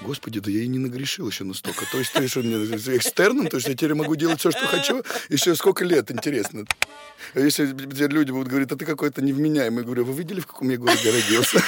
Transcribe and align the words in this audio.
Господи, 0.00 0.40
да 0.40 0.50
я 0.50 0.62
и 0.62 0.68
не 0.68 0.78
нагрешил 0.78 1.28
еще 1.28 1.44
настолько. 1.44 1.84
То 1.92 1.98
есть 1.98 2.12
ты 2.12 2.28
что, 2.28 2.40
экстерном? 2.40 3.48
То 3.48 3.56
есть 3.58 3.68
я 3.68 3.74
теперь 3.74 3.94
могу 3.94 4.16
делать 4.16 4.40
все, 4.40 4.50
что 4.50 4.66
хочу? 4.66 5.02
Еще 5.28 5.54
сколько 5.54 5.84
лет, 5.84 6.10
интересно? 6.10 6.64
А 7.34 7.40
если 7.40 7.66
люди 8.06 8.30
будут 8.30 8.48
говорить, 8.48 8.72
а 8.72 8.76
ты 8.76 8.86
какой-то 8.86 9.20
невменяемый, 9.20 9.80
я 9.80 9.84
говорю, 9.84 10.04
вы 10.04 10.14
видели, 10.14 10.40
в 10.40 10.46
каком 10.46 10.70
я 10.70 10.78
городе 10.78 11.10
родился? 11.10 11.62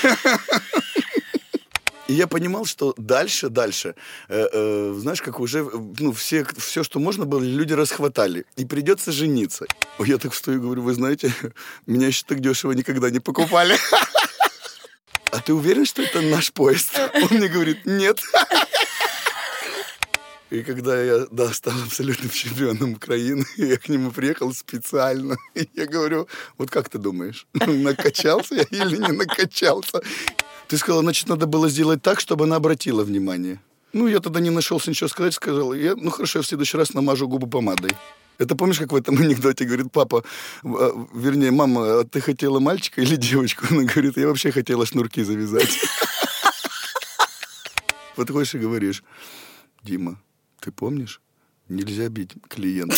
И 2.11 2.13
я 2.13 2.27
понимал, 2.27 2.65
что 2.65 2.93
дальше, 2.97 3.51
дальше, 3.51 3.95
э, 4.29 4.49
э, 4.53 4.95
знаешь, 4.99 5.23
как 5.23 5.39
уже, 5.39 5.63
ну, 6.01 6.13
все, 6.13 6.45
все, 6.57 6.83
что 6.83 6.99
можно 6.99 7.25
было, 7.25 7.41
люди 7.41 7.73
расхватали. 7.73 8.47
И 8.57 8.65
придется 8.65 9.13
жениться. 9.13 9.67
Я 10.01 10.19
так 10.19 10.35
стою 10.35 10.59
и 10.59 10.61
говорю, 10.61 10.83
вы 10.83 10.95
знаете, 10.95 11.33
меня 11.87 12.09
еще 12.09 12.25
так 12.27 12.41
дешево 12.41 12.73
никогда 12.73 13.11
не 13.11 13.21
покупали. 13.21 13.77
А 15.33 15.41
ты 15.41 15.55
уверен, 15.55 15.87
что 15.87 16.03
это 16.03 16.21
наш 16.23 16.53
поезд? 16.53 16.99
Он 17.15 17.39
мне 17.39 17.47
говорит, 17.47 17.87
нет. 17.87 18.21
И 20.51 20.65
когда 20.65 21.01
я 21.01 21.27
да, 21.31 21.53
стал 21.53 21.75
абсолютным 21.87 22.31
чемпионом 22.31 22.95
Украины, 22.95 23.45
я 23.57 23.77
к 23.77 23.89
нему 23.89 24.11
приехал 24.11 24.53
специально. 24.53 25.37
И 25.55 25.69
я 25.75 25.87
говорю, 25.87 26.27
вот 26.59 26.71
как 26.73 26.89
ты 26.89 26.99
думаешь, 26.99 27.47
накачался 27.55 28.57
я 28.57 28.65
или 28.65 28.97
не 28.97 29.13
накачался? 29.13 30.03
Ты 30.71 30.79
сказала, 30.79 31.03
значит, 31.03 31.29
надо 31.29 31.47
было 31.47 31.69
сделать 31.69 32.01
так, 32.01 32.21
чтобы 32.21 32.45
она 32.45 32.55
обратила 32.55 33.03
внимание. 33.03 33.61
Ну, 33.93 34.07
я 34.07 34.21
тогда 34.21 34.39
не 34.39 34.51
нашелся 34.51 34.89
ничего 34.91 35.09
сказать, 35.09 35.35
сказал, 35.35 35.75
я, 35.75 35.97
ну 35.97 36.11
хорошо, 36.11 36.39
я 36.39 36.43
в 36.45 36.47
следующий 36.47 36.77
раз 36.77 36.95
намажу 36.95 37.27
губы 37.27 37.49
помадой. 37.49 37.91
Это 38.39 38.55
помнишь, 38.55 38.79
как 38.79 38.93
в 38.93 38.95
этом 38.95 39.19
анекдоте 39.19 39.65
говорит 39.65 39.91
папа, 39.91 40.23
а, 40.63 41.09
вернее, 41.13 41.51
мама, 41.51 41.81
а 42.01 42.05
ты 42.05 42.21
хотела 42.21 42.61
мальчика 42.61 43.01
или 43.01 43.17
девочку? 43.17 43.67
Она 43.69 43.83
говорит, 43.83 44.17
я 44.17 44.29
вообще 44.29 44.53
хотела 44.53 44.87
шнурки 44.87 45.25
завязать. 45.25 45.77
Подходишь 48.15 48.55
и 48.55 48.59
говоришь, 48.59 49.03
Дима, 49.83 50.23
ты 50.61 50.71
помнишь, 50.71 51.21
нельзя 51.69 52.09
бить 52.09 52.31
клиента. 52.49 52.95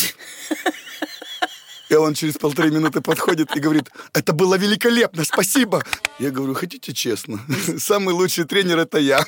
И 1.93 1.95
он 1.95 2.15
через 2.15 2.39
полторы 2.39 2.71
минуты 2.71 3.01
подходит 3.01 3.55
и 3.55 3.59
говорит, 3.59 3.91
это 4.13 4.33
было 4.33 4.55
великолепно, 4.55 5.23
спасибо. 5.23 5.83
Я 6.17 6.31
говорю, 6.31 6.55
хотите 6.55 6.91
честно? 6.91 7.39
Самый 7.77 8.15
лучший 8.15 8.45
тренер 8.45 8.79
это 8.79 8.97
я. 8.97 9.23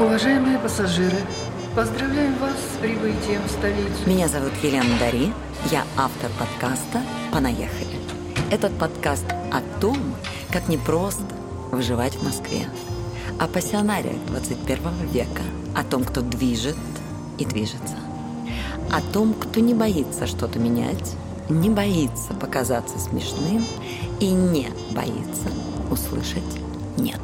Уважаемые 0.00 0.58
пассажиры, 0.58 1.18
поздравляем 1.76 2.34
вас 2.38 2.54
с 2.54 2.80
прибытием 2.80 3.42
в 3.46 3.50
столицу. 3.50 4.06
Меня 4.06 4.28
зовут 4.28 4.52
Елена 4.62 4.98
Дари, 4.98 5.30
я 5.70 5.84
автор 5.98 6.30
подкаста 6.38 7.02
«Понаехали». 7.30 7.98
Этот 8.50 8.72
подкаст 8.78 9.26
о 9.52 9.60
том, 9.78 9.98
как 10.52 10.68
непросто 10.68 11.22
выживать 11.70 12.14
в 12.14 12.22
Москве, 12.22 12.66
о 13.38 13.46
пассионариях 13.46 14.24
21 14.28 15.06
века, 15.12 15.42
о 15.76 15.84
том, 15.84 16.02
кто 16.02 16.22
движет 16.22 16.78
и 17.36 17.44
движется– 17.44 17.98
о 18.90 19.00
том, 19.12 19.34
кто 19.34 19.60
не 19.60 19.74
боится 19.74 20.26
что-то 20.26 20.58
менять, 20.58 21.14
не 21.48 21.70
боится 21.70 22.34
показаться 22.34 22.98
смешным 22.98 23.64
и 24.20 24.30
не 24.30 24.68
боится 24.92 25.48
услышать 25.90 26.42
«нет». 26.96 27.20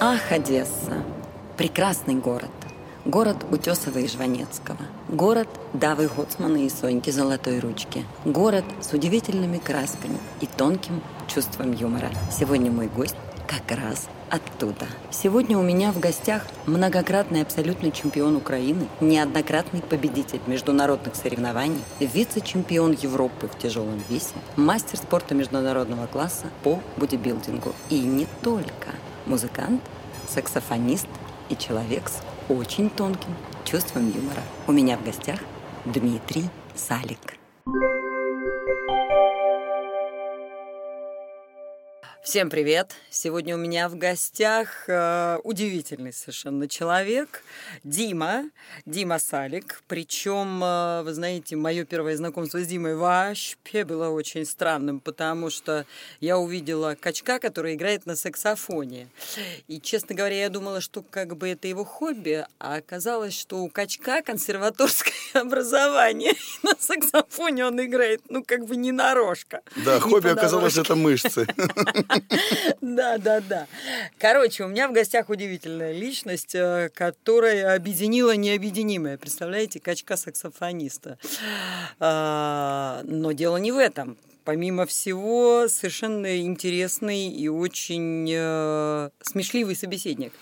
Ах, 0.00 0.30
Одесса! 0.30 1.02
Прекрасный 1.56 2.14
город. 2.14 2.50
Город 3.04 3.36
Утесова 3.50 3.98
и 3.98 4.08
Жванецкого. 4.08 4.78
Город 5.08 5.48
Давы 5.72 6.08
Гоцмана 6.08 6.56
и 6.56 6.68
Соньки 6.68 7.10
Золотой 7.10 7.58
Ручки. 7.58 8.04
Город 8.24 8.64
с 8.80 8.92
удивительными 8.92 9.58
красками 9.58 10.18
и 10.40 10.46
тонким 10.46 11.02
чувством 11.26 11.72
юмора. 11.72 12.10
Сегодня 12.30 12.70
мой 12.70 12.88
гость 12.88 13.16
как 13.58 13.78
раз 13.78 14.08
оттуда. 14.30 14.86
Сегодня 15.10 15.58
у 15.58 15.62
меня 15.62 15.92
в 15.92 16.00
гостях 16.00 16.42
многократный 16.66 17.42
абсолютный 17.42 17.92
чемпион 17.92 18.36
Украины, 18.36 18.88
неоднократный 19.00 19.80
победитель 19.80 20.40
международных 20.46 21.14
соревнований, 21.14 21.82
вице-чемпион 22.00 22.92
Европы 23.00 23.48
в 23.48 23.58
тяжелом 23.58 24.02
весе, 24.08 24.34
мастер 24.56 24.96
спорта 24.98 25.34
международного 25.34 26.06
класса 26.06 26.46
по 26.62 26.80
бодибилдингу. 26.96 27.72
И 27.90 28.00
не 28.00 28.26
только. 28.42 28.90
Музыкант, 29.26 29.82
саксофонист 30.28 31.08
и 31.48 31.56
человек 31.56 32.08
с 32.08 32.20
очень 32.50 32.90
тонким 32.90 33.34
чувством 33.64 34.10
юмора. 34.10 34.42
У 34.66 34.72
меня 34.72 34.96
в 34.96 35.04
гостях 35.04 35.38
Дмитрий 35.84 36.48
Салик. 36.74 37.38
Всем 42.24 42.48
привет! 42.48 42.94
Сегодня 43.10 43.54
у 43.54 43.58
меня 43.58 43.86
в 43.90 43.96
гостях 43.96 44.88
э, 44.88 45.38
удивительный 45.44 46.10
совершенно 46.10 46.66
человек 46.66 47.42
Дима, 47.84 48.44
Дима 48.86 49.18
Салик. 49.18 49.82
Причем, 49.88 50.64
э, 50.64 51.02
вы 51.02 51.12
знаете, 51.12 51.54
мое 51.56 51.84
первое 51.84 52.16
знакомство 52.16 52.64
с 52.64 52.66
Димой 52.66 52.96
вообще 52.96 53.84
было 53.84 54.08
очень 54.08 54.46
странным, 54.46 55.00
потому 55.00 55.50
что 55.50 55.84
я 56.20 56.38
увидела 56.38 56.96
качка, 56.98 57.38
который 57.38 57.74
играет 57.74 58.06
на 58.06 58.16
саксофоне. 58.16 59.08
И, 59.68 59.78
честно 59.78 60.14
говоря, 60.14 60.40
я 60.40 60.48
думала, 60.48 60.80
что 60.80 61.02
как 61.02 61.36
бы 61.36 61.50
это 61.50 61.68
его 61.68 61.84
хобби, 61.84 62.46
а 62.58 62.76
оказалось, 62.76 63.38
что 63.38 63.58
у 63.58 63.68
качка 63.68 64.22
консерваторское 64.22 65.12
образование. 65.34 66.32
И 66.62 66.66
на 66.66 66.74
саксофоне 66.78 67.66
он 67.66 67.84
играет, 67.84 68.22
ну, 68.30 68.42
как 68.42 68.64
бы 68.64 68.76
не 68.76 68.92
нарожка. 68.92 69.60
Да, 69.84 70.00
хобби 70.00 70.28
оказалось 70.28 70.78
это 70.78 70.96
мышцы. 70.96 71.46
Да, 72.80 73.18
да, 73.18 73.40
да. 73.40 73.66
Короче, 74.18 74.64
у 74.64 74.68
меня 74.68 74.88
в 74.88 74.92
гостях 74.92 75.28
удивительная 75.28 75.92
личность, 75.92 76.54
э, 76.54 76.90
которая 76.94 77.74
объединила 77.74 78.36
необъединимое. 78.36 79.16
Представляете, 79.16 79.80
качка-саксофониста. 79.80 81.18
А, 81.98 83.00
но 83.04 83.32
дело 83.32 83.56
не 83.56 83.72
в 83.72 83.78
этом 83.78 84.16
помимо 84.44 84.86
всего, 84.86 85.66
совершенно 85.68 86.40
интересный 86.40 87.28
и 87.28 87.48
очень 87.48 88.28
э, 88.30 89.10
смешливый 89.22 89.74
собеседник. 89.74 90.32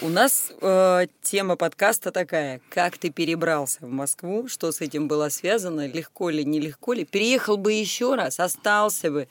У 0.00 0.08
нас 0.08 0.52
э, 0.60 1.06
тема 1.22 1.56
подкаста 1.56 2.10
такая, 2.10 2.60
как 2.70 2.98
ты 2.98 3.10
перебрался 3.10 3.78
в 3.80 3.90
Москву, 3.90 4.48
что 4.48 4.72
с 4.72 4.80
этим 4.80 5.06
было 5.06 5.28
связано, 5.28 5.86
легко 5.86 6.30
ли, 6.30 6.44
нелегко 6.44 6.92
ли, 6.92 7.04
переехал 7.04 7.56
бы 7.56 7.72
еще 7.72 8.14
раз, 8.14 8.40
остался 8.40 9.10
бы. 9.10 9.28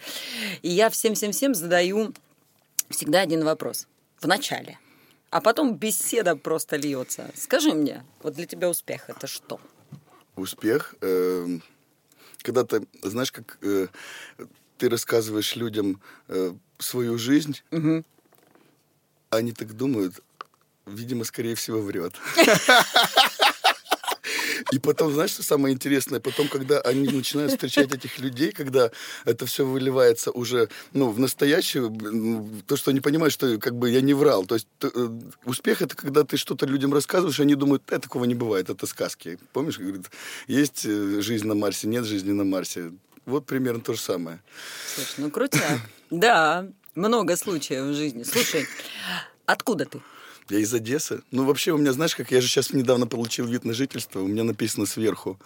И 0.61 0.69
я 0.69 0.89
всем-всем-всем 0.89 1.53
задаю 1.53 2.13
всегда 2.89 3.21
один 3.21 3.43
вопрос 3.43 3.87
в 4.19 4.27
начале, 4.27 4.79
а 5.29 5.41
потом 5.41 5.75
беседа 5.75 6.35
просто 6.35 6.77
льется. 6.77 7.31
Скажи 7.35 7.73
мне, 7.73 8.03
вот 8.21 8.35
для 8.35 8.45
тебя 8.45 8.69
успех 8.69 9.09
это 9.09 9.27
что? 9.27 9.59
Успех? 10.35 10.95
Э, 11.01 11.47
когда 12.43 12.63
ты, 12.63 12.87
знаешь, 13.03 13.31
как 13.31 13.57
э, 13.61 13.87
ты 14.77 14.89
рассказываешь 14.89 15.55
людям 15.55 16.01
э, 16.27 16.53
свою 16.79 17.17
жизнь, 17.17 17.59
угу. 17.71 18.03
они 19.29 19.51
так 19.53 19.73
думают, 19.73 20.21
видимо, 20.85 21.23
скорее 21.23 21.55
всего, 21.55 21.81
врет. 21.81 22.15
И 24.71 24.79
потом, 24.79 25.13
знаешь, 25.13 25.31
что 25.31 25.43
самое 25.43 25.73
интересное? 25.73 26.19
Потом, 26.19 26.47
когда 26.47 26.79
они 26.81 27.07
начинают 27.07 27.51
встречать 27.51 27.93
этих 27.93 28.19
людей, 28.19 28.51
когда 28.51 28.91
это 29.25 29.45
все 29.45 29.65
выливается 29.65 30.31
уже 30.31 30.69
ну, 30.93 31.09
в 31.09 31.19
настоящее, 31.19 31.91
то, 32.65 32.77
что 32.77 32.91
они 32.91 33.01
понимают, 33.01 33.33
что 33.33 33.57
как 33.57 33.75
бы 33.75 33.89
я 33.89 34.01
не 34.01 34.13
врал. 34.13 34.45
То 34.45 34.55
есть 34.55 34.67
э, 34.81 35.09
успех— 35.45 35.81
это 35.83 35.95
когда 35.95 36.23
ты 36.23 36.37
что-то 36.37 36.65
людям 36.65 36.93
рассказываешь, 36.93 37.39
и 37.39 37.43
они 37.43 37.55
думают, 37.55 37.83
э, 37.91 37.99
такого 37.99 38.25
не 38.25 38.35
бывает, 38.35 38.69
это 38.69 38.85
сказки. 38.87 39.37
Помнишь, 39.53 39.77
говорит, 39.77 40.09
есть 40.47 40.85
э, 40.85 41.21
жизнь 41.21 41.47
на 41.47 41.55
Марсе, 41.55 41.87
нет 41.87 42.05
жизни 42.05 42.31
на 42.31 42.43
Марсе. 42.43 42.91
Вот 43.25 43.45
примерно 43.45 43.81
то 43.81 43.93
же 43.93 43.99
самое. 43.99 44.39
Слушай, 44.95 45.15
ну 45.17 45.31
крутяк. 45.31 45.79
Да, 46.09 46.67
много 46.95 47.37
случаев 47.37 47.83
в 47.83 47.93
жизни. 47.93 48.23
Слушай, 48.23 48.67
откуда 49.45 49.85
ты? 49.85 50.01
Я 50.51 50.59
из 50.59 50.73
Одессы. 50.73 51.21
Ну, 51.31 51.45
вообще, 51.45 51.71
у 51.71 51.77
меня, 51.77 51.93
знаешь, 51.93 52.13
как 52.13 52.31
я 52.31 52.41
же 52.41 52.47
сейчас 52.47 52.73
недавно 52.73 53.07
получил 53.07 53.45
вид 53.45 53.63
на 53.63 53.73
жительство, 53.73 54.19
у 54.19 54.27
меня 54.27 54.43
написано 54.43 54.85
сверху 54.85 55.39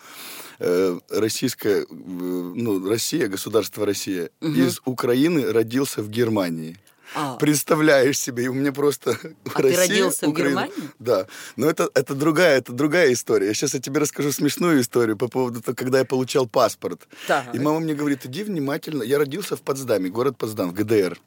э, 0.57 0.99
российская, 1.11 1.83
э, 1.83 1.85
ну, 1.89 2.89
Россия, 2.89 3.27
государство 3.27 3.85
Россия, 3.85 4.31
угу. 4.41 4.51
из 4.51 4.81
Украины 4.85 5.51
родился 5.51 6.01
в 6.01 6.09
Германии. 6.09 6.79
А. 7.15 7.37
Представляешь 7.37 8.19
себе, 8.19 8.45
и 8.45 8.47
у 8.47 8.53
меня 8.53 8.71
просто 8.71 9.11
а 9.53 9.61
Россия, 9.61 9.71
ты 9.71 9.87
родился 9.87 10.27
Украина. 10.27 10.31
в 10.31 10.63
Германии? 10.65 10.89
Да. 10.99 11.27
Но 11.55 11.67
это, 11.67 11.89
это 11.93 12.13
другая, 12.13 12.57
это 12.57 12.73
другая 12.73 13.13
история. 13.13 13.53
Сейчас 13.53 13.73
я 13.73 13.79
тебе 13.79 13.99
расскажу 13.99 14.31
смешную 14.31 14.81
историю 14.81 15.17
по 15.17 15.27
поводу 15.27 15.61
того, 15.61 15.75
когда 15.75 15.99
я 15.99 16.05
получал 16.05 16.47
паспорт. 16.47 17.07
Так. 17.27 17.55
И 17.55 17.59
мама 17.59 17.79
мне 17.79 17.93
говорит, 17.93 18.25
иди 18.25 18.43
внимательно. 18.43 19.03
Я 19.03 19.17
родился 19.17 19.55
в 19.55 19.61
Потсдаме, 19.61 20.09
город 20.09 20.37
Потсдам, 20.37 20.69
в 20.69 20.73
ГДР. 20.73 21.19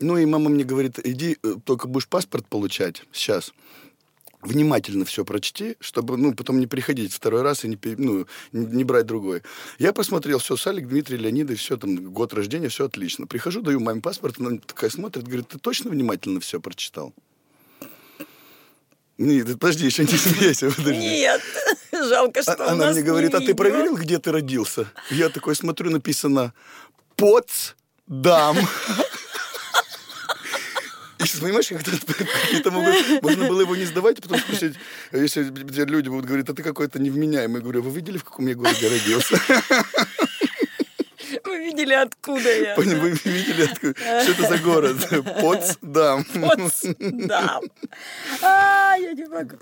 Ну 0.00 0.16
и 0.16 0.24
мама 0.24 0.50
мне 0.50 0.64
говорит, 0.64 0.98
иди, 1.02 1.36
э, 1.42 1.56
только 1.64 1.88
будешь 1.88 2.08
паспорт 2.08 2.46
получать 2.46 3.02
сейчас 3.12 3.52
внимательно 4.42 5.04
все 5.04 5.24
прочти, 5.24 5.76
чтобы, 5.80 6.16
ну, 6.16 6.34
потом 6.34 6.60
не 6.60 6.66
приходить 6.66 7.12
второй 7.12 7.42
раз 7.42 7.64
и 7.64 7.68
не, 7.68 7.78
ну, 7.96 8.26
не, 8.52 8.84
брать 8.84 9.06
другой. 9.06 9.42
Я 9.78 9.92
посмотрел 9.92 10.38
все, 10.38 10.56
Салик, 10.56 10.88
Дмитрий 10.88 11.16
Леонидович, 11.16 11.60
все 11.60 11.76
там, 11.76 11.96
год 12.12 12.32
рождения, 12.34 12.68
все 12.68 12.84
отлично. 12.86 13.26
Прихожу, 13.26 13.62
даю 13.62 13.80
маме 13.80 14.00
паспорт, 14.00 14.36
она 14.38 14.58
такая 14.58 14.90
смотрит, 14.90 15.24
говорит, 15.24 15.48
ты 15.48 15.58
точно 15.58 15.90
внимательно 15.90 16.40
все 16.40 16.60
прочитал? 16.60 17.12
Нет, 19.18 19.58
подожди, 19.58 19.86
еще 19.86 20.04
не 20.04 20.16
смейся, 20.16 20.70
подожди. 20.70 21.00
Нет, 21.00 21.42
жалко, 21.92 22.40
что 22.42 22.52
А- 22.52 22.66
у 22.66 22.68
Она 22.68 22.86
нас 22.86 22.94
мне 22.94 23.04
говорит, 23.04 23.34
а 23.34 23.40
ты 23.40 23.52
проверил, 23.54 23.96
где 23.96 24.18
ты 24.18 24.30
родился? 24.30 24.86
Я 25.10 25.28
такой 25.28 25.56
смотрю, 25.56 25.90
написано 25.90 26.54
Потсдам. 27.16 28.56
Сейчас, 31.18 31.40
понимаешь, 31.40 31.68
как 31.68 31.82
какие-то 31.82 32.70
могут... 32.70 33.22
Можно 33.22 33.48
было 33.48 33.60
его 33.62 33.74
не 33.76 33.84
сдавать, 33.84 34.18
а 34.18 34.22
потом 34.22 34.38
спросить, 34.38 34.74
если 35.12 35.42
люди 35.84 36.08
будут 36.08 36.26
говорить, 36.26 36.48
а 36.48 36.54
ты 36.54 36.62
какой-то 36.62 36.98
невменяемый. 36.98 37.56
Я 37.56 37.62
говорю, 37.62 37.82
вы 37.82 37.90
видели, 37.90 38.18
в 38.18 38.24
каком 38.24 38.46
я 38.46 38.54
городе 38.54 38.88
родился? 38.88 39.40
Вы 41.58 41.64
видели, 41.64 41.92
откуда 41.94 42.56
я? 42.56 42.74
Вы 42.76 43.10
видели, 43.24 43.64
откуда- 43.64 43.94
что 44.22 44.32
это 44.32 44.48
за 44.48 44.58
город? 44.58 44.96
Потсдам. 45.40 46.24
Да. 47.00 47.60
А, 48.42 48.94
я 48.96 49.12
не 49.12 49.24
могу. 49.26 49.56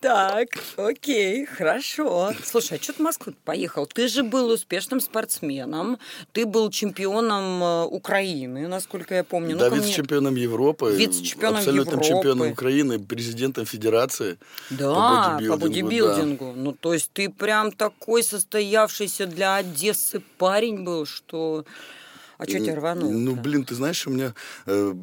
Так, 0.00 0.48
окей, 0.76 1.46
хорошо. 1.46 2.32
Слушай, 2.44 2.78
а 2.78 2.82
что 2.82 2.92
ты 2.92 2.98
в 2.98 3.02
Москву 3.02 3.32
поехал? 3.44 3.86
Ты 3.86 4.08
же 4.08 4.22
был 4.22 4.50
успешным 4.50 5.00
спортсменом. 5.00 5.98
Ты 6.32 6.44
был 6.44 6.70
чемпионом 6.70 7.62
э, 7.62 7.84
Украины, 7.84 8.68
насколько 8.68 9.14
я 9.14 9.24
помню. 9.24 9.56
Да, 9.56 9.68
вице-чемпионом 9.70 10.34
Европы, 10.36 10.94
Вице-чемпионом 10.96 11.58
абсолютным 11.58 12.00
Европы. 12.00 12.08
чемпионом 12.08 12.52
Украины, 12.52 12.98
президентом 12.98 13.64
Федерации 13.64 14.38
Да, 14.70 15.38
по 15.48 15.56
бодибилдингу. 15.56 16.52
Ну, 16.54 16.72
то 16.72 16.92
есть 16.92 17.10
ты 17.12 17.30
прям 17.30 17.72
такой 17.72 18.22
состоявшийся 18.22 19.26
для 19.26 19.56
Одессы 19.56 20.20
парень 20.36 20.84
был, 20.84 21.06
что... 21.06 21.37
А 22.38 22.44
что 22.44 22.60
тебя 22.60 22.76
рвануло? 22.76 23.10
Ну, 23.10 23.34
блин, 23.34 23.64
ты 23.64 23.74
знаешь, 23.74 24.06
у 24.06 24.10
меня 24.10 24.34
э, 24.66 24.94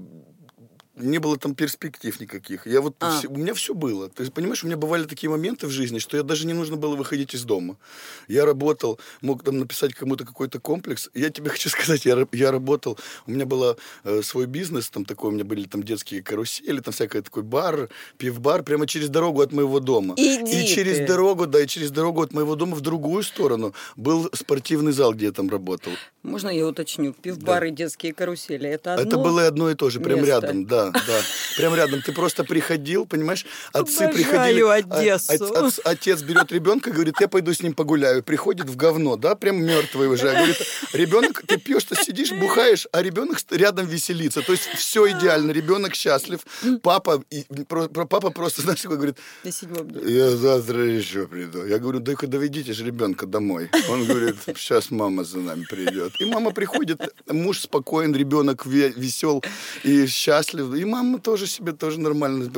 не 0.95 1.19
было 1.19 1.37
там 1.37 1.55
перспектив 1.55 2.19
никаких. 2.19 2.67
Я 2.67 2.81
вот 2.81 2.95
А. 2.99 3.17
все- 3.19 3.27
у 3.27 3.35
меня 3.35 3.53
все 3.53 3.73
было. 3.73 4.09
Ты 4.09 4.29
понимаешь, 4.31 4.63
у 4.63 4.67
меня 4.67 4.77
бывали 4.77 5.03
такие 5.05 5.29
моменты 5.29 5.67
в 5.67 5.69
жизни, 5.71 5.99
что 5.99 6.17
я 6.17 6.23
даже 6.23 6.47
не 6.47 6.53
нужно 6.53 6.77
было 6.77 6.95
выходить 6.95 7.33
из 7.35 7.43
дома. 7.43 7.77
Я 8.27 8.45
работал, 8.45 8.99
мог 9.21 9.43
там 9.43 9.59
написать 9.59 9.93
кому-то 9.93 10.25
какой-то 10.25 10.59
комплекс. 10.59 11.09
Я 11.13 11.29
тебе 11.29 11.49
хочу 11.55 11.69
сказать, 11.69 12.05
я, 12.05 12.25
я 12.31 12.51
работал, 12.51 12.97
у 13.27 13.31
меня 13.31 13.45
был 13.45 13.77
свой 14.23 14.45
бизнес, 14.45 14.89
там 14.89 15.05
такой, 15.05 15.29
у 15.29 15.33
меня 15.33 15.43
были 15.43 15.65
там 15.65 15.83
детские 15.83 16.21
карусели, 16.23 16.79
там 16.79 16.93
всякий 16.93 17.21
такой 17.21 17.43
бар, 17.43 17.89
пивбар, 18.17 18.63
прямо 18.63 18.87
через 18.87 19.09
дорогу 19.09 19.41
от 19.41 19.51
моего 19.51 19.79
дома. 19.79 20.15
Иди 20.17 20.63
и 20.63 20.67
через 20.67 20.97
ты. 20.97 21.07
дорогу, 21.07 21.45
да, 21.47 21.61
и 21.61 21.67
через 21.67 21.91
дорогу 21.91 22.21
от 22.21 22.33
моего 22.33 22.55
дома 22.55 22.75
в 22.75 22.81
другую 22.81 23.23
сторону 23.23 23.73
был 23.95 24.29
спортивный 24.33 24.91
зал, 24.91 25.13
где 25.13 25.25
я 25.25 25.31
там 25.31 25.49
работал. 25.49 25.91
Можно 26.23 26.49
я 26.49 26.65
уточню? 26.67 27.13
Пивбары, 27.13 27.69
детские 27.71 28.13
карусели. 28.13 28.67
Это 28.69 28.95
одно? 28.95 29.05
Это 29.07 29.17
было 29.17 29.45
одно 29.47 29.69
и 29.69 29.75
то 29.75 29.89
же, 29.89 29.99
прям 29.99 30.19
место. 30.19 30.31
рядом, 30.41 30.65
да, 30.65 30.84
да. 30.91 31.21
Прям 31.57 31.75
рядом. 31.75 32.01
Ты 32.01 32.11
просто 32.11 32.43
приходил, 32.43 33.05
понимаешь, 33.05 33.45
отцы 33.73 34.03
Обожаю 34.03 34.13
приходили. 34.13 34.61
а- 34.61 34.73
Одессу. 34.75 35.33
от- 35.33 35.79
от- 35.79 35.79
отец 35.85 36.21
берет 36.21 36.51
ребенка, 36.51 36.91
говорит, 36.91 37.15
я 37.19 37.27
пойду 37.27 37.53
с 37.53 37.61
ним 37.61 37.73
погуляю. 37.73 38.23
Приходит 38.23 38.69
в 38.69 38.75
говно, 38.75 39.15
да, 39.15 39.35
прям 39.35 39.63
мертвый 39.63 40.07
уже. 40.07 40.31
Говорит, 40.31 40.57
ребенок, 40.93 41.43
ты 41.47 41.57
пьешь, 41.57 41.83
ты 41.85 41.95
сидишь, 41.95 42.31
бухаешь, 42.31 42.87
а 42.91 43.01
ребенок 43.01 43.39
рядом 43.51 43.85
веселится. 43.87 44.41
То 44.41 44.51
есть 44.51 44.63
все 44.75 45.09
идеально, 45.11 45.51
ребенок 45.51 45.95
счастлив. 45.95 46.39
Папа, 46.81 47.23
и- 47.29 47.43
про- 47.67 47.87
папа 47.87 48.29
просто, 48.31 48.61
знаешь, 48.61 48.81
такой 48.81 48.97
говорит, 48.97 49.17
я 50.05 50.29
завтра 50.31 50.83
еще 50.85 51.27
приду. 51.27 51.65
Я 51.65 51.79
говорю, 51.79 51.99
да-ка 51.99 52.27
доведите 52.27 52.73
же 52.73 52.85
ребенка 52.85 53.25
домой. 53.25 53.69
Он 53.89 54.05
говорит, 54.05 54.35
сейчас 54.45 54.91
мама 54.91 55.23
за 55.23 55.37
нами 55.39 55.65
придет. 55.69 56.13
И 56.19 56.25
мама 56.25 56.51
приходит, 56.51 56.99
муж 57.27 57.59
спокоен, 57.61 58.15
ребенок 58.15 58.65
ве- 58.65 58.93
весел 58.95 59.43
и 59.83 60.05
счастлив. 60.07 60.74
И 60.75 60.85
мама 60.85 61.19
тоже 61.19 61.47
себе 61.47 61.71
тоже 61.71 61.99
нормально. 61.99 62.51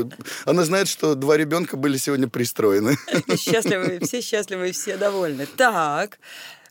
Она 0.46 0.64
знает, 0.64 0.88
что 0.88 1.16
два 1.16 1.38
ребенка 1.38 1.78
были 1.78 1.98
сегодня 1.98 2.28
пристроены. 2.28 2.98
Счастливы, 3.38 4.00
все 4.04 4.22
счастливы, 4.22 4.72
все 4.72 4.98
довольны. 4.98 5.46
Так, 5.46 6.19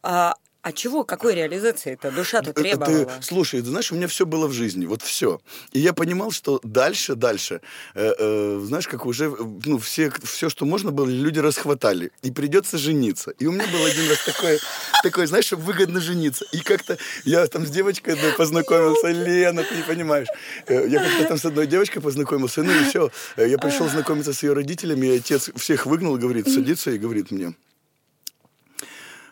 а, 0.03 0.35
а 0.67 0.73
чего, 0.73 1.05
какой 1.05 1.37
реализации 1.37 1.93
это 1.93 2.11
душа-то 2.11 2.51
Это 2.51 2.61
требовала? 2.61 3.05
Ты, 3.05 3.23
слушай, 3.23 3.61
ты 3.61 3.69
знаешь, 3.69 3.93
у 3.93 3.95
меня 3.95 4.09
все 4.09 4.27
было 4.27 4.49
в 4.49 4.53
жизни, 4.53 4.85
вот 4.87 5.01
все. 5.01 5.41
И 5.71 5.79
я 5.79 5.93
понимал, 5.93 6.33
что 6.33 6.59
дальше, 6.65 7.15
дальше, 7.15 7.61
э, 7.95 8.13
э, 8.19 8.61
знаешь, 8.65 8.89
как 8.89 9.07
уже, 9.07 9.27
э, 9.27 9.37
ну, 9.65 9.79
все, 9.79 10.11
все, 10.25 10.49
что 10.49 10.65
можно 10.65 10.91
было, 10.91 11.07
люди 11.07 11.39
расхватали. 11.39 12.11
И 12.23 12.33
придется 12.33 12.79
жениться. 12.79 13.31
И 13.39 13.47
у 13.47 13.53
меня 13.53 13.65
был 13.69 13.85
один 13.85 14.11
раз 14.11 14.25
такой, 14.25 14.59
такой, 15.05 15.27
знаешь, 15.27 15.45
чтобы 15.45 15.63
выгодно 15.63 16.01
жениться. 16.01 16.45
И 16.51 16.59
как-то 16.59 16.99
я 17.25 17.47
там 17.47 17.65
с 17.65 17.71
девочкой 17.71 18.15
одной 18.15 18.33
познакомился, 18.33 19.07
Лена, 19.07 19.63
ты 19.63 19.77
не 19.77 19.83
понимаешь. 19.83 20.27
Э, 20.67 20.85
Я 20.89 20.99
как-то 20.99 21.29
там 21.29 21.39
с 21.39 21.45
одной 21.45 21.69
девочкой 21.69 22.03
познакомился, 22.03 22.65
ну 22.65 22.73
и 22.73 22.85
все. 22.89 23.13
Я 23.37 23.59
пришел 23.59 23.89
знакомиться 23.89 24.33
с 24.33 24.43
ее 24.43 24.53
родителями, 24.53 25.07
и 25.07 25.19
отец 25.19 25.49
всех 25.55 25.87
выгнал, 25.87 26.17
говорит, 26.17 26.49
садится 26.49 26.91
и 26.91 26.99
говорит 26.99 27.31
мне, 27.31 27.55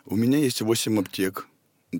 у 0.05 0.15
меня 0.15 0.37
есть 0.37 0.61
8 0.61 0.99
аптек. 0.99 1.47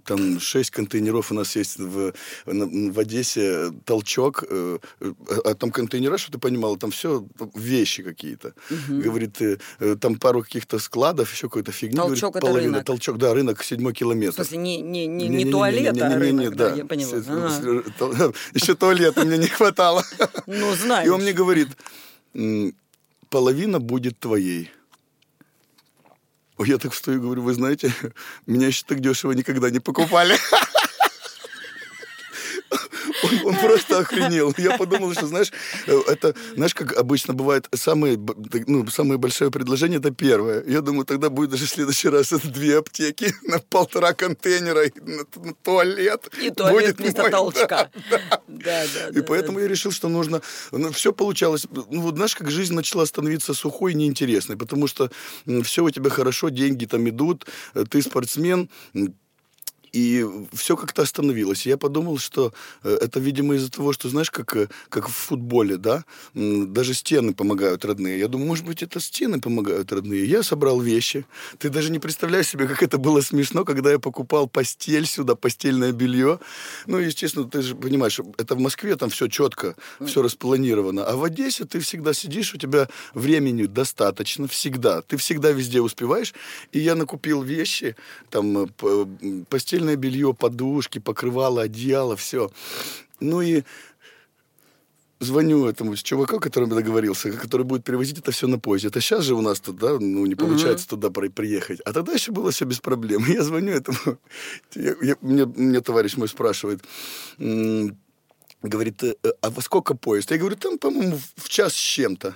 Там 0.03 0.39
6 0.41 0.71
контейнеров 0.71 1.31
у 1.31 1.35
нас 1.35 1.55
есть 1.55 1.79
в, 1.79 2.11
в 2.45 2.99
Одессе, 2.99 3.71
толчок, 3.85 4.43
э, 4.49 4.79
э, 4.99 5.13
а 5.45 5.53
там 5.53 5.71
контейнера, 5.71 6.17
что 6.17 6.33
ты 6.33 6.37
понимала, 6.37 6.77
там 6.77 6.91
все 6.91 7.25
вещи 7.55 8.03
какие-то. 8.03 8.53
Говорит, 8.89 9.41
э, 9.41 9.57
там 10.01 10.15
пару 10.15 10.41
каких-то 10.43 10.79
складов, 10.79 11.31
еще 11.31 11.47
какой-то 11.47 11.71
фигни. 11.71 11.95
Толчок 11.95 12.33
говорит, 12.33 12.35
это 12.35 12.45
половина. 12.47 12.71
рынок. 12.73 12.85
Толчок, 12.85 13.17
да, 13.17 13.33
рынок, 13.33 13.63
седьмой 13.63 13.93
В 13.93 13.95
километр. 13.95 14.35
смысле, 14.35 14.57
не, 14.57 14.81
не, 14.81 15.07
не, 15.07 15.27
не 15.29 15.45
Не-не-не-не-не-не-не-не, 15.45 15.51
туалет, 15.51 16.01
а 16.01 16.19
рынок, 16.19 16.55
да, 16.55 16.75
я 16.75 16.85
поняла. 16.85 17.13
Ага. 17.99 18.33
Еще 18.53 18.75
туалета 18.75 19.23
мне 19.23 19.37
не 19.37 19.47
хватало. 19.47 20.03
Ну, 20.45 20.75
знаешь. 20.75 21.07
И 21.07 21.09
он 21.09 21.21
мне 21.21 21.31
говорит, 21.31 21.69
«М, 22.33 22.73
половина 23.29 23.79
будет 23.79 24.19
твоей. 24.19 24.71
Я 26.59 26.77
так 26.77 26.93
встаю 26.93 27.17
и 27.17 27.21
говорю, 27.21 27.41
вы 27.41 27.53
знаете, 27.53 27.93
меня 28.45 28.67
еще 28.67 28.83
так 28.87 28.99
дешево 28.99 29.33
никогда 29.33 29.69
не 29.69 29.79
покупали. 29.79 30.37
Он, 33.23 33.47
он 33.47 33.55
просто 33.55 33.99
охренел. 33.99 34.53
Я 34.57 34.77
подумал, 34.77 35.13
что, 35.13 35.27
знаешь, 35.27 35.51
э, 35.87 36.01
это, 36.07 36.35
знаешь, 36.55 36.73
как 36.73 36.97
обычно 36.97 37.33
бывает, 37.33 37.67
самое, 37.73 38.19
ну, 38.67 38.87
самое 38.87 39.17
большое 39.17 39.51
предложение– 39.51 39.99
это 39.99 40.11
первое. 40.11 40.63
Я 40.67 40.81
думаю, 40.81 41.05
тогда 41.05 41.29
будет 41.29 41.51
даже 41.51 41.65
в 41.65 41.69
следующий 41.69 42.09
раз 42.09 42.33
это 42.33 42.47
две 42.51 42.77
аптеки 42.77 43.33
на 43.43 43.59
полтора 43.59 44.13
контейнера 44.13 44.85
и 44.85 44.99
на, 44.99 45.25
на 45.35 45.53
туалет. 45.63 46.29
И 46.41 46.49
туалет 46.49 46.75
Будет 46.75 46.97
вместо 46.99 47.21
мой, 47.21 47.31
толчка. 47.31 47.89
да, 48.09 48.21
Да, 48.47 48.83
да, 48.93 49.09
и 49.09 49.13
да, 49.13 49.23
поэтому 49.23 49.59
я 49.59 49.67
решил, 49.67 49.91
что 49.91 50.07
нужно... 50.07 50.41
все 50.93 51.13
получалось. 51.13 51.67
Ну, 51.71 52.01
вот 52.01 52.15
знаешь, 52.15 52.35
как 52.35 52.51
жизнь 52.51 52.73
начала 52.73 53.05
становиться 53.05 53.53
сухой 53.53 53.93
и 53.93 53.95
неинтересной, 53.95 54.57
потому 54.57 54.87
что 54.87 55.11
все 55.63 55.83
у 55.83 55.89
тебя 55.89 56.09
хорошо, 56.09 56.49
деньги 56.49 56.85
там 56.85 57.07
идут, 57.09 57.45
э, 57.73 57.83
ты 57.89 58.01
спортсмен, 58.01 58.69
и 59.95 60.25
все 60.53 60.75
как-то 60.75 61.03
остановилось. 61.03 61.65
Я 61.65 61.77
подумал, 61.77 62.17
что 62.17 62.53
э, 62.83 62.97
это, 63.01 63.21
видимо, 63.21 63.55
из-за 63.55 63.71
того, 63.71 63.93
что, 63.93 64.09
знаешь, 64.09 64.29
как, 64.29 64.55
э, 64.57 64.67
как 64.89 65.07
в 65.07 65.13
футболе, 65.13 65.77
да, 65.77 66.03
даже 66.33 66.93
стены 66.93 67.33
помогают 67.33 67.85
родные. 67.85 68.19
Я 68.19 68.27
думаю, 68.27 68.47
может 68.47 68.65
быть, 68.65 68.83
это 68.83 68.99
стены 68.99 69.39
помогают 69.39 69.93
родные. 69.93 70.25
Я 70.25 70.43
собрал 70.43 70.81
вещи. 70.81 71.25
Ты 71.59 71.69
даже 71.69 71.91
не 71.91 71.99
представляешь 71.99 72.47
себе, 72.47 72.67
как 72.67 72.83
это 72.83 72.97
было 72.97 73.21
смешно, 73.21 73.63
когда 73.63 73.91
я 73.91 73.99
покупал 73.99 74.49
постель 74.49 75.05
сюда, 75.05 75.35
постельное 75.35 75.93
белье. 75.93 76.39
Ну, 76.87 76.97
естественно, 76.97 77.49
ты 77.49 77.61
же 77.61 77.75
понимаешь, 77.75 78.19
это 78.37 78.55
в 78.55 78.59
Москве 78.59 78.97
там 78.97 79.09
все 79.09 79.27
четко, 79.27 79.75
все 80.05 80.21
распланировано. 80.21 81.05
А 81.05 81.15
в 81.15 81.23
Одессе 81.23 81.63
ты 81.63 81.79
всегда 81.79 82.13
сидишь, 82.13 82.53
у 82.53 82.57
тебя 82.57 82.89
времени 83.13 83.65
достаточно, 83.65 84.47
всегда. 84.47 85.01
Ты 85.01 85.15
всегда 85.15 85.51
везде 85.51 85.79
успеваешь. 85.79 86.33
И 86.73 86.79
я 86.79 86.95
накупил 86.95 87.43
вещи, 87.43 87.95
там, 88.29 88.57
э, 88.57 88.67
п- 88.67 89.07
м, 89.21 89.45
постельное 89.85 89.95
белье, 89.95 90.33
подушки, 90.33 90.99
покрывало, 90.99 91.61
одеяло, 91.63 92.15
все. 92.15 92.51
Ну 93.19 93.41
и 93.41 93.63
звоню 95.19 95.65
этому 95.65 95.95
чуваку, 95.95 96.39
которым 96.39 96.69
я 96.69 96.75
договорился, 96.75 97.31
который 97.31 97.63
будет 97.63 97.83
перевозить 97.83 98.19
это 98.19 98.31
все 98.31 98.47
на 98.47 98.59
поезде. 98.59 98.87
Это 98.89 98.99
сейчас 99.01 99.23
же 99.23 99.35
у 99.35 99.41
нас 99.41 99.59
тут, 99.59 99.77
да, 99.77 99.97
ну, 99.99 100.25
не 100.25 100.35
получается 100.35 100.87
туда 100.87 101.09
при- 101.09 101.29
приехать. 101.29 101.79
А 101.85 101.93
тогда 101.93 102.13
еще 102.13 102.31
было 102.31 102.51
все 102.51 102.65
без 102.65 102.79
проблем. 102.79 103.23
Я 103.27 103.43
звоню 103.43 103.73
этому, 103.73 104.17
я- 104.75 104.95
я- 105.01 105.15
мне, 105.21 105.45
мне 105.45 105.81
товарищ 105.81 106.17
мой 106.17 106.27
спрашивает, 106.27 106.81
говорит, 108.61 109.03
«Э, 109.03 109.13
а 109.41 109.49
во 109.49 109.61
сколько 109.61 109.95
поезд? 109.95 110.31
Я 110.31 110.37
говорю, 110.37 110.55
там, 110.55 110.77
по-моему, 110.77 111.19
в 111.37 111.49
час 111.49 111.73
с 111.73 111.77
чем-то. 111.77 112.33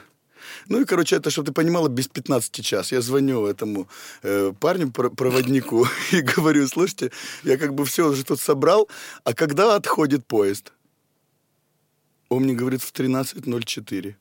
Ну 0.70 0.82
и, 0.82 0.86
короче, 0.86 1.16
это, 1.16 1.30
чтобы 1.32 1.48
ты 1.48 1.52
понимала, 1.52 1.90
без 1.90 2.08
15 2.08 2.64
час. 2.64 2.92
Я 2.92 3.02
звоню 3.02 3.46
этому 3.46 3.88
э, 4.24 4.54
парню, 4.60 4.92
про- 4.92 5.10
проводнику, 5.10 5.88
и 6.12 6.22
говорю, 6.22 6.68
слушайте, 6.68 7.12
я 7.44 7.58
как 7.58 7.74
бы 7.74 7.84
все 7.86 8.08
уже 8.08 8.24
тут 8.24 8.40
собрал, 8.40 8.88
а 9.24 9.34
когда 9.34 9.76
отходит 9.76 10.26
поезд? 10.26 10.72
Он 12.30 12.44
мне 12.44 12.54
говорит 12.54 12.82
в 12.84 12.94
13.04. 12.94 14.16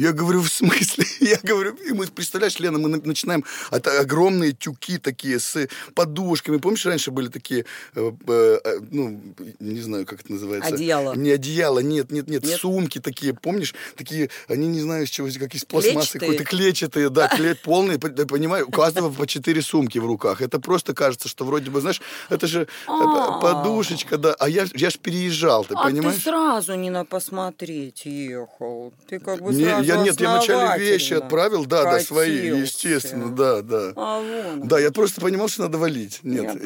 Я 0.00 0.12
говорю, 0.12 0.40
в 0.40 0.48
смысле? 0.48 1.04
Я 1.20 1.38
говорю, 1.42 1.74
и 1.74 1.92
мы, 1.92 2.06
представляешь, 2.06 2.58
Лена, 2.58 2.78
мы 2.78 2.88
на- 2.88 3.02
начинаем, 3.04 3.44
это 3.70 4.00
огромные 4.00 4.52
тюки 4.52 4.96
такие 4.98 5.38
с 5.38 5.68
подушками. 5.94 6.56
Помнишь, 6.56 6.86
раньше 6.86 7.10
были 7.10 7.28
такие, 7.28 7.66
э, 7.94 8.10
э, 8.26 8.58
э, 8.64 8.78
ну, 8.90 9.20
не 9.60 9.80
знаю, 9.82 10.06
как 10.06 10.20
это 10.22 10.32
называется. 10.32 10.74
Одеяло. 10.74 11.14
Не 11.14 11.32
одеяло, 11.32 11.80
нет, 11.80 12.10
нет, 12.10 12.28
нет, 12.28 12.44
Нет? 12.44 12.58
сумки 12.60 12.98
такие, 12.98 13.34
помнишь? 13.34 13.74
Такие, 13.94 14.30
они 14.48 14.68
не 14.68 14.80
знаю, 14.80 15.04
из 15.04 15.10
чего, 15.10 15.28
как 15.38 15.54
из 15.54 15.66
пластмассы 15.66 16.18
какой-то, 16.18 16.44
клетчатые, 16.44 17.10
да, 17.10 17.28
клет 17.28 17.60
полные, 17.60 17.98
по- 17.98 18.08
да, 18.08 18.24
понимаю, 18.24 18.68
у 18.68 18.70
каждого 18.70 19.10
по 19.20 19.26
четыре 19.26 19.60
сумки 19.60 19.98
в 19.98 20.06
руках. 20.06 20.40
Это 20.40 20.60
просто 20.60 20.94
кажется, 20.94 21.28
что 21.28 21.44
вроде 21.44 21.70
бы, 21.70 21.82
знаешь, 21.82 22.00
это 22.30 22.46
же 22.46 22.68
А. 22.86 23.38
подушечка, 23.40 24.16
да, 24.16 24.34
а 24.38 24.48
я, 24.48 24.64
ж- 24.64 24.72
я 24.74 24.88
ж 24.88 24.96
переезжал, 24.98 25.66
ты 25.66 25.74
а 25.74 25.84
понимаешь? 25.84 26.16
ты 26.16 26.22
сразу 26.22 26.74
не 26.74 26.88
на 26.88 27.04
посмотреть 27.04 28.06
ехал. 28.06 28.94
Ты 29.06 29.18
как 29.18 29.42
бы 29.42 29.52
сразу 29.52 29.89
я 29.96 30.02
нет, 30.02 30.20
я 30.20 30.30
вначале 30.32 30.84
вещи 30.84 31.14
отправил, 31.14 31.66
да, 31.66 31.84
да, 31.84 32.00
свои, 32.00 32.48
естественно, 32.60 33.30
да, 33.34 33.62
да. 33.62 33.92
А 33.96 34.20
вон. 34.20 34.68
Да, 34.68 34.78
я 34.78 34.90
просто 34.90 35.20
понимал, 35.20 35.48
что 35.48 35.62
надо 35.62 35.78
валить. 35.78 36.20
Нет. 36.22 36.56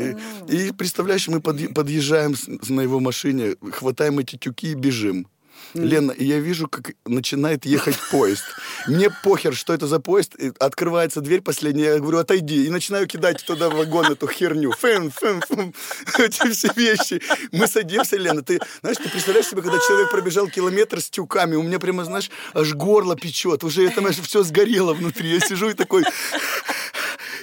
И, 0.48 0.68
и, 0.68 0.72
представляешь, 0.72 1.28
мы 1.28 1.38
подъ- 1.38 1.72
подъезжаем 1.72 2.34
на 2.68 2.80
его 2.80 3.00
машине, 3.00 3.56
хватаем 3.72 4.18
эти 4.18 4.36
тюки 4.36 4.72
и 4.72 4.74
бежим. 4.74 5.26
Лена, 5.74 6.12
и 6.12 6.24
я 6.24 6.38
вижу, 6.38 6.68
как 6.68 6.92
начинает 7.04 7.66
ехать 7.66 7.96
поезд. 8.10 8.44
Мне 8.86 9.10
похер, 9.10 9.54
что 9.54 9.74
это 9.74 9.86
за 9.86 9.98
поезд. 9.98 10.34
И 10.36 10.52
открывается 10.58 11.20
дверь 11.20 11.40
последняя, 11.40 11.94
я 11.94 11.98
говорю, 11.98 12.18
отойди. 12.18 12.66
И 12.66 12.70
начинаю 12.70 13.06
кидать 13.06 13.44
туда 13.44 13.68
в 13.68 13.74
вагон 13.74 14.06
эту 14.06 14.28
херню. 14.28 14.72
Фэн, 14.72 15.10
фэн, 15.10 15.42
фэн. 15.42 15.74
Эти 16.18 16.50
все 16.50 16.70
вещи. 16.76 17.20
Мы 17.52 17.66
садимся, 17.66 18.16
Лена. 18.16 18.42
Ты, 18.42 18.60
знаешь, 18.80 18.98
ты 18.98 19.08
представляешь 19.08 19.48
себе, 19.48 19.62
когда 19.62 19.78
человек 19.78 20.10
пробежал 20.10 20.48
километр 20.48 21.00
с 21.00 21.10
тюками, 21.10 21.56
у 21.56 21.62
меня 21.62 21.78
прямо, 21.78 22.04
знаешь, 22.04 22.30
аж 22.52 22.74
горло 22.74 23.16
печет. 23.16 23.64
Уже 23.64 23.86
это, 23.86 24.00
знаешь, 24.00 24.18
все 24.20 24.42
сгорело 24.42 24.94
внутри. 24.94 25.28
Я 25.30 25.40
сижу 25.40 25.70
и 25.70 25.74
такой... 25.74 26.04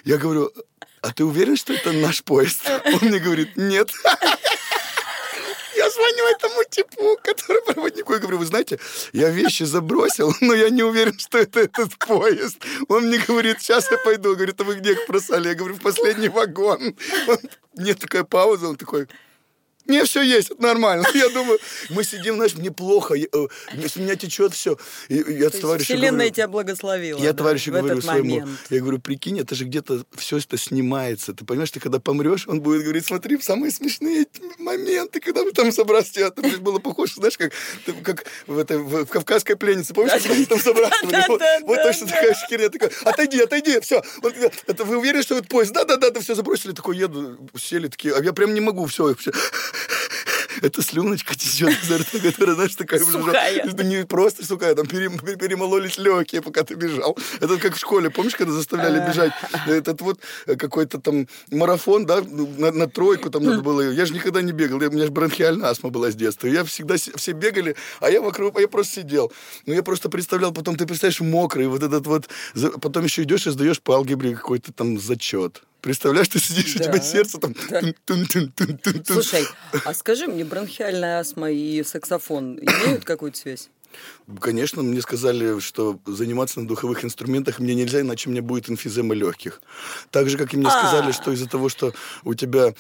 Я 0.03 0.18
говорю, 0.18 0.51
а 1.01 1.13
ты 1.13 1.24
уверен, 1.24 1.58
что 1.58 1.74
это 1.74 1.91
наш 1.91 2.24
поезд? 2.24 2.62
Он 2.86 3.10
мне 3.10 3.20
говорит, 3.20 3.58
нет. 3.58 3.91
Звоню 5.94 6.26
этому 6.36 6.64
типу, 6.70 7.18
который 7.24 7.62
проводнику, 7.64 8.14
и 8.14 8.20
говорю, 8.20 8.38
вы 8.38 8.46
знаете, 8.46 8.80
я 9.14 9.30
вещи 9.30 9.64
забросил, 9.64 10.34
но 10.42 10.54
я 10.54 10.70
не 10.70 10.84
уверен, 10.84 11.18
что 11.20 11.38
это 11.38 11.60
этот 11.60 11.98
поезд. 11.98 12.58
Он 12.88 13.08
мне 13.08 13.18
говорит, 13.20 13.62
сейчас 13.62 13.92
я 13.92 13.98
пойду. 13.98 14.36
Говорит, 14.36 14.60
а 14.62 14.64
вы 14.64 14.76
где 14.76 14.92
их 14.94 15.00
бросали? 15.08 15.50
Я 15.50 15.56
говорю, 15.56 15.76
в 15.76 15.82
последний 15.82 16.30
вагон. 16.30 16.96
Он- 17.28 17.38
Нет, 17.76 18.00
такая 18.00 18.24
пауза, 18.24 18.68
он 18.68 18.76
такой, 18.76 19.08
не, 19.86 20.04
все 20.06 20.22
есть, 20.22 20.52
это 20.52 20.62
нормально. 20.62 21.06
Я 21.14 21.30
думаю, 21.30 21.60
мы 21.90 22.04
сидим, 22.04 22.36
знаешь, 22.36 22.56
мне 22.56 22.72
плохо, 22.72 23.14
я- 23.16 23.28
э, 23.32 23.48
с 23.88 23.96
меня 23.96 24.16
течет 24.16 24.54
все. 24.54 24.78
И 25.10 25.16
я 25.16 25.50
То 25.50 25.60
товарищу 25.62 25.86
Вселенная 25.86 26.12
говорю, 26.12 26.34
тебя 26.34 26.48
благословила. 26.48 27.20
я 27.20 27.32
да, 27.32 27.38
товарищу 27.38 27.72
говорю 27.72 28.02
своему, 28.02 28.40
момент. 28.40 28.60
я 28.70 28.80
говорю, 28.80 29.00
прикинь, 29.00 29.40
это 29.40 29.56
же 29.56 29.66
где-то 29.66 30.04
все 30.16 30.38
это 30.38 30.58
снимается. 30.58 31.34
Ты 31.34 31.46
понимаешь, 31.46 31.72
ты 31.72 31.80
когда 31.80 32.00
помрешь, 32.00 32.48
он 32.48 32.62
будет 32.62 32.84
говорить, 32.84 33.06
смотри, 33.06 33.40
самые 33.42 33.72
смешные 33.72 34.26
моменты, 34.58 35.20
когда 35.20 35.44
мы 35.44 35.52
там. 35.52 35.70
Это 35.72 36.50
же 36.50 36.58
было 36.58 36.80
похоже, 36.80 37.16
знаешь, 37.16 37.38
как, 37.38 37.52
ты- 37.86 37.94
как 37.94 38.26
в, 38.48 38.58
этой, 38.58 38.78
в, 38.78 39.06
в 39.06 39.08
«Кавказской 39.08 39.56
пленнице». 39.56 39.94
Помнишь, 39.94 40.14
когда 40.14 40.36
мы 40.36 40.46
там 40.46 40.60
забрасывали? 40.60 41.26
Вот, 41.28 41.42
вот 41.68 41.84
точно 41.84 42.08
такая 42.08 42.34
херня. 42.50 42.70
Такая, 42.70 42.92
отойди, 43.04 43.42
отойди, 43.42 43.80
все. 43.82 44.02
это 44.68 44.84
вы 44.86 44.98
уверены, 44.98 45.24
что 45.24 45.38
это 45.38 45.48
поезд? 45.48 45.74
Да-да-да, 45.74 46.10
да 46.12 46.20
все 46.20 46.36
забросили. 46.36 46.72
Такой 46.74 46.98
еду, 46.98 47.38
сели 47.58 47.88
такие, 47.88 48.16
а 48.16 48.24
я 48.24 48.34
прям 48.34 48.54
не 48.54 48.62
могу, 48.62 48.86
все. 48.86 49.16
Это 50.62 50.81
слюночка 50.81 51.36
течет 51.36 51.74
изо 51.84 51.98
рта, 51.98 52.20
которая, 52.20 52.55
знаешь, 52.55 52.75
такая. 52.75 53.00
Сухая. 53.00 53.63
Это 53.65 53.84
не 53.84 54.05
просто 54.05 54.46
сухая, 54.46 54.75
там 54.75 54.86
перем- 54.86 55.38
перемололись 55.38 55.98
легкие, 55.98 56.41
пока 56.41 56.63
ты 56.63 56.75
бежал. 56.75 57.17
Это 57.39 57.58
как 57.58 57.75
в 57.75 57.79
школе, 57.79 58.10
помнишь, 58.10 58.36
когда 58.36 58.53
заставляли 58.53 59.08
бежать? 59.08 59.31
Этот 59.67 60.01
вот 60.01 60.20
э, 60.46 60.55
какой-то 60.55 61.00
там 61.00 61.27
марафон, 61.51 62.05
да, 62.05 62.22
ну, 62.22 62.48
на, 62.58 62.72
на 62.72 62.88
тройку 62.88 63.29
там 63.29 63.43
надо 63.43 63.62
было. 63.62 63.81
Я 63.91 64.05
же 64.05 64.13
никогда 64.13 64.41
не 64.41 64.51
бегал, 64.51 64.77
у 64.77 64.91
меня 64.91 65.05
же 65.05 65.12
бронхиальная 65.12 65.70
астма 65.70 65.89
была 65.89 66.12
с 66.12 66.15
детства. 66.15 66.48
Я 66.48 66.63
всегда, 66.63 66.96
все 66.98 67.31
бегали, 67.31 67.75
а 68.00 68.10
я 68.10 68.22
вокруг, 68.22 68.58
а 68.58 68.62
я 68.62 68.67
просто 68.67 69.01
сидел. 69.01 69.31
Ну, 69.65 69.74
я 69.74 69.84
просто 69.84 70.10
представлял, 70.10 70.51
потом 70.51 70.75
ты 70.75 70.86
представляешь, 70.86 71.22
мокрый, 71.22 71.67
вот 71.67 71.84
этот 71.84 72.08
вот... 72.08 72.29
Потом 72.81 73.03
еще 73.03 73.24
идешь 73.24 73.48
и 73.48 73.51
сдаешь 73.51 73.81
по 73.81 73.96
алгебре 73.96 74.36
какой-то 74.36 74.74
там 74.74 75.00
зачет. 75.00 75.63
Представляешь, 75.82 76.28
ты 76.30 76.40
сидишь, 76.40 76.76
у 76.76 76.80
Да. 76.80 76.86
тебя 76.86 77.00
сердце 77.02 77.40
там... 77.40 77.54
тун-тун-тун-тун-тун. 78.06 79.04
Слушай, 79.06 79.46
а 79.84 79.94
скажи 79.94 80.28
мне, 80.28 80.46
бронхиальная 80.46 81.20
астма 81.20 81.50
и 81.52 81.84
саксофон 81.84 82.60
имеют 82.60 83.04
какую-то 83.04 83.38
связь? 83.38 83.70
Конечно, 84.40 84.84
мне 84.84 85.02
сказали, 85.02 85.60
что 85.60 86.00
заниматься 86.06 86.62
на 86.62 86.68
духовых 86.68 87.04
инструментах 87.04 87.60
мне 87.60 87.76
нельзя, 87.76 88.02
иначе 88.02 88.30
у 88.30 88.32
меня 88.32 88.42
будет 88.42 88.70
эмфизема 88.70 89.14
легких. 89.16 89.62
Так 90.12 90.30
же, 90.30 90.38
как 90.38 90.54
и 90.54 90.58
мне 90.58 90.68
А. 90.68 90.72
сказали, 90.72 91.12
что 91.12 91.32
из-за 91.34 91.50
того, 91.50 91.68
что 91.68 91.94
у 92.24 92.34
тебя 92.34 92.74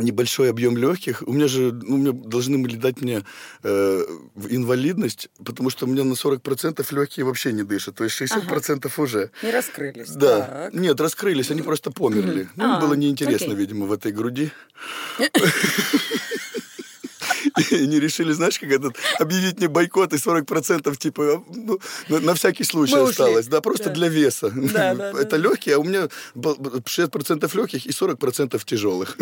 небольшой 0.00 0.50
объем 0.50 0.76
легких, 0.76 1.22
у 1.26 1.32
меня 1.32 1.48
же, 1.48 1.72
ну, 1.72 1.96
мне 1.98 2.12
должны 2.12 2.58
были 2.58 2.76
дать 2.76 3.00
мне 3.00 3.22
э, 3.62 4.04
инвалидность, 4.48 5.28
потому 5.44 5.70
что 5.70 5.86
у 5.86 5.88
меня 5.88 6.04
на 6.04 6.12
40% 6.14 6.84
легкие 6.94 7.24
вообще 7.24 7.52
не 7.52 7.62
дышат, 7.62 7.94
то 7.96 8.04
есть 8.04 8.20
60% 8.20 8.90
уже. 8.96 9.30
Не 9.42 9.50
раскрылись. 9.50 10.10
Да, 10.10 10.40
Так. 10.70 10.74
нет, 10.74 11.00
раскрылись, 11.00 11.50
они 11.50 11.62
просто 11.62 11.90
померли. 11.90 12.48
Ну, 12.56 12.64
им 12.64 12.70
А, 12.72 12.80
было 12.80 12.94
неинтересно, 12.94 13.46
окей. 13.48 13.56
видимо, 13.56 13.86
в 13.86 13.92
этой 13.92 14.12
груди. 14.12 14.50
И 17.70 17.74
они 17.74 18.00
решили, 18.00 18.32
знаешь, 18.32 18.58
как 18.58 18.70
этот, 18.70 18.96
объявить 19.18 19.58
мне 19.58 19.68
бойкот 19.68 20.12
и 20.12 20.16
40% 20.16 20.96
типа, 20.96 21.42
ну, 21.54 21.78
на, 22.08 22.34
всякий 22.34 22.64
случай 22.64 22.94
Мы 22.94 23.02
ушли. 23.02 23.10
осталось. 23.10 23.46
Да, 23.46 23.60
просто 23.60 23.84
Да. 23.88 23.94
для 23.94 24.08
веса. 24.08 24.50
Да, 24.54 24.94
да, 24.94 25.10
Это 25.10 25.30
да. 25.30 25.36
легкие, 25.36 25.76
а 25.76 25.78
у 25.78 25.84
меня 25.84 26.08
был 26.34 26.54
60% 26.56 27.54
легких 27.56 27.86
и 27.86 27.90
40% 27.90 28.64
тяжелых. 28.64 29.16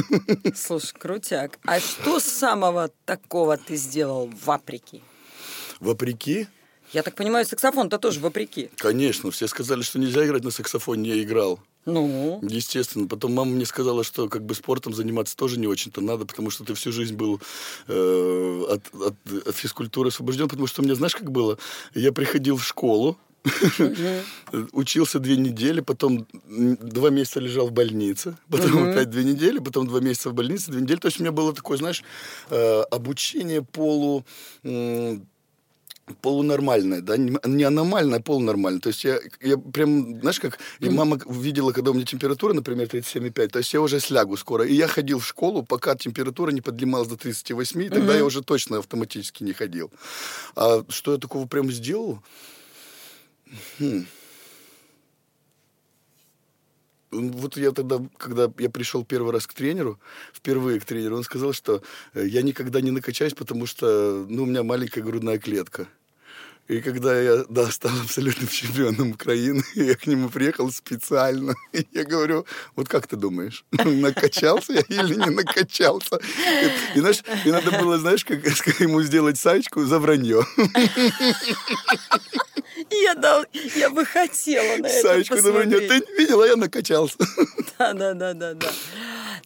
Слушай, 0.55 0.95
крутяк. 0.99 1.59
А 1.65 1.81
что 1.81 2.21
самого 2.21 2.91
такого 3.05 3.57
ты 3.57 3.77
сделал 3.77 4.31
вопреки? 4.45 5.03
Вопреки, 5.81 6.47
Я 6.93 7.03
так 7.03 7.15
понимаю, 7.15 7.45
саксофон-то 7.47 7.99
тоже 7.99 8.21
вопреки. 8.21 8.71
конечно, 8.77 9.31
все 9.31 9.47
сказали, 9.47 9.83
что 9.83 9.99
нельзя 9.99 10.25
играть 10.27 10.43
на 10.45 10.51
саксофоне, 10.51 11.11
я 11.17 11.23
играл. 11.23 11.61
Ну, 12.43 12.49
Естественно. 12.49 13.07
Потом 13.09 13.35
мама 13.35 13.51
мне 13.53 13.65
сказала, 13.67 14.05
что 14.05 14.29
как 14.29 14.45
бы 14.45 14.55
спортом 14.55 14.93
заниматься 14.95 15.37
тоже 15.37 15.59
не 15.59 15.67
очень-то 15.67 16.01
надо, 16.01 16.27
потому 16.27 16.51
что 16.51 16.65
ты 16.65 16.75
всю 16.75 16.93
жизнь 16.93 17.15
был 17.17 17.41
э, 17.87 18.65
от, 18.69 18.83
от- 18.95 19.47
от 19.49 19.57
физкультуры 19.57 20.09
освобожден. 20.09 20.49
Потому 20.49 20.67
что 20.67 20.83
у 20.83 20.85
меня, 20.85 20.95
знаешь, 20.95 21.17
как 21.17 21.31
было? 21.31 21.59
Я 21.95 22.13
приходил 22.13 22.57
в 22.57 22.65
школу, 22.65 23.17
учился 24.73 25.19
две 25.19 25.37
недели, 25.37 25.81
потом 25.81 26.27
два 26.33 27.11
месяца 27.11 27.41
лежал 27.41 27.69
в 27.69 27.73
больнице, 27.73 28.37
потом 28.51 28.91
опять 28.91 29.11
две 29.11 29.25
недели, 29.25 29.59
потом 29.59 29.87
два 29.87 30.01
месяца 30.01 30.31
в 30.31 30.35
больнице, 30.35 30.71
две 30.71 30.83
недели. 30.83 30.99
То 30.99 31.07
есть 31.09 31.19
у 31.21 31.23
меня 31.23 31.33
было 31.33 31.55
такое, 31.55 31.79
знаешь, 31.79 32.03
э, 32.51 32.81
обучение 32.91 33.63
полу... 33.63 34.25
м, 36.09 36.17
полунормальное, 36.23 37.01
да, 37.01 37.17
не 37.17 37.65
аномальное, 37.65 38.19
а 38.19 38.23
полунормальное. 38.23 38.81
То 38.81 38.89
есть 38.89 39.05
я, 39.05 39.19
я 39.41 39.57
прям, 39.57 40.21
знаешь, 40.21 40.41
как 40.41 40.59
и 40.81 40.89
мама 40.89 41.19
видела, 41.29 41.73
когда 41.73 41.91
у 41.91 41.95
меня 41.95 42.05
температура, 42.05 42.53
например, 42.53 42.89
37,5, 42.89 43.53
то 43.53 43.59
есть 43.59 43.75
я 43.75 43.81
уже 43.81 44.01
слягу 44.01 44.37
скоро. 44.37 44.65
И 44.65 44.75
я 44.75 44.89
ходил 44.89 45.19
в 45.19 45.27
школу, 45.27 45.63
пока 45.63 45.95
температура 45.95 46.51
не 46.51 46.61
поднималась 46.61 47.09
до 47.09 47.17
38, 47.17 47.83
и 47.83 47.89
тогда 47.89 48.17
я 48.17 48.25
уже 48.25 48.43
точно 48.43 48.79
автоматически 48.79 49.45
не 49.45 49.53
ходил. 49.53 49.91
А 50.57 50.85
что 50.89 51.13
я 51.13 51.19
такого 51.19 51.47
прям 51.47 51.71
сделал? 51.71 52.23
Хм. 53.79 54.07
Вот 57.11 57.57
я 57.57 57.73
тогда, 57.73 58.01
когда 58.19 58.51
я 58.59 58.71
пришел 58.71 59.05
первый 59.05 59.33
раз 59.33 59.47
к 59.47 59.55
тренеру, 59.55 59.99
впервые 60.33 60.79
к 60.81 60.85
тренеру, 60.85 61.17
он 61.17 61.23
сказал, 61.25 61.53
что 61.53 61.83
э, 62.15 62.27
я 62.27 62.43
никогда 62.43 62.81
не 62.81 62.91
накачаюсь, 62.91 63.35
потому 63.35 63.67
что 63.67 64.27
ну, 64.29 64.43
у 64.43 64.47
меня 64.47 64.63
маленькая 64.63 65.03
грудная 65.03 65.39
клетка. 65.39 65.89
И 66.69 66.83
когда 66.83 67.19
я 67.19 67.45
да, 67.49 67.71
стал 67.71 67.93
абсолютным 68.03 68.47
чемпионом 68.47 69.13
Украины, 69.13 69.63
я 69.75 69.95
к 69.95 70.07
нему 70.07 70.29
приехал 70.29 70.71
специально. 70.71 71.55
И 71.73 71.87
я 71.93 72.05
говорю, 72.05 72.47
вот 72.77 72.89
как 72.89 73.07
ты 73.07 73.17
думаешь, 73.17 73.65
накачался 73.73 74.75
я 74.75 74.81
или 74.83 75.15
не 75.15 75.31
накачался? 75.31 76.21
И, 76.95 77.01
знаешь, 77.01 77.23
и 77.47 77.51
надо 77.51 77.71
было, 77.71 77.99
знаешь, 77.99 78.23
как, 78.25 78.43
как 78.65 78.81
ему 78.81 79.03
сделать 79.03 79.39
сачку 79.39 79.85
за 79.87 79.99
вранье. 79.99 80.45
я, 82.91 83.15
дал, 83.15 83.47
я 83.75 83.89
бы 83.89 84.05
хотела 84.05 84.77
на 84.77 84.89
это 84.89 85.09
вранье. 85.09 85.25
посмотреть. 85.25 85.89
Ты 85.89 86.13
не 86.13 86.19
видела, 86.19 86.45
я 86.45 86.57
накачался. 86.57 87.17
Да, 87.79 87.95
да, 87.95 88.13
да, 88.13 88.35
да, 88.35 88.55
да. 88.55 88.71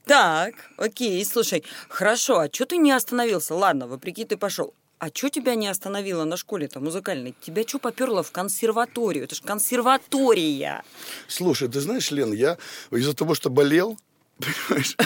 Так, 0.06 0.54
окей, 0.76 1.24
слушай, 1.24 1.62
хорошо, 1.88 2.40
а 2.40 2.48
что 2.52 2.66
ты 2.66 2.78
не 2.78 2.90
остановился? 2.90 3.54
Ладно, 3.54 3.86
вопреки 3.86 4.24
ты 4.24 4.36
пошел. 4.36 4.74
А 5.02 5.08
что 5.12 5.30
тебя 5.30 5.56
не 5.56 5.66
остановило 5.66 6.22
на 6.22 6.36
школе-то 6.36 6.78
музыкальной? 6.78 7.34
Тебя 7.40 7.64
что 7.66 7.80
поперло 7.80 8.22
в 8.22 8.30
консерваторию? 8.30 9.24
Это 9.24 9.34
же 9.34 9.42
консерватория. 9.42 10.84
Слушай, 11.26 11.66
ты 11.66 11.80
знаешь, 11.80 12.12
Лен, 12.12 12.32
я 12.32 12.56
из-за 12.92 13.12
того, 13.12 13.34
что 13.34 13.50
болел, 13.50 13.98
понимаешь, 14.38 14.96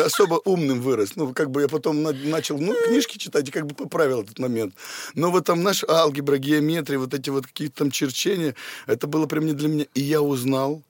особо 0.00 0.34
умным 0.44 0.80
вырос. 0.80 1.16
Ну, 1.16 1.34
как 1.34 1.50
бы 1.50 1.62
я 1.62 1.68
потом 1.68 2.04
на- 2.04 2.12
начал, 2.12 2.56
ну, 2.56 2.72
книжки 2.86 3.18
читать 3.18 3.48
и 3.48 3.50
как 3.50 3.66
бы 3.66 3.74
поправил 3.74 4.22
этот 4.22 4.38
момент. 4.38 4.76
Но 5.16 5.32
вот 5.32 5.46
там 5.46 5.64
наш 5.64 5.82
алгебра, 5.82 6.36
геометрия, 6.36 7.00
вот 7.00 7.14
эти 7.14 7.30
вот 7.30 7.48
какие-то 7.48 7.78
там 7.78 7.90
черчения, 7.90 8.54
это 8.86 9.08
было 9.08 9.26
прям 9.26 9.44
не 9.44 9.54
для 9.54 9.66
меня. 9.70 9.86
И 9.94 10.02
я 10.02 10.22
узнал, 10.22 10.82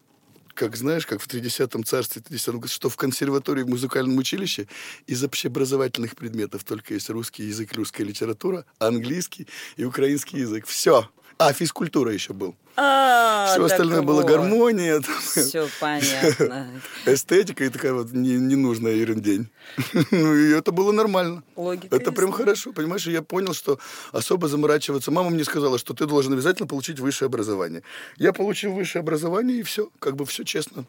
как 0.54 0.76
знаешь, 0.76 1.06
как 1.06 1.20
в 1.20 1.26
30-м 1.26 1.84
царстве, 1.84 2.22
30 2.22 2.70
что 2.70 2.88
в 2.88 2.96
консерватории, 2.96 3.62
в 3.62 3.68
музыкальном 3.68 4.16
училище 4.16 4.68
из 5.06 5.22
общеобразовательных 5.22 6.16
предметов 6.16 6.64
только 6.64 6.94
есть 6.94 7.10
русский 7.10 7.44
язык, 7.44 7.72
русская 7.74 8.04
литература, 8.04 8.64
английский 8.78 9.46
и 9.76 9.84
украинский 9.84 10.40
язык. 10.40 10.66
Все. 10.66 11.08
А, 11.38 11.52
физкультура 11.52 12.12
еще 12.12 12.32
был. 12.32 12.54
А, 12.76 13.48
Все 13.52 13.64
остальное 13.64 14.02
было 14.02 14.22
гармония, 14.22 15.00
там, 15.00 15.14
Все 15.20 15.68
понятно. 15.80 16.68
эстетика 17.06 17.64
и 17.64 17.68
такая 17.68 17.92
вот 17.92 18.12
не- 18.12 18.36
ненужная 18.38 18.92
ерундень. 18.94 19.48
Ну, 20.10 20.34
и 20.34 20.50
это 20.52 20.72
было 20.72 20.90
нормально. 20.92 21.42
Логика 21.56 21.94
Это 21.94 22.10
прям 22.12 22.32
хорошо, 22.32 22.72
понимаешь? 22.72 23.06
Я 23.06 23.22
понял, 23.22 23.52
что 23.54 23.78
особо 24.12 24.48
заморачиваться... 24.48 25.10
Мама 25.10 25.30
мне 25.30 25.44
сказала, 25.44 25.78
что 25.78 25.94
ты 25.94 26.06
должен 26.06 26.32
обязательно 26.32 26.66
получить 26.68 26.98
высшее 27.00 27.26
образование. 27.26 27.82
Я 28.16 28.32
получил 28.32 28.72
высшее 28.72 29.00
образование, 29.00 29.58
и 29.58 29.62
все. 29.62 29.90
Как 30.00 30.16
бы 30.16 30.24
все 30.26 30.44
честно. 30.44 30.84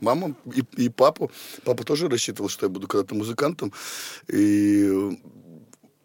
Мама 0.00 0.34
и, 0.54 0.62
и 0.84 0.88
папу. 0.88 1.30
Папа 1.64 1.84
тоже 1.84 2.08
рассчитывал, 2.08 2.48
что 2.50 2.66
я 2.66 2.70
буду 2.70 2.86
когда-то 2.86 3.14
музыкантом. 3.14 3.72
И 4.28 5.18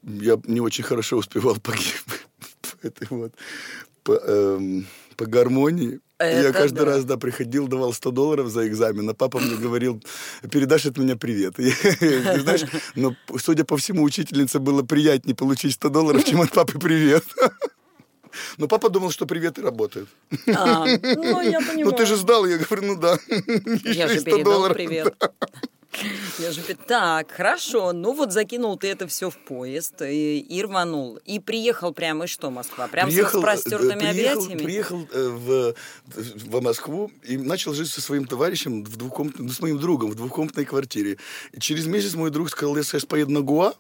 я 0.03 0.39
не 0.45 0.61
очень 0.61 0.83
хорошо 0.83 1.17
успевал 1.17 1.57
по, 1.57 1.71
ги- 1.71 1.93
по 2.07 2.10
этой 2.87 3.07
вот... 3.09 3.33
По, 4.03 4.13
эм, 4.13 4.87
по 5.15 5.27
гармонии. 5.27 5.99
И 6.19 6.23
я 6.23 6.49
Это 6.49 6.53
каждый 6.53 6.79
да. 6.79 6.85
раз, 6.85 7.03
да, 7.03 7.17
приходил, 7.17 7.67
давал 7.67 7.93
100 7.93 8.11
долларов 8.11 8.49
за 8.49 8.67
экзамен, 8.67 9.09
а 9.09 9.13
папа 9.13 9.39
мне 9.39 9.55
говорил, 9.55 10.01
передашь 10.51 10.87
от 10.87 10.97
меня 10.97 11.15
привет. 11.15 11.53
Знаешь, 11.57 12.63
но, 12.95 13.15
судя 13.37 13.63
по 13.63 13.77
всему, 13.77 14.03
учительнице 14.03 14.59
было 14.59 14.81
приятнее 14.81 15.35
получить 15.35 15.73
100 15.73 15.89
долларов, 15.89 16.23
чем 16.23 16.41
от 16.41 16.51
папы 16.51 16.79
привет. 16.79 17.23
Но 18.57 18.67
папа 18.67 18.89
думал, 18.89 19.11
что 19.11 19.25
приветы 19.25 19.61
работают. 19.61 20.09
А, 20.55 20.85
ну, 20.85 21.41
я 21.41 21.59
понимаю. 21.59 21.85
Ну, 21.85 21.91
ты 21.91 22.05
же 22.05 22.15
сдал, 22.15 22.45
я 22.45 22.57
говорю, 22.57 22.87
ну 22.87 22.95
да. 22.95 23.19
Я 23.83 24.07
же 24.07 24.15
и 24.15 24.19
100 24.19 24.25
передал 24.25 24.53
долларов. 24.53 24.77
привет. 24.77 25.15
Я 26.39 26.51
же 26.51 26.61
Так, 26.87 27.31
хорошо. 27.31 27.93
Ну 27.93 28.13
вот 28.13 28.31
закинул 28.31 28.77
ты 28.77 28.87
это 28.87 29.07
все 29.07 29.29
в 29.29 29.37
поезд 29.37 30.01
и, 30.01 30.39
и 30.39 30.63
рванул. 30.63 31.17
И 31.25 31.39
приехал 31.39 31.93
прямо 31.93 32.25
и 32.25 32.27
что, 32.27 32.49
Москва? 32.49 32.87
Прям 32.87 33.09
с 33.09 33.13
Приехал, 33.13 33.43
э, 33.43 33.57
приехал, 33.97 34.09
объятиями? 34.09 34.63
Приехал 34.63 35.07
э, 35.11 35.27
в, 35.29 35.75
в 36.05 36.61
Москву 36.61 37.11
и 37.23 37.37
начал 37.37 37.73
жить 37.73 37.89
со 37.89 38.01
своим 38.01 38.25
товарищем 38.25 38.83
в 38.83 38.95
двухкомнатной, 38.97 39.45
ну, 39.45 39.51
с 39.51 39.59
моим 39.59 39.79
другом 39.79 40.11
в 40.11 40.15
двухкомнатной 40.15 40.65
квартире. 40.65 41.17
И 41.51 41.59
через 41.59 41.85
месяц 41.85 42.15
мой 42.15 42.31
друг 42.31 42.49
сказал, 42.49 42.75
я 42.77 42.83
сейчас 42.83 43.05
поеду 43.05 43.31
на 43.31 43.41
Гуа 43.41 43.73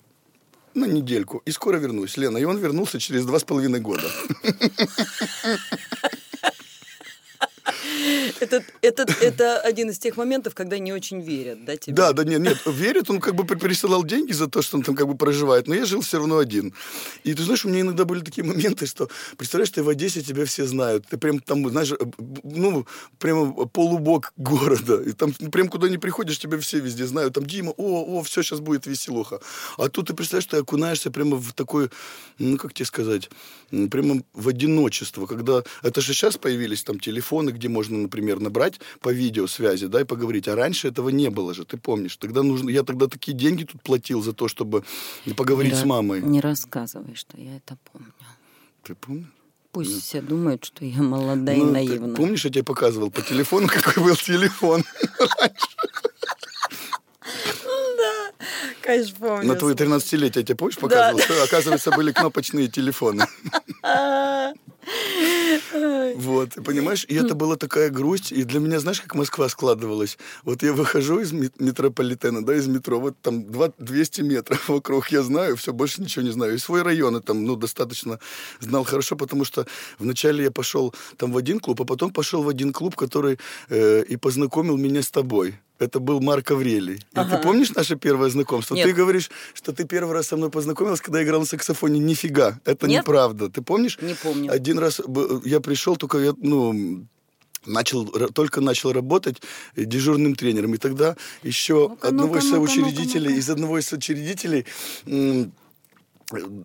на 0.73 0.85
недельку 0.85 1.41
и 1.45 1.51
скоро 1.51 1.77
вернусь, 1.77 2.17
Лена. 2.17 2.37
И 2.37 2.43
он 2.43 2.57
вернулся 2.57 2.99
через 2.99 3.25
два 3.25 3.39
с 3.39 3.43
половиной 3.43 3.79
года. 3.79 4.09
Это, 8.39 8.63
это, 8.81 9.05
это 9.21 9.59
один 9.59 9.89
из 9.89 9.99
тех 9.99 10.17
моментов, 10.17 10.55
когда 10.55 10.77
не 10.79 10.93
очень 10.93 11.21
верят, 11.21 11.65
да, 11.65 11.77
тебе? 11.77 11.95
Да, 11.95 12.13
да, 12.13 12.23
нет, 12.23 12.41
нет, 12.41 12.57
верит, 12.65 13.09
он 13.09 13.19
как 13.19 13.35
бы 13.35 13.45
при- 13.45 13.57
присылал 13.57 14.03
деньги 14.03 14.31
за 14.31 14.47
то, 14.47 14.61
что 14.61 14.77
он 14.77 14.83
там 14.83 14.95
как 14.95 15.07
бы 15.07 15.15
проживает, 15.15 15.67
но 15.67 15.75
я 15.75 15.85
жил 15.85 16.01
все 16.01 16.17
равно 16.17 16.37
один. 16.37 16.73
И 17.23 17.33
ты 17.33 17.43
знаешь, 17.43 17.65
у 17.65 17.69
меня 17.69 17.81
иногда 17.81 18.05
были 18.05 18.21
такие 18.21 18.43
моменты, 18.43 18.85
что, 18.85 19.09
представляешь, 19.37 19.69
ты 19.71 19.83
в 19.83 19.89
Одессе, 19.89 20.21
тебя 20.21 20.45
все 20.45 20.65
знают, 20.65 21.05
ты 21.07 21.17
прям 21.17 21.39
там, 21.39 21.69
знаешь, 21.69 21.91
э, 21.91 21.97
ну, 22.43 22.85
прямо 23.19 23.67
полубок 23.67 24.33
города, 24.37 25.01
и 25.01 25.11
там 25.13 25.33
прям 25.33 25.67
куда 25.67 25.89
ни 25.89 25.97
приходишь, 25.97 26.39
тебя 26.39 26.57
все 26.59 26.79
везде 26.79 27.05
знают, 27.05 27.33
там 27.33 27.45
Дима, 27.45 27.73
о, 27.77 28.19
о, 28.19 28.23
все, 28.23 28.41
сейчас 28.41 28.59
будет 28.59 28.85
веселуха. 28.87 29.39
А 29.77 29.89
тут 29.89 30.07
ты 30.07 30.13
представляешь, 30.13 30.45
ты 30.47 30.57
окунаешься 30.57 31.11
прямо 31.11 31.37
в 31.37 31.53
такое, 31.53 31.89
ну, 32.39 32.57
как 32.57 32.73
тебе 32.73 32.85
сказать, 32.85 33.29
прямо 33.89 34.21
в 34.33 34.47
одиночество, 34.47 35.25
когда, 35.25 35.63
это 35.83 36.01
же 36.01 36.13
сейчас 36.13 36.37
появились 36.37 36.83
там 36.83 36.99
телефоны, 36.99 37.51
где 37.51 37.69
можно, 37.69 38.00
например, 38.01 38.39
набрать 38.39 38.79
по 38.99 39.09
видеосвязи, 39.09 39.87
да, 39.87 40.01
и 40.01 40.03
поговорить, 40.03 40.47
а 40.47 40.55
раньше 40.55 40.87
этого 40.87 41.09
не 41.09 41.29
было 41.29 41.53
же, 41.53 41.65
ты 41.65 41.77
помнишь, 41.77 42.17
тогда 42.17 42.43
нужно, 42.43 42.69
я 42.69 42.83
тогда 42.83 43.07
такие 43.07 43.37
деньги 43.37 43.63
тут 43.63 43.81
платил 43.81 44.21
за 44.21 44.33
то, 44.33 44.47
чтобы 44.47 44.83
поговорить 45.37 45.73
Не 45.73 45.79
с 45.79 45.85
мамой. 45.85 46.21
Не 46.21 46.41
рассказывай, 46.41 47.15
что 47.15 47.37
я 47.37 47.57
это 47.57 47.77
помню. 47.91 48.11
Ты 48.83 48.95
помнишь? 48.95 49.27
Пусть 49.71 50.03
все 50.03 50.21
думают, 50.21 50.65
что 50.65 50.83
я 50.83 51.01
молода 51.01 51.53
и 51.53 51.57
Ну, 51.57 51.67
ты 51.67 51.71
наивна. 51.71 52.15
помнишь, 52.15 52.43
я 52.43 52.51
тебе 52.51 52.63
показывал 52.63 53.09
по 53.09 53.21
телефону, 53.21 53.67
какой 53.73 54.03
был 54.03 54.15
телефон? 54.17 54.83
Конечно, 58.81 59.15
помню. 59.19 59.47
На 59.47 59.55
твое 59.55 59.75
13-летие 59.75 60.39
я 60.39 60.43
тебе 60.43 60.55
помнишь 60.55 60.77
показывал? 60.77 61.19
Что, 61.19 61.43
оказывается, 61.49 61.91
были 61.91 62.11
кнопочные 62.11 62.67
телефоны. 62.67 63.25
Вот, 66.15 66.49
понимаешь, 66.65 67.05
и 67.07 67.15
это 67.15 67.35
была 67.35 67.55
такая 67.55 67.89
грусть, 67.89 68.31
и 68.31 68.43
для 68.43 68.59
меня, 68.59 68.79
знаешь, 68.79 69.01
как 69.01 69.15
Москва 69.15 69.49
складывалась? 69.49 70.17
Вот 70.43 70.63
я 70.63 70.73
выхожу 70.73 71.19
из 71.19 71.31
мет- 71.31 71.59
метрополитена, 71.59 72.43
да, 72.45 72.55
из 72.55 72.67
метро, 72.67 72.99
вот 72.99 73.15
там 73.21 73.45
два- 73.51 73.71
200 73.77 74.21
метров 74.21 74.69
вокруг 74.69 75.09
я 75.11 75.23
знаю, 75.23 75.55
все, 75.57 75.73
больше 75.73 76.01
ничего 76.01 76.23
не 76.25 76.31
знаю. 76.31 76.55
И 76.55 76.57
свой 76.57 76.81
район 76.81 77.15
я 77.15 77.21
там, 77.21 77.45
ну, 77.45 77.55
достаточно 77.55 78.19
знал 78.59 78.83
хорошо, 78.83 79.15
потому 79.15 79.45
что 79.45 79.65
вначале 79.99 80.43
я 80.45 80.51
пошел 80.51 80.93
там 81.17 81.31
в 81.31 81.37
один 81.37 81.59
клуб, 81.59 81.81
а 81.81 81.85
потом 81.85 82.11
пошел 82.11 82.43
в 82.43 82.49
один 82.49 82.73
клуб, 82.73 82.95
который 82.95 83.37
э, 83.69 84.03
и 84.03 84.17
познакомил 84.17 84.77
меня 84.77 85.01
с 85.01 85.11
тобой. 85.11 85.55
Это 85.79 85.99
был 85.99 86.21
Марк 86.21 86.51
Аврелий. 86.51 86.97
И 86.97 87.01
Ага. 87.15 87.37
ты 87.37 87.41
помнишь 87.43 87.71
наше 87.71 87.95
первое 87.95 88.29
знакомство? 88.29 88.75
Нет. 88.75 88.85
Ты 88.85 88.93
говоришь, 88.93 89.31
что 89.55 89.71
ты 89.73 89.83
первый 89.85 90.13
раз 90.13 90.27
со 90.27 90.37
мной 90.37 90.51
познакомилась, 90.51 91.01
когда 91.01 91.17
я 91.19 91.25
играл 91.25 91.39
на 91.39 91.47
саксофоне. 91.47 91.99
Нифига, 91.99 92.59
это 92.65 92.85
Нет? 92.87 93.01
неправда. 93.01 93.49
Ты 93.49 93.63
помнишь? 93.63 93.97
Не 93.99 94.13
помню. 94.13 94.51
Один 94.51 94.70
раз 94.79 94.99
б- 95.05 95.41
я 95.45 95.59
пришел, 95.59 95.95
только 95.97 96.17
я, 96.19 96.33
ну, 96.37 97.05
начал, 97.65 98.05
только 98.33 98.61
начал 98.61 98.91
работать 98.91 99.41
дежурным 99.75 100.35
тренером. 100.35 100.73
И 100.75 100.77
тогда 100.77 101.15
еще 101.43 101.89
Ну-ка, 101.89 102.07
одного 102.07 102.33
ну-ка, 102.35 102.39
из 102.45 102.49
соучредителей, 102.51 103.19
ну-ка, 103.19 103.29
ну-ка. 103.29 103.39
из 103.39 103.49
одного 103.49 103.77
из 103.79 103.87
соучредителей, 103.87 104.65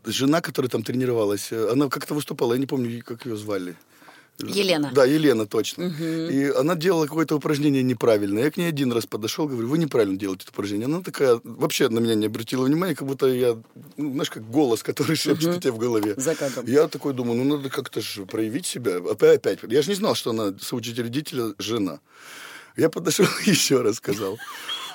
жена, 0.05 0.41
которая 0.41 0.71
там 0.71 0.83
тренировалась, 0.83 1.49
э, 1.53 1.71
она 1.73 1.89
как-то 1.89 2.15
выступала, 2.15 2.53
я 2.55 2.59
не 2.61 2.67
помню, 2.67 3.03
как 3.05 3.27
ее 3.27 3.37
звали. 3.37 3.77
Елена. 4.39 4.91
Да, 4.95 5.05
Елена, 5.05 5.47
точно. 5.47 5.85
И 5.85 6.53
она 6.57 6.75
делала 6.75 7.07
какое-то 7.07 7.37
упражнение 7.37 7.83
неправильно. 7.83 8.41
Я 8.41 8.51
к 8.51 8.57
ней 8.57 8.69
один 8.69 8.93
раз 8.93 9.07
подошел, 9.07 9.49
говорю, 9.49 9.69
вы 9.69 9.79
неправильно 9.79 10.19
делаете 10.19 10.45
это 10.45 10.53
упражнение. 10.53 10.87
Она 10.87 11.01
такая, 11.01 11.41
вообще 11.43 11.89
на 11.89 12.01
меня 12.01 12.15
не 12.15 12.27
обратила 12.27 12.65
внимания, 12.65 12.95
как 12.95 13.09
будто 13.09 13.27
я, 13.27 13.57
ну, 13.97 14.13
знаешь, 14.13 14.31
как 14.31 14.49
голос, 14.49 14.83
который 14.83 15.17
шепчет 15.17 15.57
у 15.57 15.61
тебя 15.61 15.73
в 15.73 15.79
голове. 15.79 16.15
За 16.17 16.35
кадром. 16.35 16.67
Я 16.67 16.89
такой 16.89 17.15
думаю, 17.15 17.43
ну 17.43 17.57
надо 17.57 17.71
как-то 17.71 18.01
же 18.01 18.27
проявить 18.27 18.67
себя. 18.67 18.97
Опять, 18.97 19.47
опять. 19.47 19.61
Я 19.71 19.83
же 19.83 19.91
не 19.91 19.97
знал, 19.97 20.15
что 20.15 20.31
она 20.31 20.55
соучредителя 20.61 21.55
жена. 21.59 22.01
Я 22.77 22.91
подошел 22.91 23.27
еще 23.47 23.81
раз 23.81 23.97
сказал. 23.97 24.39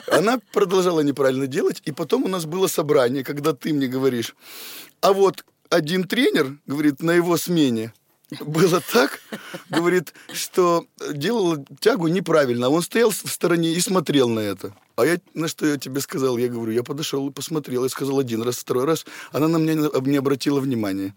Она 0.08 0.40
продолжала 0.54 1.02
неправильно 1.02 1.48
делать, 1.48 1.82
и 1.86 1.92
потом 1.92 2.26
у 2.26 2.28
нас 2.28 2.46
было 2.46 2.68
собрание, 2.68 3.24
когда 3.24 3.54
ты 3.54 3.74
мне 3.74 3.88
говоришь, 3.88 4.36
а 5.00 5.14
вот 5.14 5.46
один 5.70 6.04
тренер, 6.04 6.58
говорит, 6.66 7.02
на 7.02 7.12
его 7.12 7.38
смене 7.38 7.94
было 8.40 8.82
так, 8.94 9.20
говорит, 9.70 10.14
что 10.34 10.86
делал 11.14 11.66
тягу 11.80 12.08
неправильно, 12.08 12.70
он 12.70 12.82
стоял 12.82 13.12
в 13.12 13.16
стороне 13.16 13.74
и 13.74 13.80
смотрел 13.82 14.30
на 14.30 14.40
это. 14.40 14.74
А 14.96 15.06
я, 15.06 15.20
на 15.34 15.48
что 15.48 15.66
я 15.66 15.78
тебе 15.78 16.00
сказал, 16.00 16.38
я 16.38 16.48
говорю, 16.48 16.72
я 16.72 16.84
подошел 16.84 17.28
и 17.28 17.32
посмотрел, 17.32 17.84
я 17.84 17.90
сказал 17.90 18.20
один 18.20 18.42
раз, 18.42 18.58
второй 18.58 18.86
раз, 18.86 19.06
она 19.32 19.48
на 19.48 19.58
меня 19.58 19.90
не 20.00 20.18
обратила 20.18 20.60
внимания. 20.60 21.16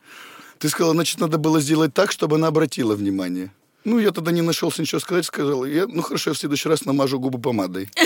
Ты 0.58 0.68
сказала, 0.68 0.94
значит, 0.94 1.20
надо 1.20 1.38
было 1.38 1.60
сделать 1.60 1.94
так, 1.94 2.10
чтобы 2.10 2.36
она 2.36 2.48
обратила 2.48 2.94
внимание. 2.94 3.52
Ну, 3.84 3.98
я 3.98 4.12
тогда 4.12 4.32
не 4.32 4.40
нашелся 4.40 4.80
ничего 4.80 5.00
сказать, 5.00 5.26
сказал, 5.26 5.64
я, 5.64 5.86
ну 5.86 6.02
хорошо, 6.02 6.30
я 6.30 6.34
в 6.34 6.38
следующий 6.38 6.68
раз 6.68 6.84
намажу 6.84 7.20
губы 7.20 7.38
помадой. 7.38 7.90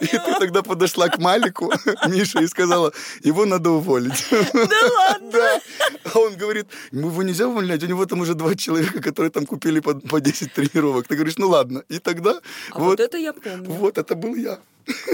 И 0.00 0.06
ты 0.06 0.34
тогда 0.38 0.62
подошла 0.62 1.08
к 1.08 1.18
Малику, 1.18 1.72
Мише, 2.08 2.42
и 2.42 2.46
сказала, 2.46 2.92
его 3.22 3.44
надо 3.44 3.70
уволить. 3.70 4.26
Да 4.30 4.78
ладно. 4.98 5.30
Да. 5.32 5.60
А 6.12 6.18
он 6.18 6.36
говорит, 6.36 6.66
его 6.92 7.22
нельзя 7.22 7.46
увольнять, 7.48 7.82
у 7.82 7.86
него 7.86 8.06
там 8.06 8.20
уже 8.20 8.34
два 8.34 8.54
человека, 8.54 9.00
которые 9.02 9.30
там 9.30 9.46
купили 9.46 9.80
по, 9.80 9.94
по 9.94 10.20
10 10.20 10.52
тренировок. 10.52 11.06
Ты 11.08 11.14
говоришь, 11.16 11.38
ну 11.38 11.48
ладно. 11.48 11.82
И 11.88 11.98
тогда 11.98 12.40
А 12.70 12.78
вот, 12.78 12.86
вот 12.86 13.00
это 13.00 13.16
я 13.18 13.32
помню. 13.32 13.70
вот 13.70 13.98
это 13.98 14.14
был 14.14 14.34
я. 14.34 14.58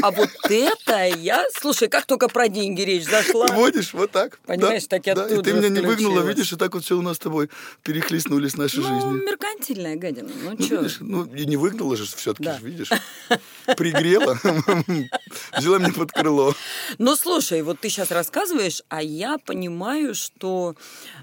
А 0.02 0.10
вот 0.10 0.28
это 0.48 1.04
я... 1.06 1.44
Слушай, 1.60 1.88
как 1.88 2.06
только 2.06 2.28
про 2.28 2.48
деньги 2.48 2.82
речь 2.82 3.04
зашла... 3.04 3.46
Водишь 3.48 3.92
вот 3.94 4.10
так. 4.10 4.38
Понимаешь, 4.46 4.82
да, 4.86 4.96
так 4.96 5.06
я 5.06 5.14
да, 5.14 5.28
тут 5.28 5.38
И 5.38 5.42
ты 5.42 5.52
меня 5.52 5.68
не 5.68 5.80
выгнала, 5.80 5.94
включилась. 6.14 6.28
видишь, 6.36 6.52
и 6.52 6.56
так 6.56 6.74
вот 6.74 6.84
все 6.84 6.96
у 6.98 7.02
нас 7.02 7.16
с 7.16 7.18
тобой 7.20 7.50
перехлестнулись 7.82 8.56
наши 8.56 8.80
Ну, 8.80 8.82
жизни. 8.88 9.24
меркантильная 9.26 9.96
гадина. 9.96 10.28
Ну, 10.44 10.50
Ну, 10.50 10.56
видишь, 10.56 10.96
ну, 11.00 11.24
и 11.26 11.46
не 11.46 11.56
выгнала 11.56 11.96
же 11.96 12.04
все-таки, 12.06 12.44
Да. 12.44 12.58
видишь. 12.62 12.90
Пригрела, 13.76 14.38
взяла 15.56 15.78
меня 15.78 15.92
под 15.92 16.12
крыло. 16.12 16.54
Ну, 16.98 17.16
слушай, 17.16 17.62
вот 17.62 17.80
ты 17.80 17.88
сейчас 17.88 18.10
рассказываешь, 18.10 18.82
а 18.88 19.02
я 19.02 19.38
понимаю, 19.38 20.14
что 20.14 20.74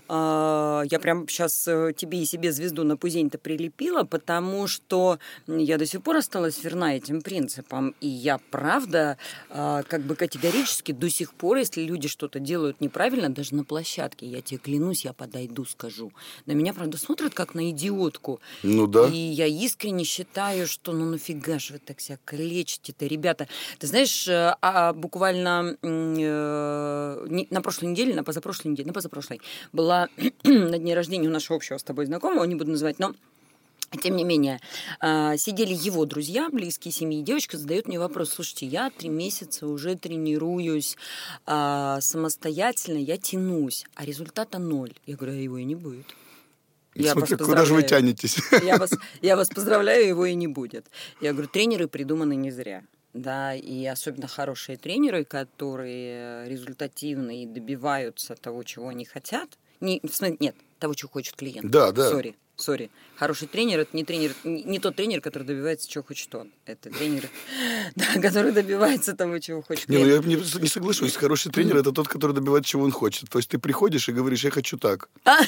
э, 0.08 0.84
я 0.90 1.00
прям 1.00 1.28
сейчас 1.28 1.64
тебе 1.64 2.22
и 2.22 2.26
себе 2.26 2.52
звезду 2.52 2.84
на 2.84 2.98
пузень-то 2.98 3.38
прилепила, 3.38 4.04
потому 4.04 4.68
что 4.68 5.20
я 5.48 5.78
до 5.78 5.86
сих 5.86 6.02
пор 6.02 6.18
осталась 6.18 6.64
верна 6.64 6.96
этим 6.96 7.22
принципам. 7.22 7.96
И 8.02 8.08
я, 8.08 8.37
правда, 8.52 9.18
э, 9.50 9.84
как 9.88 10.02
бы 10.02 10.16
категорически 10.16 10.92
до 10.92 11.10
сих 11.10 11.34
пор, 11.34 11.58
если 11.58 11.82
люди 11.82 12.08
что-то 12.08 12.40
делают 12.40 12.82
неправильно, 12.82 13.30
даже 13.30 13.56
на 13.56 13.64
площадке, 13.64 14.26
я 14.26 14.42
тебе 14.42 14.60
клянусь, 14.60 15.06
я 15.06 15.14
подойду, 15.14 15.66
скажу. 15.66 16.12
На 16.46 16.54
меня, 16.54 16.74
правда, 16.74 16.98
смотрят 16.98 17.34
как 17.34 17.56
на 17.56 17.70
идиотку. 17.72 18.40
Ну 18.64 18.88
да. 18.88 19.08
И 19.08 19.18
я 19.18 19.46
искренне 19.46 20.04
считаю, 20.04 20.68
что 20.68 20.94
ну 20.94 21.06
нафига 21.06 21.60
же 21.60 21.74
вы 21.74 21.80
так 21.80 22.00
себя 22.00 22.18
калечите-то, 22.26 23.06
ребята. 23.06 23.48
Ты 23.80 23.88
знаешь, 23.88 24.28
э, 24.28 24.56
а, 24.62 24.94
буквально 24.94 25.78
м, 25.82 26.16
э, 26.18 27.46
на 27.50 27.62
прошлой 27.62 27.90
неделе, 27.90 28.16
на 28.16 28.24
позапрошлой 28.24 28.72
неделе, 28.72 28.88
на 28.88 28.94
позапрошлой, 28.94 29.42
была 29.74 30.10
на 30.44 30.78
дне 30.78 30.96
рождения 30.96 31.28
у 31.28 31.32
нашего 31.32 31.58
общего 31.58 31.78
с 31.78 31.84
тобой 31.84 32.06
знакомого, 32.06 32.44
не 32.46 32.56
буду 32.56 32.72
называть, 32.72 33.00
но 33.00 33.14
тем 33.96 34.16
не 34.16 34.24
менее, 34.24 34.60
а, 35.00 35.38
сидели 35.38 35.74
его 35.74 36.06
друзья, 36.06 36.50
близкие 36.50 36.92
семьи, 36.92 37.20
и 37.20 37.24
девочка 37.24 37.58
задает 37.58 37.88
мне 37.88 38.00
вопрос, 38.00 38.32
слушайте, 38.32 38.66
я 38.66 38.90
три 38.90 39.10
месяца 39.10 39.68
уже 39.68 39.96
тренируюсь 39.96 40.98
а, 41.46 42.02
самостоятельно, 42.02 42.98
я 42.98 43.18
тянусь, 43.18 43.86
а 43.96 44.06
результата 44.06 44.60
ноль. 44.60 44.94
Я 45.06 45.16
говорю, 45.16 45.34
а 45.34 45.36
его 45.36 45.58
и 45.58 45.64
не 45.64 45.76
будет. 45.76 46.06
Я 46.96 47.14
вас 47.14 47.30
Смотри, 47.30 47.46
куда 47.46 47.64
же 47.64 47.76
вы 47.76 47.84
тянетесь? 47.84 48.38
Я 48.64 48.78
вас, 48.78 48.92
я 49.22 49.36
вас 49.36 49.50
поздравляю, 49.50 50.08
его 50.08 50.26
и 50.26 50.34
не 50.34 50.48
будет. 50.48 50.88
Я 51.22 51.32
говорю, 51.32 51.48
тренеры 51.48 51.88
придуманы 51.88 52.36
не 52.36 52.52
зря. 52.52 52.84
Да, 53.14 53.56
и 53.56 53.86
особенно 53.86 54.28
хорошие 54.28 54.78
тренеры, 54.78 55.24
которые 55.24 56.48
результативны 56.48 57.44
и 57.44 57.46
добиваются 57.46 58.36
того, 58.36 58.64
чего 58.64 58.90
они 58.90 59.06
хотят. 59.06 59.58
Не, 59.80 60.02
нет, 60.40 60.56
того, 60.80 60.94
чего 60.94 61.10
хочет 61.10 61.36
клиент. 61.36 61.70
Да, 61.70 61.92
да. 61.92 62.10
Сори, 62.10 62.36
сори. 62.56 62.90
Хороший 63.16 63.48
тренер 63.48 63.80
это 63.80 63.96
не 63.96 64.04
тренер, 64.04 64.34
не, 64.44 64.80
тот 64.80 64.96
тренер, 64.96 65.22
который 65.22 65.44
добивается, 65.44 65.90
чего 65.90 66.04
хочет 66.04 66.34
он. 66.36 66.52
Это 66.66 66.90
тренер, 66.90 67.30
да, 67.96 68.06
который 68.22 68.52
добивается 68.52 69.16
того, 69.16 69.40
чего 69.40 69.62
хочет 69.62 69.90
Не, 69.90 69.98
ну 69.98 70.06
я 70.06 70.18
не, 70.20 70.36
не 70.36 70.68
соглашусь. 70.68 71.16
Хороший 71.16 71.52
тренер 71.52 71.78
это 71.78 71.92
тот, 71.92 72.08
который 72.08 72.34
добивается, 72.34 72.70
чего 72.70 72.84
он 72.84 72.92
хочет. 72.92 73.30
То 73.30 73.40
есть 73.40 73.50
ты 73.50 73.58
приходишь 73.58 74.08
и 74.10 74.12
говоришь, 74.12 74.44
я 74.44 74.52
хочу 74.52 74.78
так. 74.78 75.10
А? 75.26 75.40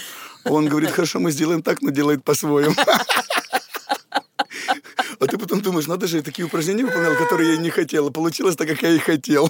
Он 0.46 0.68
говорит, 0.68 0.92
хорошо, 0.92 1.20
мы 1.20 1.32
сделаем 1.32 1.62
так, 1.62 1.82
но 1.82 1.92
делает 1.92 2.24
по-своему. 2.24 2.76
А 5.20 5.28
ты 5.28 5.38
потом 5.38 5.62
думаешь, 5.62 5.86
надо 5.86 6.08
же, 6.08 6.18
я 6.18 6.24
такие 6.24 6.46
упражнения 6.46 6.86
выполнял, 6.86 7.14
которые 7.16 7.50
я 7.50 7.56
и 7.56 7.58
не 7.58 7.70
хотела. 7.70 8.10
Получилось 8.10 8.56
так, 8.56 8.70
как 8.70 8.82
я 8.82 8.92
и 8.92 9.00
хотел. 9.00 9.50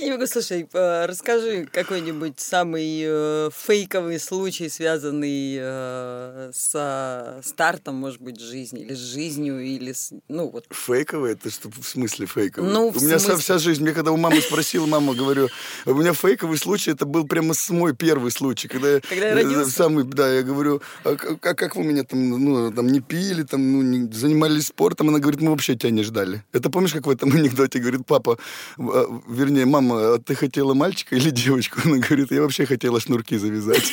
Я 0.00 0.12
могу, 0.12 0.26
слушай, 0.26 0.68
э, 0.72 1.06
расскажи 1.06 1.68
какой-нибудь 1.72 2.38
самый 2.38 3.02
э, 3.04 3.50
фейковый 3.54 4.18
случай, 4.20 4.68
связанный 4.68 5.56
э, 5.58 6.50
со 6.52 7.40
стартом, 7.42 7.96
может 7.96 8.20
быть, 8.20 8.40
жизни, 8.40 8.80
или 8.82 8.94
с 8.94 8.98
жизнью, 8.98 9.60
или 9.60 9.92
с... 9.92 10.12
Ну, 10.28 10.50
вот. 10.50 10.66
Фейковый? 10.70 11.32
Это 11.32 11.50
что, 11.50 11.70
в 11.70 11.86
смысле 11.86 12.26
фейковый? 12.26 12.70
Ну, 12.70 12.88
у 12.88 13.00
меня 13.00 13.18
вся, 13.18 13.30
смысле- 13.30 13.42
вся 13.42 13.58
жизнь, 13.58 13.82
мне 13.82 13.92
когда 13.92 14.12
у 14.12 14.16
мамы 14.16 14.40
спросила, 14.40 14.86
мама, 14.86 15.14
говорю, 15.14 15.48
у 15.86 15.94
меня 15.94 16.12
фейковый 16.12 16.58
случай, 16.58 16.90
это 16.90 17.06
был 17.06 17.26
прямо 17.26 17.54
с 17.54 17.70
мой 17.70 17.94
первый 17.94 18.30
случай, 18.30 18.68
когда, 18.68 19.00
Когда 19.00 19.28
я 19.28 19.34
родился? 19.34 19.70
Самый, 19.70 20.04
да, 20.04 20.32
я 20.32 20.42
говорю, 20.42 20.82
а 21.04 21.16
как, 21.16 21.58
как 21.58 21.76
вы 21.76 21.84
меня 21.84 22.04
там, 22.04 22.28
ну, 22.28 22.72
там 22.72 22.86
не 22.88 23.00
пили, 23.00 23.44
там, 23.44 23.72
ну, 23.72 23.82
не 23.82 24.12
занимались 24.12 24.66
спортом? 24.66 25.08
Она 25.08 25.18
говорит, 25.18 25.40
мы 25.40 25.50
вообще 25.50 25.74
тебя 25.76 25.90
не 25.90 26.02
ждали. 26.02 26.44
Это 26.52 26.70
помнишь, 26.70 26.92
как 26.92 27.06
в 27.06 27.10
этом 27.10 27.32
анекдоте 27.32 27.78
говорит, 27.78 28.06
папа, 28.06 28.38
вернее, 28.76 29.64
мама, 29.64 29.85
а 29.92 30.18
ты 30.18 30.34
хотела 30.34 30.74
мальчика 30.74 31.16
или 31.16 31.30
девочку? 31.30 31.80
Она 31.84 31.98
говорит, 31.98 32.30
я 32.30 32.42
вообще 32.42 32.66
хотела 32.66 33.00
шнурки 33.00 33.36
завязать. 33.36 33.92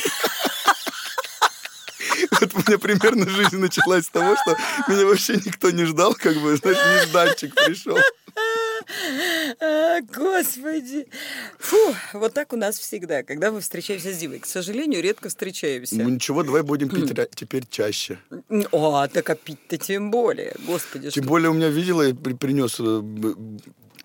Вот 2.40 2.54
у 2.54 2.58
меня 2.58 2.78
примерно 2.78 3.28
жизнь 3.28 3.56
началась 3.56 4.04
с 4.06 4.08
того, 4.08 4.34
что 4.36 4.56
меня 4.92 5.06
вообще 5.06 5.34
никто 5.36 5.70
не 5.70 5.84
ждал, 5.84 6.14
как 6.14 6.36
бы, 6.36 6.56
знаешь, 6.56 6.78
нежданчик 7.02 7.54
пришел. 7.54 7.96
А, 9.60 10.00
Господи! 10.02 11.06
Фу, 11.58 11.94
вот 12.12 12.34
так 12.34 12.52
у 12.52 12.56
нас 12.56 12.78
всегда, 12.78 13.22
когда 13.22 13.50
мы 13.50 13.60
встречаемся 13.60 14.12
с 14.12 14.18
Димой. 14.18 14.40
К 14.40 14.46
сожалению, 14.46 15.02
редко 15.02 15.28
встречаемся. 15.28 15.96
Ну 15.96 16.08
ничего, 16.08 16.42
давай 16.42 16.62
будем 16.62 16.88
пить 16.88 17.10
ря- 17.10 17.28
теперь 17.34 17.64
чаще. 17.70 18.18
О, 18.72 19.06
так 19.08 19.30
а 19.30 19.34
пить-то 19.36 19.78
тем 19.78 20.10
более. 20.10 20.54
Господи, 20.66 21.10
Тем 21.10 21.22
что... 21.22 21.28
более 21.30 21.50
у 21.50 21.54
меня 21.54 21.68
видела, 21.68 22.02
я 22.02 22.14
при- 22.14 22.34
принес 22.34 22.76
э, 22.80 23.02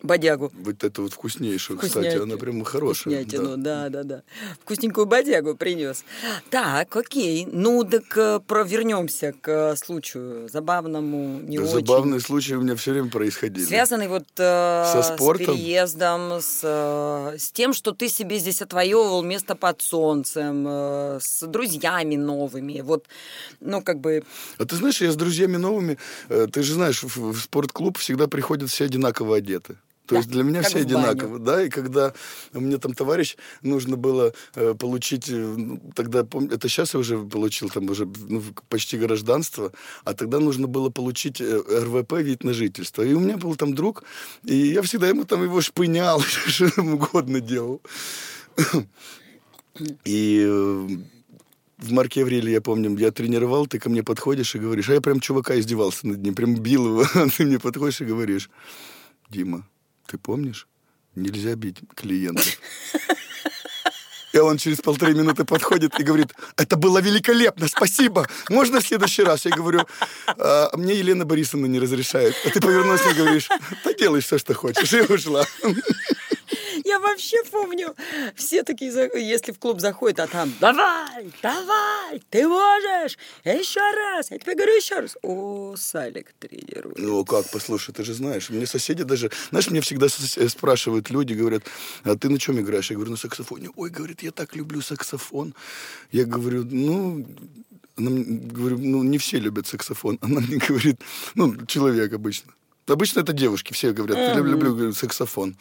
Бодягу. 0.02 0.52
вот 0.54 0.84
эту 0.84 1.04
вот 1.04 1.14
вкуснейшую, 1.14 1.80
кстати, 1.80 2.18
она 2.18 2.38
прям 2.38 2.64
хорошая. 2.64 3.16
Вкуснятину, 3.16 3.58
да. 3.58 3.90
да, 3.90 3.90
да, 3.90 4.04
да. 4.04 4.24
Вкусненькую 4.62 5.06
бодягу 5.06 5.56
принес. 5.56 6.04
Так, 6.50 6.96
окей. 6.96 7.46
Ну, 7.52 7.84
так 7.84 8.18
э, 8.18 8.40
про 8.40 8.64
вернемся 8.64 9.34
к 9.34 9.50
э, 9.50 9.76
случаю 9.76 10.48
забавному, 10.48 11.40
не 11.42 11.60
очень. 11.60 11.72
Забавные 11.72 12.22
случаи 12.22 12.54
у 12.54 12.62
меня 12.62 12.76
все 12.76 12.92
время 12.92 13.10
происходили. 13.10 13.66
Связанный 13.66 14.08
вот 14.08 14.28
э, 14.38 14.86
Со 14.94 15.04
с 15.04 15.16
спортом? 15.16 15.48
переездом, 15.48 16.40
с, 16.40 16.62
э, 16.64 17.38
с 17.38 17.52
тем, 17.52 17.74
что 17.74 17.92
ты 17.92 18.08
себе 18.08 18.40
здесь 18.40 18.62
отвоевывал 18.62 19.22
место 19.24 19.56
под 19.56 19.82
солнцем, 19.82 20.66
э, 20.68 21.20
с 21.22 21.46
друзьями 21.46 22.16
новыми. 22.16 22.82
Вот, 22.82 23.06
ну, 23.60 23.82
как 23.82 24.00
бы... 24.00 24.24
А 24.58 24.66
ты 24.66 24.76
знаешь, 24.76 25.02
я 25.02 25.12
с 25.12 25.16
друзьями 25.16 25.58
новыми, 25.58 25.98
э, 26.30 26.48
ты 26.52 26.64
же 26.64 26.74
знаешь, 26.74 27.04
в, 27.04 27.34
в 27.34 27.40
спортклуб 27.40 27.98
всегда 27.98 28.28
приходят 28.28 28.70
все 28.70 28.86
одинаково 28.86 29.36
одеты. 29.36 29.76
То 30.10 30.16
Да, 30.16 30.18
есть 30.22 30.30
для 30.32 30.42
меня 30.44 30.64
все 30.64 30.80
одинаково, 30.80 31.38
да, 31.38 31.64
и 31.64 31.70
когда 31.70 32.14
мне 32.52 32.80
там 32.80 32.96
товарищ 32.96 33.38
нужно 33.62 33.96
было 33.96 34.34
э, 34.56 34.74
получить, 34.74 35.30
э, 35.30 35.36
ну, 35.36 35.80
тогда, 35.94 36.22
пом- 36.22 36.52
это 36.52 36.68
сейчас 36.68 36.96
я 36.96 37.00
уже 37.00 37.20
получил 37.20 37.70
там 37.70 37.88
уже 37.92 38.08
ну, 38.28 38.42
почти 38.70 38.98
гражданство, 38.98 39.72
а 40.06 40.16
тогда 40.16 40.40
нужно 40.40 40.66
было 40.66 40.90
получить 40.90 41.40
э, 41.40 41.62
РВП, 41.84 42.14
вид 42.14 42.44
на 42.44 42.54
жительство. 42.54 43.04
И 43.04 43.14
у 43.14 43.20
меня 43.20 43.38
был 43.38 43.56
там 43.56 43.76
друг, 43.76 44.04
и 44.44 44.56
я 44.56 44.82
всегда 44.82 45.08
ему 45.08 45.26
там 45.26 45.44
его 45.44 45.62
шпынял, 45.62 46.22
что 46.48 46.66
ему 46.76 46.96
угодно 46.96 47.40
делал. 47.40 47.80
И 50.06 50.44
э, 50.44 50.88
в 51.78 51.92
Марке 51.92 52.24
Авреле, 52.24 52.52
я 52.52 52.62
помню, 52.62 52.98
я 52.98 53.12
тренировал, 53.12 53.68
ты 53.68 53.78
ко 53.78 53.90
мне 53.92 54.02
подходишь 54.02 54.56
и 54.56 54.60
говоришь, 54.60 54.90
а 54.90 54.94
я 54.96 55.02
прям 55.02 55.20
чувака 55.20 55.60
издевался 55.60 56.08
над 56.08 56.24
ним, 56.24 56.34
прям 56.34 56.56
бил 56.56 56.88
его, 56.88 57.06
а 57.14 57.30
ты 57.30 57.46
мне 57.46 57.60
подходишь 57.60 58.02
и 58.02 58.06
говоришь, 58.06 58.50
Дима, 59.30 59.68
ты 60.10 60.18
помнишь, 60.18 60.68
нельзя 61.16 61.56
бить 61.56 61.78
клиентов. 61.96 62.60
И 64.32 64.38
он 64.38 64.58
через 64.58 64.78
полторы 64.78 65.14
минуты 65.14 65.44
подходит 65.44 66.00
и 66.00 66.04
говорит, 66.04 66.34
это 66.56 66.76
было 66.76 67.00
великолепно, 67.00 67.68
спасибо, 67.68 68.28
можно 68.50 68.80
в 68.80 68.86
следующий 68.86 69.24
раз? 69.24 69.46
Я 69.46 69.52
говорю, 69.52 69.88
«А, 70.28 70.70
мне 70.78 70.94
Елена 70.96 71.26
Борисовна 71.26 71.66
не 71.66 71.80
разрешает. 71.80 72.36
А 72.46 72.50
ты 72.50 72.62
повернулся 72.62 73.10
и 73.10 73.14
говоришь, 73.16 73.50
да 73.84 73.94
делай 73.94 74.22
все, 74.22 74.38
что 74.38 74.54
хочешь, 74.54 74.94
и 74.94 75.02
ушла. 75.02 75.46
Я 76.90 76.98
вообще 77.00 77.38
помню, 77.52 77.96
все 78.36 78.64
такие, 78.64 78.90
если 79.14 79.52
в 79.52 79.60
клуб 79.60 79.80
заходят, 79.80 80.20
а 80.20 80.26
там 80.28 80.52
«Давай, 80.60 81.32
давай, 81.44 82.20
ты 82.32 82.48
можешь, 82.48 83.16
еще 83.46 83.80
раз, 83.80 84.32
я 84.32 84.40
тебе 84.40 84.56
говорю 84.56 84.76
еще 84.76 84.96
раз». 84.96 85.16
О, 85.22 85.76
Салик 85.78 86.34
тренирует. 86.40 86.98
Ну 86.98 87.24
как, 87.26 87.46
послушай, 87.52 87.94
ты 87.94 88.04
же 88.04 88.16
знаешь, 88.16 88.50
мне 88.50 88.66
соседи 88.66 89.04
даже, 89.04 89.30
знаешь, 89.52 89.70
мне 89.70 89.82
всегда 89.82 90.08
э, 90.08 90.50
спрашивают 90.50 91.12
люди, 91.12 91.34
говорят, 91.34 91.62
а 92.04 92.16
ты 92.16 92.28
на 92.28 92.40
чем 92.40 92.60
играешь? 92.60 92.90
Я 92.90 92.96
говорю, 92.96 93.12
на 93.12 93.18
саксофоне. 93.18 93.70
Ой, 93.76 93.92
говорит, 93.92 94.24
я 94.24 94.32
так 94.32 94.56
люблю 94.56 94.82
саксофон. 94.82 95.54
Я 96.12 96.26
говорю, 96.26 96.66
ну, 96.66 97.24
она 97.98 98.10
мне- 98.10 98.24
говорю, 98.52 98.80
ну, 98.80 99.04
не 99.04 99.20
все 99.20 99.38
любят 99.38 99.68
саксофон. 99.68 100.18
Она 100.22 100.42
мне 100.42 100.58
говорит, 100.58 101.00
ну, 101.36 101.56
человек 101.68 102.12
обычно. 102.14 102.52
Обычно 102.88 103.20
это 103.20 103.32
девушки, 103.34 103.74
все 103.74 103.92
говорят, 103.92 104.18
я 104.18 104.34
люблю, 104.34 104.58
люблю, 104.58 104.94
саксофон. 104.94 105.56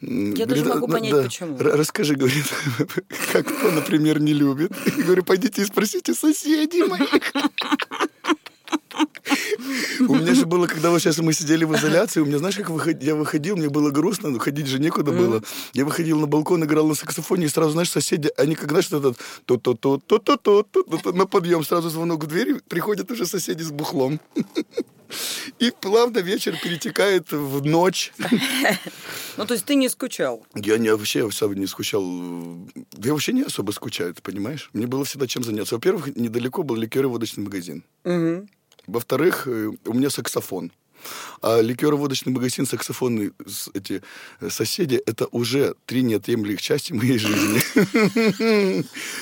Я 0.00 0.46
даже 0.46 0.64
могу 0.64 0.86
«Ну, 0.86 0.92
понять, 0.92 1.24
почему». 1.24 1.58
Р- 1.58 1.76
Расскажи, 1.76 2.14
говорит, 2.14 2.44
как 3.32 3.46
кто, 3.46 3.70
например, 3.72 4.20
не 4.20 4.32
любит. 4.32 4.72
Я 4.96 5.02
говорю, 5.04 5.24
пойдите 5.24 5.62
и 5.62 5.64
спросите 5.64 6.14
соседей 6.14 6.84
моих. 6.84 7.08
У 10.00 10.14
меня 10.14 10.34
же 10.34 10.46
было, 10.46 10.66
когда 10.66 10.90
вот 10.90 11.00
сейчас 11.00 11.18
мы 11.18 11.32
сидели 11.32 11.64
в 11.64 11.74
изоляции, 11.76 12.20
у 12.20 12.24
меня, 12.24 12.38
знаешь, 12.38 12.56
как 12.56 12.70
выход- 12.70 13.02
я 13.02 13.14
выходил, 13.14 13.56
мне 13.56 13.68
было 13.68 13.90
грустно, 13.90 14.30
но 14.30 14.38
ходить 14.38 14.66
же 14.66 14.78
некуда 14.78 15.10
было. 15.12 15.42
Я 15.72 15.84
выходил 15.84 16.18
на 16.20 16.26
балкон, 16.26 16.64
играл 16.64 16.86
на 16.86 16.94
саксофоне, 16.94 17.46
и 17.46 17.48
сразу, 17.48 17.72
знаешь, 17.72 17.90
соседи, 17.90 18.30
они 18.36 18.54
как, 18.54 18.70
знаешь, 18.70 18.86
этот 18.90 19.18
то 19.46 19.56
то 19.56 19.74
то 19.74 19.98
то 19.98 20.18
то 20.18 20.36
то 20.36 20.62
то 20.62 21.12
на 21.12 21.26
подъем, 21.26 21.64
сразу 21.64 21.90
звонок 21.90 22.24
в 22.24 22.26
дверь, 22.26 22.60
приходят 22.68 23.10
уже 23.10 23.26
соседи 23.26 23.62
с 23.62 23.70
бухлом. 23.70 24.20
И 25.58 25.70
плавно 25.80 26.18
вечер 26.18 26.56
перетекает 26.62 27.32
в 27.32 27.64
ночь. 27.64 28.12
Ну, 29.36 29.46
то 29.46 29.54
есть 29.54 29.64
ты 29.66 29.76
не 29.76 29.88
скучал? 29.88 30.44
Я 30.56 30.78
не, 30.78 30.90
вообще 30.92 31.24
особо 31.24 31.54
не 31.54 31.68
скучал. 31.68 32.02
Я 32.96 33.12
вообще 33.12 33.32
не 33.32 33.42
особо 33.42 33.70
скучаю, 33.70 34.12
ты 34.12 34.20
понимаешь? 34.20 34.68
Мне 34.72 34.88
было 34.88 35.04
всегда 35.04 35.28
чем 35.28 35.44
заняться. 35.44 35.76
Во-первых, 35.76 36.16
недалеко 36.16 36.64
был 36.64 36.74
ликеро-водочный 36.74 37.44
магазин. 37.44 37.84
Угу. 38.04 38.48
Во-вторых, 38.88 39.46
э, 39.46 39.70
у 39.84 39.92
меня 39.94 40.10
саксофон. 40.10 40.72
А 41.40 41.60
ликеро-водочный 41.60 42.32
магазин, 42.32 42.66
саксофонные 42.66 43.30
с- 43.46 43.70
эти 43.74 44.02
э, 44.40 44.50
соседи, 44.50 45.00
это 45.06 45.28
уже 45.30 45.76
три 45.86 46.02
неотъемлемых 46.02 46.60
части 46.60 46.92
моей 46.92 47.18
жизни. 47.18 47.62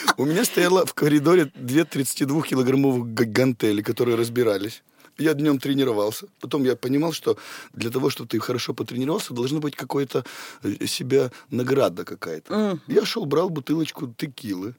У 0.17 0.25
меня 0.25 0.45
стояло 0.47 0.87
в 0.87 0.95
коридоре 0.95 1.51
две 1.55 1.83
32-килограммовых 1.83 3.13
га- 3.13 3.25
гантели, 3.27 3.83
которые 3.83 4.17
разбирались. 4.17 4.83
Я 5.19 5.35
днем 5.35 5.59
тренировался. 5.59 6.27
Потом 6.41 6.65
я 6.65 6.77
понимал, 6.77 7.13
что 7.13 7.37
для 7.73 7.91
того, 7.91 8.11
чтобы 8.11 8.29
ты 8.29 8.39
хорошо 8.39 8.75
потренировался, 8.75 9.35
должна 9.35 9.61
быть 9.61 9.77
какая-то 9.77 10.25
э, 10.63 10.87
себя 10.87 11.31
награда 11.51 12.05
какая-то. 12.05 12.79
Я 12.87 13.05
шел, 13.05 13.25
брал 13.25 13.51
бутылочку 13.51 14.13
текилы. 14.17 14.75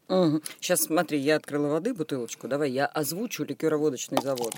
Сейчас 0.59 0.81
смотри, 0.81 1.19
я 1.19 1.37
открыла 1.37 1.67
воды, 1.67 1.93
бутылочку. 1.93 2.47
Давай 2.47 2.71
я 2.71 2.85
озвучу 2.85 3.43
ликероводочный 3.43 4.21
завод. 4.21 4.53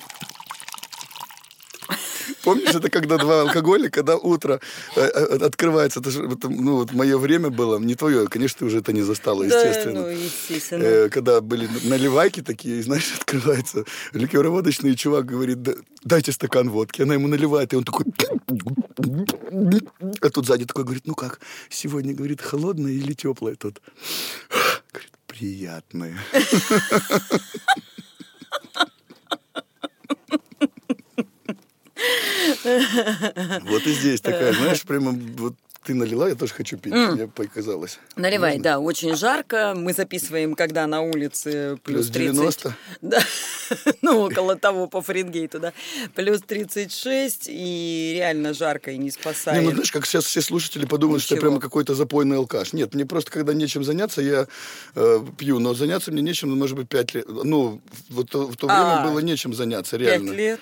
Помнишь, 2.44 2.76
это 2.76 2.90
когда 2.90 3.18
два 3.18 3.42
алкоголя, 3.42 3.90
когда 3.90 4.18
утро 4.18 4.60
э, 4.96 5.02
э, 5.02 5.46
открывается, 5.46 6.00
это, 6.00 6.12
же, 6.12 6.30
ну, 6.44 6.78
вот 6.78 6.94
мое 6.94 7.18
время 7.18 7.50
было, 7.50 7.78
не 7.80 7.96
твое, 7.96 8.28
конечно, 8.28 8.60
ты 8.60 8.66
уже 8.66 8.80
это 8.80 8.94
не 8.94 9.02
застала, 9.02 9.44
естественно. 9.44 10.02
Да, 10.02 10.08
ну, 10.08 10.08
естественно. 10.10 10.84
Э, 10.84 11.10
когда 11.10 11.42
были 11.42 11.70
наливайки 11.84 12.42
такие, 12.42 12.84
знаешь, 12.84 13.14
открывается 13.20 13.86
ликероводочный, 14.14 14.92
и 14.92 14.96
чувак 14.96 15.26
говорит, 15.26 15.62
«Да- 15.62 15.76
дайте 16.04 16.32
стакан 16.32 16.70
водки. 16.70 17.02
Она 17.02 17.16
ему 17.16 17.28
наливает, 17.28 17.74
и 17.74 17.76
он 17.76 17.84
такой... 17.84 18.06
А 20.22 20.30
тут 20.30 20.46
сзади 20.46 20.66
такой 20.66 20.84
говорит, 20.84 21.04
ну 21.06 21.16
как, 21.16 21.40
сегодня, 21.70 22.14
говорит, 22.14 22.42
холодное 22.42 22.92
или 22.92 23.14
теплое 23.14 23.56
тут? 23.56 23.82
Говорит, 24.92 25.12
приятное. 25.28 26.18
Вот 33.64 33.86
и 33.88 33.92
здесь 33.94 34.22
такая, 34.22 34.54
знаешь, 34.54 34.84
прямо 34.84 35.12
вот 35.38 35.54
ты 35.86 35.94
налила, 35.96 36.28
я 36.28 36.36
тоже 36.36 36.54
хочу 36.54 36.78
пить. 36.78 36.94
Мне 36.94 37.28
показалось. 37.28 38.00
Наливай, 38.18 38.60
да, 38.60 38.80
очень 38.80 39.16
жарко. 39.16 39.74
Мы 39.76 39.94
записываем, 39.94 40.54
когда 40.54 40.86
на 40.88 41.02
улице 41.02 41.78
плюс, 41.84 42.08
Плюс 42.08 42.10
30. 42.10 42.34
90? 42.36 42.76
Да, 43.02 43.20
ну, 44.02 44.20
около 44.20 44.58
того 44.58 44.88
по 44.88 45.02
Фаренгейту, 45.02 45.60
да. 45.60 45.72
Плюс 46.16 46.42
36, 46.42 47.46
и 47.50 48.12
реально 48.14 48.54
жарко, 48.54 48.92
и 48.92 48.98
не 48.98 49.06
Не, 49.06 49.12
спасает. 49.12 49.64
ну 49.64 49.72
знаешь, 49.72 49.92
как 49.92 50.06
сейчас 50.06 50.26
все 50.26 50.42
слушатели 50.42 50.86
подумают, 50.86 51.24
что 51.24 51.36
я 51.36 51.38
Ничего. 51.38 51.52
прямо 51.52 51.62
какой-то 51.62 51.96
запойный 51.96 52.36
алкаш. 52.38 52.74
Нет, 52.74 52.94
мне 52.94 53.06
просто, 53.06 53.32
когда 53.32 53.54
нечем 53.54 53.84
заняться, 53.86 54.22
я 54.22 54.48
э, 54.96 55.20
пью. 55.38 55.60
Но 55.60 55.74
заняться 55.74 56.12
мне 56.12 56.22
нечем, 56.22 56.50
ну, 56.50 56.58
может 56.58 56.76
быть, 56.76 56.90
пять 56.90 57.14
лет. 57.14 57.26
Ну, 57.28 57.82
вот 58.10 58.30
то- 58.30 58.48
в 58.48 58.58
то 58.58 58.68
время 58.68 59.02
А, 59.02 59.08
было 59.10 59.20
нечем 59.20 59.54
заняться, 59.54 59.96
реально. 59.96 60.34
лет. 60.34 60.60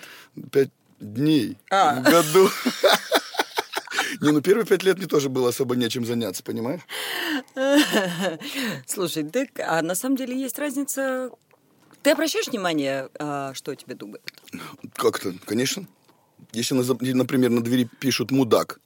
Пять 0.51 0.69
дней 0.99 1.57
А. 1.69 1.95
в 1.95 2.03
году. 2.03 2.49
Не, 4.21 4.31
ну 4.31 4.41
первые 4.41 4.65
пять 4.65 4.83
лет 4.83 4.97
мне 4.97 5.05
тоже 5.07 5.29
было 5.29 5.49
особо 5.49 5.75
нечем 5.75 6.05
заняться, 6.05 6.43
понимаешь? 6.43 6.81
Слушай, 8.87 9.23
так, 9.29 9.49
а 9.59 9.81
на 9.81 9.95
самом 9.95 10.15
деле 10.15 10.39
есть 10.39 10.57
разница... 10.57 11.29
Ты 12.01 12.11
обращаешь 12.11 12.47
внимание, 12.47 13.09
а, 13.19 13.53
что 13.53 13.75
тебе 13.75 13.95
думают? 13.95 14.23
Как-то, 14.95 15.33
конечно. 15.45 15.87
Если, 16.51 16.73
например, 17.13 17.49
на 17.51 17.61
двери 17.61 17.87
пишут 17.99 18.31
«мудак», 18.31 18.79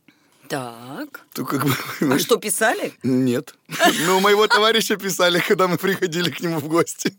Так. 0.49 1.21
то 1.33 1.45
как 1.45 1.65
бы... 1.65 1.73
А 2.13 2.19
что 2.19 2.37
писали? 2.37 2.93
Нет. 3.03 3.55
Ну, 4.05 4.19
моего 4.19 4.47
товарища 4.47 4.97
писали, 4.97 5.39
когда 5.39 5.67
мы 5.67 5.77
приходили 5.77 6.29
к 6.29 6.41
нему 6.41 6.59
в 6.59 6.67
гости. 6.67 7.13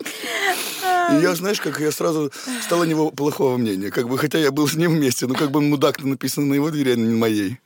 И 0.00 1.22
я, 1.22 1.34
знаешь, 1.34 1.60
как 1.60 1.80
я 1.80 1.90
сразу 1.92 2.32
стал 2.62 2.82
о 2.82 2.86
него 2.86 3.10
плохого 3.10 3.56
мнения. 3.56 3.90
Как 3.90 4.08
бы, 4.08 4.16
хотя 4.18 4.38
я 4.38 4.50
был 4.50 4.66
с 4.68 4.74
ним 4.74 4.92
вместе, 4.92 5.26
но 5.26 5.34
как 5.34 5.50
бы 5.50 5.60
мудак 5.60 6.02
написано 6.02 6.46
на 6.46 6.54
его 6.54 6.70
двери, 6.70 6.92
а 6.92 6.96
не 6.96 7.04
на 7.08 7.16
моей. 7.16 7.58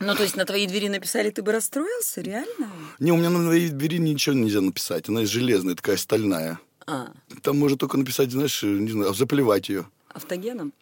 Ну, 0.00 0.14
то 0.16 0.22
есть 0.24 0.36
на 0.36 0.44
твоей 0.44 0.66
двери 0.66 0.88
написали, 0.88 1.30
ты 1.30 1.42
бы 1.42 1.52
расстроился, 1.52 2.20
реально? 2.20 2.68
Не, 2.98 3.12
у 3.12 3.16
меня 3.16 3.30
на 3.30 3.38
моей 3.38 3.68
двери 3.68 3.98
ничего 3.98 4.34
нельзя 4.34 4.60
написать. 4.60 5.08
Она 5.08 5.24
железная, 5.24 5.74
такая 5.76 5.96
стальная. 5.96 6.58
А, 6.86 7.12
Там 7.42 7.58
можно 7.58 7.78
только 7.78 7.96
написать, 7.96 8.30
знаешь, 8.32 8.62
не 8.62 8.90
знаю, 8.90 9.14
заплевать 9.14 9.68
ее. 9.68 9.86
автогеном? 10.12 10.72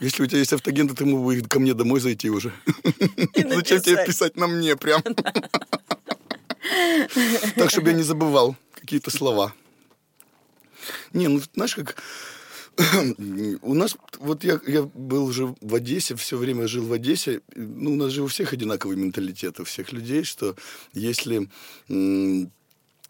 Если 0.00 0.22
у 0.22 0.26
тебя 0.26 0.38
есть 0.40 0.52
автоген, 0.52 0.88
то 0.88 0.94
ты 0.94 1.04
мог 1.04 1.24
бы 1.24 1.40
ко 1.42 1.58
мне 1.60 1.74
домой 1.74 2.00
зайти 2.00 2.28
уже. 2.28 2.52
Зачем 3.34 3.80
тебе 3.80 4.04
писать 4.04 4.36
на 4.36 4.46
мне 4.48 4.76
прям? 4.76 5.02
Так, 7.56 7.70
чтобы 7.70 7.90
я 7.90 7.96
не 7.96 8.02
забывал 8.02 8.54
какие-то 8.88 9.10
слова. 9.10 9.52
Не, 11.12 11.28
ну, 11.28 11.40
знаешь, 11.54 11.74
как... 11.74 11.96
У 13.62 13.74
нас, 13.74 13.96
вот 14.18 14.44
я, 14.44 14.58
я 14.66 14.82
был 14.82 15.26
уже 15.26 15.54
в 15.60 15.74
Одессе, 15.74 16.14
все 16.14 16.38
время 16.38 16.66
жил 16.68 16.86
в 16.86 16.92
Одессе. 16.92 17.42
Ну, 17.54 17.92
у 17.92 17.96
нас 17.96 18.12
же 18.12 18.22
у 18.22 18.26
всех 18.28 18.52
одинаковый 18.54 18.96
менталитет, 18.96 19.60
у 19.60 19.64
всех 19.64 19.92
людей, 19.92 20.22
что 20.24 20.54
если 20.94 21.50
м, 21.90 22.50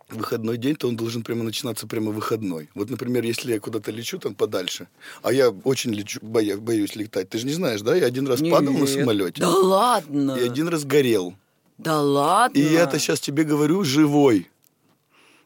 выходной 0.08 0.56
день, 0.56 0.74
то 0.74 0.88
он 0.88 0.96
должен 0.96 1.22
прямо 1.22 1.44
начинаться 1.44 1.86
прямо 1.86 2.10
выходной. 2.10 2.70
Вот, 2.74 2.90
например, 2.90 3.22
если 3.24 3.52
я 3.52 3.60
куда-то 3.60 3.92
лечу 3.92 4.18
там 4.18 4.34
подальше, 4.34 4.88
а 5.22 5.32
я 5.32 5.50
очень 5.50 5.92
лечу, 5.94 6.18
боя- 6.22 6.56
боюсь 6.56 6.96
летать. 6.96 7.28
Ты 7.28 7.38
же 7.38 7.46
не 7.46 7.52
знаешь, 7.52 7.82
да? 7.82 7.94
Я 7.94 8.06
один 8.06 8.26
раз 8.26 8.40
падал 8.40 8.72
на 8.72 8.78
Нет. 8.78 8.88
самолете. 8.90 9.40
Да 9.42 9.50
ладно? 9.50 10.32
И 10.40 10.44
один 10.44 10.66
раз 10.68 10.84
горел. 10.84 11.36
Да 11.76 12.00
ладно? 12.00 12.58
И 12.58 12.62
я 12.62 12.84
это 12.84 12.98
сейчас 12.98 13.20
тебе 13.20 13.44
говорю 13.44 13.84
живой. 13.84 14.48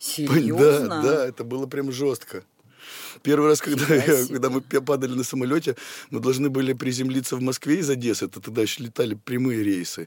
Серьезно? 0.02 1.00
Да, 1.00 1.02
да, 1.02 1.26
это 1.26 1.44
было 1.44 1.66
прям 1.66 1.92
жестко. 1.92 2.44
Первый 3.22 3.48
раз, 3.48 3.61
когда, 3.61 3.94
я- 3.94 4.27
когда 4.27 4.48
мы 4.51 4.61
падали 4.61 5.14
на 5.14 5.25
самолете, 5.25 5.77
мы 6.11 6.20
должны 6.20 6.48
были 6.51 6.72
приземлиться 6.72 7.37
в 7.37 7.42
Москве 7.42 7.79
из 7.81 7.90
Одессы. 7.90 8.25
Это 8.27 8.40
тогда 8.40 8.62
еще 8.62 8.83
летали 8.85 9.14
прямые 9.14 9.62
рейсы. 9.62 10.07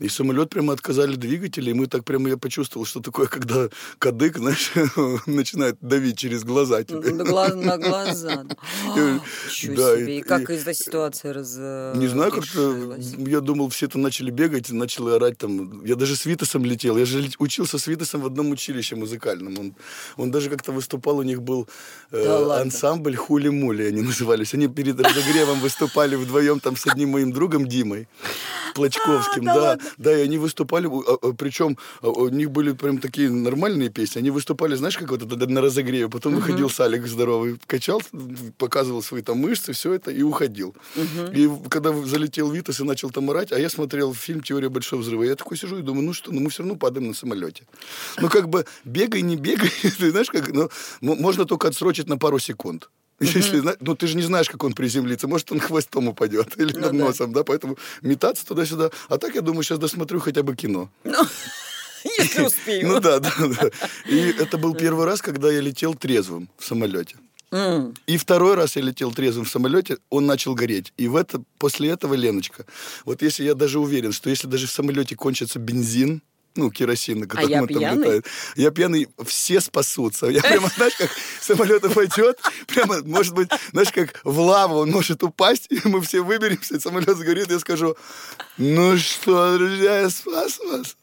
И 0.00 0.08
самолет 0.08 0.50
прямо 0.50 0.72
отказали 0.72 1.16
двигатели, 1.16 1.70
и 1.70 1.74
мы 1.74 1.86
так 1.86 2.04
прямо, 2.04 2.28
я 2.28 2.36
почувствовал, 2.36 2.86
что 2.86 3.00
такое, 3.00 3.26
когда 3.26 3.68
кадык, 3.98 4.38
знаешь, 4.38 4.72
начинает 5.26 5.76
давить 5.80 6.18
через 6.18 6.44
глаза 6.44 6.82
тебе. 6.84 7.12
На 7.12 7.24
глаз- 7.24 7.54
на 7.54 7.78
глаза. 7.78 8.44
Я- 8.96 9.20
Ничего 9.48 9.74
да, 9.76 9.96
себе. 9.96 10.16
и- 10.16 10.18
И 10.18 10.22
как 10.22 10.50
и- 10.50 10.54
из-за 10.54 10.74
ситуации 10.74 11.28
раз... 11.28 11.56
Не 11.96 12.08
знаю, 12.08 12.30
как-то 12.32 12.96
я 13.18 13.40
думал, 13.40 13.68
все 13.68 13.86
это 13.86 13.98
начали 13.98 14.30
бегать, 14.30 14.70
начали 14.70 15.10
орать 15.16 15.38
там. 15.38 15.84
Я 15.84 15.96
даже 15.96 16.16
с 16.16 16.26
Витасом 16.26 16.64
летел. 16.64 16.96
Я 16.98 17.04
же 17.04 17.28
учился 17.38 17.78
с 17.78 17.86
Витасом 17.86 18.20
в 18.22 18.26
одном 18.26 18.50
училище 18.50 18.96
музыкальном. 18.96 19.58
Он, 19.58 19.74
он 20.16 20.30
даже 20.30 20.50
как-то 20.50 20.72
выступал, 20.72 21.18
у 21.18 21.22
них 21.22 21.42
был 21.42 21.68
э, 22.10 22.24
Да 22.24 22.41
ладно? 22.46 22.62
ансамбль 22.64 23.14
Хули-Мули, 23.16 23.88
они 23.88 24.02
назывались. 24.02 24.54
Они 24.54 24.68
перед 24.68 25.00
разогревом 25.00 25.60
выступали 25.60 26.16
вдвоем 26.16 26.60
там 26.60 26.76
с 26.76 26.86
одним 26.86 27.10
моим 27.10 27.32
другом 27.32 27.66
Димой. 27.66 28.08
Плачковским, 28.74 29.42
А, 29.48 29.54
да 29.54 29.54
да, 29.54 29.60
ладно? 29.62 29.84
да, 29.98 30.18
и 30.18 30.22
они 30.22 30.38
выступали, 30.38 30.88
причем 31.36 31.76
у 32.00 32.28
них 32.28 32.50
были 32.50 32.72
прям 32.72 32.98
такие 32.98 33.30
нормальные 33.30 33.90
песни, 33.90 34.20
они 34.20 34.30
выступали, 34.30 34.74
знаешь, 34.76 34.96
как 34.96 35.10
вот 35.10 35.22
это 35.22 35.46
на 35.46 35.60
разогреве, 35.60 36.08
потом 36.08 36.36
выходил 36.36 36.70
Салик 36.70 37.06
здоровый, 37.06 37.58
качал, 37.66 38.00
показывал 38.56 39.02
свои 39.02 39.20
там 39.20 39.38
мышцы, 39.38 39.72
все 39.72 39.92
это, 39.92 40.10
и 40.10 40.22
уходил. 40.22 40.74
И 41.34 41.50
когда 41.68 41.92
залетел 41.92 42.50
Витас 42.50 42.80
и 42.80 42.84
начал 42.84 43.10
там 43.10 43.28
орать, 43.30 43.52
а 43.52 43.58
я 43.58 43.68
смотрел 43.68 44.14
фильм 44.14 44.40
«Теория 44.40 44.70
большого 44.70 45.00
взрыва», 45.02 45.22
я 45.24 45.36
такой 45.36 45.58
сижу 45.58 45.78
и 45.78 45.82
думаю, 45.82 46.06
ну 46.06 46.12
что, 46.14 46.32
ну 46.32 46.40
мы 46.40 46.48
все 46.48 46.62
равно 46.62 46.76
падаем 46.76 47.08
на 47.08 47.14
самолете. 47.14 47.64
Ну 48.20 48.28
как 48.30 48.48
бы 48.48 48.64
бегай, 48.84 49.20
не 49.20 49.36
бегай, 49.36 49.70
ты 49.82 50.10
знаешь, 50.10 50.30
как, 50.30 50.48
ну, 50.48 50.70
можно 51.02 51.44
только 51.44 51.68
отсрочить 51.68 52.08
на 52.08 52.16
пару 52.16 52.31
секунд. 52.38 52.90
Если, 53.20 53.58
зна- 53.60 53.76
ну, 53.80 53.94
ты 53.94 54.06
же 54.06 54.16
не 54.16 54.22
знаешь, 54.22 54.48
как 54.48 54.64
он 54.64 54.72
приземлится. 54.72 55.28
Может, 55.28 55.52
он 55.52 55.60
хвостом 55.60 56.08
упадет 56.08 56.56
или 56.58 56.72
Ну 56.72 56.80
над 56.80 56.92
да. 56.92 56.98
носом, 56.98 57.32
да, 57.32 57.44
поэтому 57.44 57.76
метаться 58.02 58.46
туда-сюда. 58.46 58.90
А 59.08 59.18
так, 59.18 59.34
я 59.34 59.40
думаю, 59.42 59.62
сейчас 59.62 59.78
досмотрю 59.78 60.20
хотя 60.20 60.42
бы 60.42 60.56
кино. 60.56 60.90
Если 62.18 62.42
успею. 62.42 62.88
Ну 62.88 63.00
да, 63.00 63.20
да, 63.20 63.32
да. 63.38 63.70
И 64.08 64.34
это 64.38 64.58
был 64.58 64.74
первый 64.74 65.06
раз, 65.06 65.22
когда 65.22 65.52
я 65.52 65.60
летел 65.60 65.94
трезвым 65.94 66.48
в 66.58 66.64
самолете. 66.64 67.16
М. 67.52 67.94
И 68.06 68.16
второй 68.16 68.54
раз 68.54 68.76
я 68.76 68.82
летел 68.82 69.12
трезвым 69.12 69.44
в 69.44 69.48
самолете, 69.50 69.98
он 70.10 70.26
начал 70.26 70.54
гореть. 70.54 70.92
И 70.96 71.06
в 71.06 71.14
это, 71.16 71.42
после 71.58 71.90
этого, 71.90 72.14
Леночка, 72.14 72.64
вот 73.04 73.22
если 73.22 73.44
я 73.44 73.54
даже 73.54 73.78
уверен, 73.78 74.10
что 74.12 74.30
если 74.30 74.48
даже 74.48 74.66
в 74.66 74.70
самолете 74.72 75.14
кончится 75.14 75.58
бензин, 75.58 76.22
ну, 76.56 76.70
керосин, 76.70 77.20
на 77.20 77.26
котором 77.26 77.48
А 77.48 77.50
я 77.50 77.62
он 77.62 77.68
там 77.68 77.78
пьяный? 77.78 77.98
летает. 77.98 78.26
Я 78.56 78.70
пьяный, 78.70 79.08
все 79.24 79.60
спасутся. 79.60 80.26
Я 80.26 80.40
прямо, 80.42 80.68
знаешь, 80.76 80.94
как 80.96 81.10
самолет 81.40 81.84
упадет, 81.84 82.40
прямо, 82.66 83.02
может 83.02 83.34
быть, 83.34 83.48
знаешь, 83.72 83.92
как 83.92 84.20
в 84.24 84.38
лаву 84.38 84.78
он 84.78 84.90
может 84.90 85.22
упасть, 85.22 85.66
и 85.70 85.80
мы 85.84 86.00
все 86.02 86.22
выберемся, 86.22 86.76
и 86.76 86.80
самолет 86.80 87.16
сгорит, 87.16 87.50
и 87.50 87.54
я 87.54 87.58
скажу, 87.58 87.96
ну 88.58 88.96
что, 88.98 89.56
друзья, 89.56 90.00
я 90.00 90.10
спас 90.10 90.58
вас. 90.60 90.96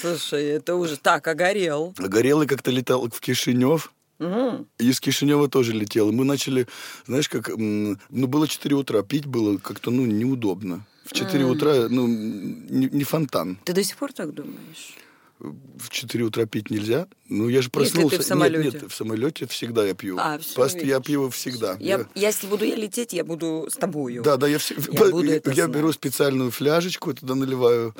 Слушай, 0.00 0.44
это 0.46 0.74
уже... 0.76 0.96
Так, 0.96 1.26
а 1.26 1.34
горел? 1.34 1.94
А 1.98 2.08
Горелый 2.08 2.46
как-то 2.46 2.70
летал 2.70 3.08
в 3.08 3.20
Кишинев, 3.20 3.92
Мгм. 4.18 4.66
Из 4.78 4.98
Кишинева 4.98 5.46
тоже 5.48 5.72
летел. 5.72 6.08
И 6.08 6.12
Мы 6.12 6.24
начали, 6.24 6.66
знаешь, 7.06 7.28
как... 7.28 7.50
Ну, 7.54 7.96
было 8.08 8.48
4 8.48 8.74
утра. 8.74 9.02
Пить 9.02 9.26
было 9.26 9.58
как-то, 9.58 9.90
ну, 9.90 10.06
неудобно. 10.06 10.86
В 11.06 11.12
4 11.12 11.44
утра, 11.44 11.88
ну, 11.88 12.06
не, 12.06 12.88
не 12.88 13.04
фонтан. 13.04 13.58
Ты 13.64 13.72
до 13.72 13.84
сих 13.84 13.96
пор 13.96 14.12
так 14.12 14.34
думаешь? 14.34 14.96
В 15.38 15.88
4 15.88 16.24
утра 16.24 16.46
пить 16.46 16.70
нельзя. 16.70 17.06
Ну, 17.28 17.48
я 17.48 17.60
же 17.60 17.70
Если 17.74 17.92
ты 17.92 17.98
в 17.98 18.02
проснулся. 18.02 18.22
самолете. 18.22 18.64
Нет, 18.64 18.82
нет, 18.82 18.92
в 18.92 18.94
самолете 18.94 19.46
всегда 19.46 19.84
я 19.86 19.94
пью. 19.94 20.16
А, 20.18 20.38
всё, 20.38 20.54
Просто 20.54 20.78
я 20.84 21.00
пью 21.00 21.28
всегда. 21.30 21.76
Я, 21.80 22.06
если 22.14 22.46
буду 22.46 22.64
я 22.64 22.76
лететь, 22.76 23.12
я 23.12 23.24
буду 23.24 23.66
с 23.68 23.74
тобою. 23.74 24.22
Да, 24.22 24.36
да, 24.36 24.46
я, 24.46 24.58
все, 24.58 24.74
Я 24.92 25.06
буду 25.10 25.28
это 25.30 25.50
я 25.50 25.64
знать. 25.64 25.76
беру 25.76 25.92
специальную 25.92 26.50
фляжечку, 26.52 27.12
туда 27.14 27.34
наливаю 27.34 27.94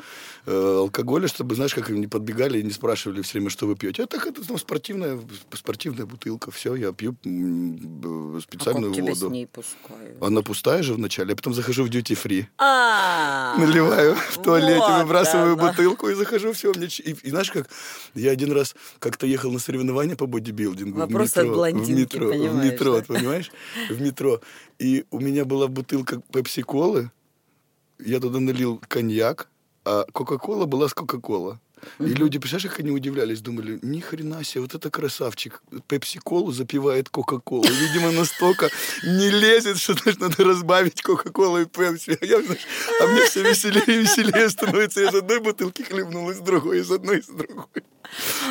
э, 0.45 0.75
алкоголя, 0.79 1.27
чтобы, 1.27 1.55
знаешь, 1.55 1.73
как 1.75 1.89
не 1.89 2.07
подбегали 2.07 2.59
и 2.59 2.63
не 2.63 2.71
спрашивали 2.71 3.21
все 3.21 3.33
время, 3.33 3.49
что 3.49 3.67
вы 3.67 3.75
пьете. 3.75 4.03
А 4.03 4.07
так 4.07 4.25
это 4.27 4.41
ну, 4.47 4.57
спортивная, 4.57 5.19
спортивная 5.53 6.05
бутылка, 6.05 6.51
все, 6.51 6.75
я 6.75 6.93
пью 6.93 7.15
м, 7.25 7.75
б- 7.75 8.37
а 8.37 8.41
специальную 8.41 8.93
как 8.93 9.03
тебя 9.03 9.13
с 9.15 9.21
воду. 9.21 9.33
ней 9.33 9.47
пускают? 9.47 10.21
Она 10.21 10.41
пустая 10.41 10.83
же 10.83 10.93
вначале, 10.93 11.33
а 11.33 11.35
потом 11.35 11.53
захожу 11.53 11.83
в 11.83 11.89
duty 11.89 12.17
free. 12.21 12.45
А, 12.57 13.55
Наливаю 13.57 14.15
в 14.15 14.41
туалете, 14.41 14.79
вот 14.79 15.01
выбрасываю 15.03 15.57
бутылку 15.57 16.09
и 16.09 16.13
захожу, 16.13 16.53
все. 16.53 16.71
Мне... 16.73 16.87
И, 16.87 17.11
и 17.23 17.29
знаешь 17.29 17.51
как, 17.51 17.67
я 18.15 18.31
один 18.31 18.51
раз 18.51 18.75
как-то 19.17 19.25
ехал 19.25 19.51
на 19.51 19.57
соревнования 19.57 20.15
по 20.15 20.27
бодибилдингу. 20.27 20.99
Вопрос 20.99 21.31
в 21.31 21.37
метро, 21.37 21.49
от 21.49 21.55
блондинки, 21.55 21.91
в 21.91 21.97
метро, 21.97 22.27
в 22.27 22.29
понимаешь, 22.29 22.71
метро, 22.71 22.97
да? 22.97 23.03
понимаешь? 23.07 23.51
В 23.89 24.01
метро. 24.01 24.41
И 24.77 25.05
у 25.09 25.19
меня 25.19 25.43
была 25.43 25.67
бутылка 25.67 26.21
пепси-колы, 26.31 27.09
я 27.97 28.19
туда 28.19 28.39
налил 28.39 28.79
коньяк, 28.87 29.49
а 29.85 30.05
кока-кола 30.11 30.67
была 30.67 30.87
с 30.87 30.93
кока-кола. 30.93 31.59
И 31.99 32.05
люди, 32.05 32.39
представляешь, 32.39 32.71
как 32.71 32.79
они 32.81 32.91
удивлялись, 32.91 33.41
думали, 33.41 33.79
ни 33.81 33.99
хрена 33.99 34.43
себе, 34.43 34.61
вот 34.61 34.75
это 34.75 34.89
красавчик, 34.89 35.61
пепси-колу 35.87 36.51
запивает 36.51 37.09
кока-колу. 37.09 37.65
Видимо, 37.67 38.11
настолько 38.11 38.69
не 39.03 39.29
лезет, 39.29 39.77
что 39.77 39.93
знаешь, 39.93 40.19
надо 40.19 40.43
разбавить 40.43 41.01
кока-колу 41.01 41.59
и 41.59 41.65
пепси. 41.65 42.17
А, 42.21 42.25
я, 42.25 42.41
знаешь, 42.41 42.65
а 43.01 43.07
мне 43.07 43.21
все 43.25 43.43
веселее 43.43 43.83
и 43.87 44.01
веселее 44.01 44.49
становится. 44.49 45.01
Я 45.01 45.09
из 45.09 45.15
одной 45.15 45.39
бутылки 45.39 45.83
хлебнул, 45.83 46.29
из 46.31 46.39
другой, 46.39 46.79
из 46.79 46.91
одной, 46.91 47.19
из 47.19 47.27
другой. 47.27 47.83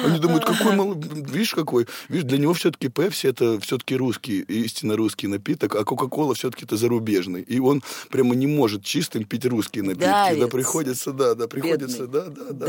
Они 0.05 0.19
думают, 0.19 0.45
какой 0.45 0.77
мал... 0.77 0.95
Видишь, 0.95 1.55
какой? 1.55 1.87
Видишь, 2.09 2.29
для 2.29 2.39
него 2.39 2.53
все-таки 2.55 2.89
пепси 2.89 3.27
это 3.27 3.59
все-таки 3.61 3.97
русский, 3.97 4.41
истинно 4.41 4.97
русский 4.97 5.27
напиток, 5.27 5.75
а 5.75 5.85
кока-кола 5.85 6.35
все-таки 6.35 6.65
это 6.65 6.77
зарубежный. 6.77 7.43
И 7.43 7.59
он 7.59 7.83
прямо 8.11 8.35
не 8.35 8.47
может 8.47 8.85
чистым 8.85 9.25
пить 9.25 9.47
русские 9.47 9.85
напитки. 9.85 10.05
Да, 10.05 10.29
Давится. 10.29 10.49
приходится, 10.49 11.13
да, 11.13 11.35
да, 11.35 11.49
приходится, 11.49 12.07
Бедный. 12.07 12.25
да, 12.25 12.45
да, 12.45 12.53
да. 12.53 12.67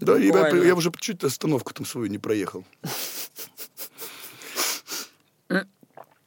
Да, 0.00 0.16
я, 0.16 0.48
я 0.48 0.74
уже 0.74 0.92
чуть 0.98 1.24
остановку 1.24 1.72
там 1.72 1.86
свою 1.86 2.08
не 2.08 2.18
проехал. 2.18 2.64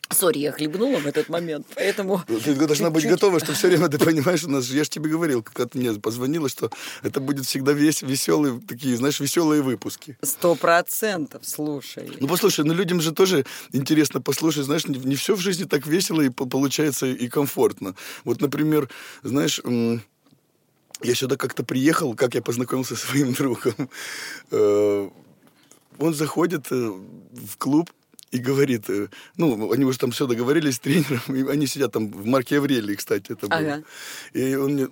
Сори, 0.10 0.40
я 0.40 0.52
хлебнула 0.52 1.00
в 1.00 1.06
этот 1.06 1.30
момент, 1.30 1.68
поэтому... 1.76 2.24
Ты 2.28 2.56
должна 2.56 2.90
быть 2.90 3.06
готова, 3.06 3.40
что 3.40 3.54
все 3.54 3.68
время 3.68 3.90
ты 3.90 4.00
понимаешь, 4.00 4.44
у 4.46 4.50
нас, 4.50 4.70
я 4.70 4.84
же 4.84 4.90
тебе 4.90 5.10
говорил, 5.10 5.44
когда 5.44 5.68
ты 5.68 5.78
мне 5.78 5.94
позвонила, 5.94 6.48
что 6.50 6.72
это 7.04 7.20
будет 7.20 7.46
всегда 7.46 7.74
весь 7.74 8.02
веселые, 8.02 8.62
такие, 8.68 8.96
знаешь, 8.96 9.20
веселые 9.20 9.62
выпуски. 9.62 10.18
Сто 10.24 10.56
процентов, 10.56 11.46
слушай. 11.46 12.10
Ну, 12.20 12.28
послушай, 12.28 12.64
ну 12.64 12.74
людям 12.74 13.02
же 13.02 13.12
тоже 13.12 13.46
интересно 13.74 14.22
послушать, 14.22 14.66
знаешь, 14.66 14.88
не, 14.88 15.16
все 15.16 15.36
в 15.36 15.40
жизни 15.40 15.66
так 15.66 15.86
весело 15.86 16.22
и 16.22 16.30
по- 16.30 16.46
получается 16.46 17.06
и 17.06 17.28
комфортно. 17.28 17.94
Вот, 18.24 18.42
например, 18.42 18.90
знаешь, 19.24 19.60
я 21.02 21.16
сюда 21.16 21.38
как-то 21.38 21.64
приехал, 21.64 22.16
как 22.16 22.36
я 22.36 22.42
познакомился 22.42 22.96
со 22.96 23.08
своим 23.08 23.34
другом. 23.38 23.90
Э, 24.52 25.10
Он 26.00 26.14
заходит 26.14 26.68
э, 26.72 26.76
в 26.76 27.58
клуб 27.58 27.92
и 28.32 28.40
говорит, 28.40 28.90
э, 28.90 29.08
ну, 29.38 29.72
они 29.72 29.86
уже 29.86 29.98
там 29.98 30.12
все 30.12 30.28
договорились 30.28 30.76
с 30.76 30.80
тренером, 30.80 31.22
и 31.30 31.50
они 31.50 31.66
сидят 31.68 31.94
там 31.94 32.12
в 32.12 32.26
Марке 32.26 32.58
Аврелии, 32.58 32.96
кстати, 32.96 33.32
это 33.32 33.48
было. 33.48 33.58
Ага. 33.60 33.84
И 34.34 34.56
он 34.56 34.74
мне, 34.74 34.88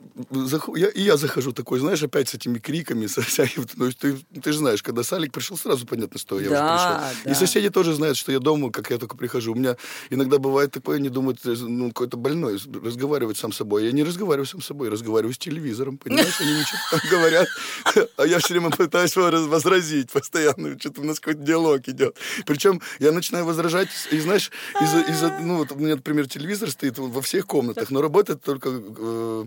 я, 0.75 0.87
и 0.87 1.01
я 1.01 1.17
захожу 1.17 1.51
такой, 1.51 1.79
знаешь, 1.79 2.01
опять 2.01 2.29
с 2.29 2.33
этими 2.33 2.59
криками, 2.59 3.07
со 3.07 3.21
всяким, 3.21 3.65
ну, 3.75 3.91
ты, 3.91 4.17
ты 4.41 4.51
же 4.51 4.59
знаешь, 4.59 4.81
когда 4.81 5.03
Салик 5.03 5.33
пришел, 5.33 5.57
сразу 5.57 5.85
понятно, 5.85 6.17
что 6.17 6.39
я 6.39 6.49
Да, 6.49 6.75
уже 6.75 6.83
пришел. 6.83 7.23
да. 7.25 7.31
И 7.31 7.33
соседи 7.35 7.69
тоже 7.69 7.93
знают, 7.93 8.17
что 8.17 8.31
я 8.31 8.39
дома, 8.39 8.71
как 8.71 8.89
я 8.89 8.97
только 8.97 9.17
прихожу. 9.17 9.51
У 9.51 9.55
меня 9.55 9.75
иногда 10.09 10.37
бывает 10.37 10.71
такое, 10.71 10.97
они 10.97 11.09
думают, 11.09 11.45
э, 11.45 11.55
ну, 11.59 11.89
какой-то 11.89 12.15
больной, 12.15 12.57
разговаривать 12.83 13.37
сам 13.37 13.51
с 13.51 13.57
собой. 13.57 13.85
Я 13.85 13.91
не 13.91 14.03
разговариваю 14.03 14.45
сам 14.45 14.61
с 14.61 14.65
собой, 14.65 14.87
разговариваю 14.89 15.33
с 15.33 15.37
телевизором, 15.37 15.97
понимаешь? 15.97 16.39
Они 16.39 16.61
что-то 16.63 17.01
там 17.01 17.09
говорят, 17.11 17.47
а 18.17 18.25
я 18.25 18.39
все 18.39 18.53
время 18.53 18.69
пытаюсь 18.69 19.15
возразить 19.15 20.09
постоянно, 20.11 20.79
что-то 20.79 21.01
у 21.01 21.03
нас 21.03 21.19
какой-то 21.19 21.41
диалог 21.41 21.87
идет. 21.89 22.15
Причем 22.45 22.81
я 22.99 23.11
начинаю 23.11 23.24
возражать, 23.31 23.89
и 24.11 24.19
знаешь, 24.19 24.51
из-за, 24.81 25.01
из-за- 25.01 25.37
ну, 25.39 25.57
вот 25.57 25.71
у 25.71 25.75
меня, 25.75 25.95
например, 25.95 26.27
телевизор 26.27 26.69
стоит 26.71 26.97
во 26.97 27.21
всех 27.21 27.45
комнатах, 27.47 27.89
но 27.91 28.01
работают 28.01 28.41
только 28.43 28.69
э, 28.71 29.45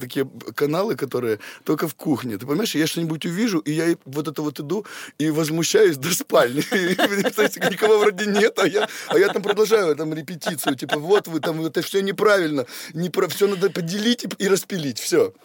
такие 0.00 0.28
каналы, 0.54 0.96
которые 0.96 1.38
только 1.64 1.88
в 1.88 1.94
кухне. 1.94 2.38
Ты 2.38 2.46
понимаешь, 2.46 2.74
я 2.74 2.86
что-нибудь 2.86 3.24
увижу, 3.26 3.58
и 3.58 3.72
я 3.72 3.96
вот 4.04 4.28
это 4.28 4.42
вот 4.42 4.60
иду 4.60 4.84
и 5.18 5.30
возмущаюсь 5.30 5.96
до 5.96 6.12
спальни. 6.14 6.60
Никого 7.70 7.98
вроде 7.98 8.26
нет, 8.26 8.58
а 8.58 8.66
я, 8.66 8.88
а 9.08 9.18
я 9.18 9.28
там 9.28 9.42
продолжаю 9.42 9.94
там 9.96 10.12
репетицию. 10.14 10.76
Типа, 10.76 10.98
вот 10.98 11.28
вы 11.28 11.40
там, 11.40 11.64
это 11.64 11.82
все 11.82 12.00
неправильно. 12.02 12.66
Не 12.94 13.10
про, 13.10 13.28
все 13.28 13.46
надо 13.46 13.70
поделить 13.70 14.26
и, 14.38 14.48
распилить. 14.48 14.98
Все. 14.98 15.32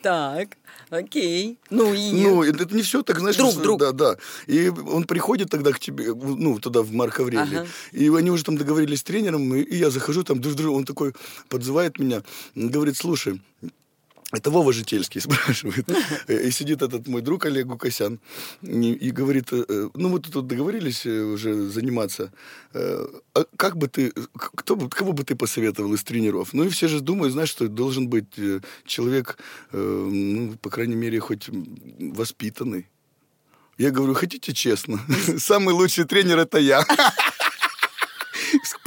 Так, 0.00 0.56
окей. 0.90 1.58
Ну 1.70 1.92
и... 1.94 2.12
Ну, 2.12 2.42
это 2.42 2.74
не 2.74 2.82
все 2.82 3.02
так, 3.02 3.18
знаешь, 3.18 3.36
Друг, 3.36 3.50
что- 3.52 3.62
друг. 3.62 3.80
да, 3.80 3.92
да. 3.92 4.16
И 4.46 4.68
он 4.68 5.04
приходит 5.04 5.50
тогда 5.50 5.72
к 5.72 5.78
тебе, 5.80 6.14
ну, 6.14 6.58
туда 6.58 6.82
в 6.82 6.92
Марк 6.92 7.20
Аврелий. 7.20 7.58
Ага. 7.58 7.66
И 7.92 8.08
они 8.08 8.30
уже 8.30 8.44
там 8.44 8.56
договорились 8.56 9.00
с 9.00 9.02
тренером, 9.02 9.54
и, 9.54 9.76
я 9.76 9.90
захожу 9.90 10.22
там, 10.24 10.40
он 10.72 10.84
такой 10.84 11.12
подзывает 11.48 11.98
меня, 11.98 12.22
говорит, 12.54 12.96
слушай, 12.96 13.40
это 14.32 14.50
Вова 14.50 14.72
Жительский 14.72 15.20
спрашивает. 15.22 15.88
И 16.28 16.50
сидит 16.50 16.82
этот 16.82 17.08
мой 17.08 17.22
друг 17.22 17.46
Олег 17.46 17.66
Гукасян 17.66 18.20
и, 18.62 19.10
говорит, 19.10 19.48
э, 19.52 19.88
ну 19.94 20.08
мы 20.08 20.20
тут 20.20 20.46
договорились 20.46 21.06
э, 21.06 21.22
уже 21.22 21.68
заниматься. 21.68 22.30
Э, 22.74 23.06
А 23.34 23.44
как 23.56 23.76
бы 23.76 23.88
ты, 23.88 24.12
кто 24.34 24.76
кого 24.88 25.12
бы 25.12 25.24
ты 25.24 25.34
посоветовал 25.34 25.94
из 25.94 26.02
тренеров? 26.02 26.52
Ну 26.52 26.64
и 26.64 26.68
все 26.68 26.88
же 26.88 27.00
думают, 27.00 27.32
знаешь, 27.32 27.50
что 27.50 27.68
должен 27.68 28.08
быть 28.08 28.34
человек, 28.84 29.38
ну, 29.72 30.56
по 30.60 30.70
крайней 30.70 30.96
мере, 30.96 31.20
хоть 31.20 31.48
воспитанный. 31.98 32.86
Я 33.78 33.90
говорю, 33.90 34.14
хотите 34.14 34.52
честно? 34.52 35.00
Самый 35.38 35.72
лучший 35.72 36.04
тренер 36.04 36.38
это 36.38 36.58
я. 36.58 36.84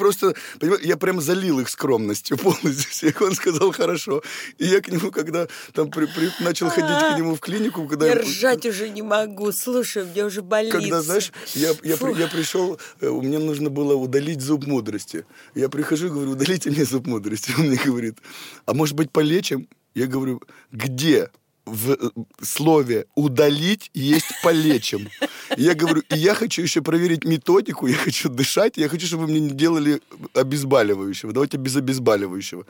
Просто, 0.01 0.33
понимаешь, 0.59 0.81
я 0.83 0.97
прям 0.97 1.21
залил 1.21 1.59
их 1.59 1.69
скромностью 1.69 2.35
полностью 2.45 2.89
всех. 2.89 3.21
Он 3.21 3.35
сказал 3.35 3.71
хорошо. 3.71 4.23
И 4.57 4.65
я 4.65 4.81
к 4.81 4.87
нему, 4.87 5.11
когда 5.11 5.47
там 5.73 5.91
при- 5.91 6.07
при- 6.07 6.31
начал 6.43 6.69
ходить 6.69 7.13
к 7.13 7.17
нему 7.19 7.35
в 7.35 7.39
клинику, 7.39 7.87
когда 7.87 8.07
Я 8.07 8.15
ржать 8.15 8.65
уже 8.65 8.89
не 8.89 9.03
могу. 9.03 9.51
Слушай, 9.51 10.05
мне 10.05 10.25
уже 10.25 10.41
болит. 10.41 10.71
когда, 10.71 11.03
знаешь, 11.03 11.31
я, 11.53 11.75
я, 11.83 11.97
при- 11.97 12.19
я 12.19 12.27
пришел, 12.27 12.79
э, 12.99 13.09
мне 13.11 13.37
нужно 13.37 13.69
было 13.69 13.93
удалить 13.93 14.41
зуб 14.41 14.65
мудрости. 14.65 15.23
Я 15.53 15.69
прихожу 15.69 16.07
и 16.07 16.09
говорю, 16.09 16.31
удалите 16.31 16.71
мне 16.71 16.83
зуб 16.83 17.05
мудрости. 17.05 17.53
Он 17.59 17.67
мне 17.67 17.77
говорит, 17.77 18.17
а 18.65 18.73
может 18.73 18.95
быть 18.95 19.11
полечим? 19.11 19.67
Я 19.93 20.07
говорю, 20.07 20.41
где 20.71 21.29
в 21.65 21.91
э, 21.91 22.09
слове 22.41 23.05
«удалить» 23.15 23.91
есть 23.93 24.27
«полечим»? 24.43 25.09
Я 25.57 25.73
говорю, 25.73 26.01
и 26.09 26.17
я 26.17 26.33
хочу 26.33 26.61
еще 26.61 26.81
проверить 26.81 27.25
методику, 27.25 27.87
я 27.87 27.95
хочу 27.95 28.29
дышать, 28.29 28.77
я 28.77 28.89
хочу, 28.89 29.05
чтобы 29.07 29.25
вы 29.25 29.31
мне 29.31 29.39
не 29.41 29.49
делали 29.49 30.01
обезболивающего. 30.33 31.33
Давайте 31.33 31.57
без 31.57 31.75
обезболивающего. 31.75 32.65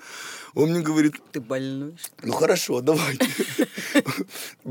Он 0.54 0.72
мне 0.72 0.82
говорит, 0.82 1.16
Ты 1.32 1.42
больной, 1.42 1.96
ну 2.24 2.34
хорошо, 2.34 2.82
давайте. 2.82 3.28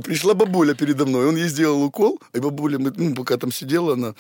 Пришла 0.04 0.34
бабуля 0.34 0.74
передо 0.74 1.06
мной, 1.06 1.26
он 1.26 1.36
ей 1.36 1.48
сделал 1.48 1.82
укол, 1.82 2.20
и 2.32 2.40
бабуля, 2.40 2.78
ну, 2.78 3.14
пока 3.14 3.36
там 3.36 3.52
сидела, 3.52 3.94
она... 3.94 4.14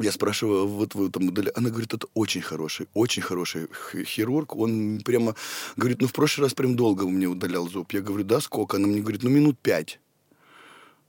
Я 0.00 0.10
спрашиваю, 0.10 0.66
вот 0.66 0.94
вы 0.94 1.08
там 1.08 1.28
удали... 1.28 1.52
Она 1.54 1.70
говорит, 1.70 1.94
это 1.94 2.08
очень 2.14 2.42
хороший, 2.42 2.88
очень 2.94 3.22
хороший 3.22 3.68
хирург. 4.04 4.56
Он 4.56 5.00
прямо 5.04 5.36
говорит, 5.76 6.00
ну 6.00 6.08
в 6.08 6.12
прошлый 6.12 6.46
раз 6.46 6.54
прям 6.54 6.74
долго 6.74 7.06
мне 7.06 7.26
удалял 7.28 7.68
зуб. 7.68 7.92
Я 7.92 8.00
говорю, 8.00 8.24
да, 8.24 8.40
сколько? 8.40 8.76
Она 8.76 8.88
мне 8.88 9.00
говорит, 9.00 9.22
ну 9.22 9.30
минут 9.30 9.56
пять. 9.58 10.00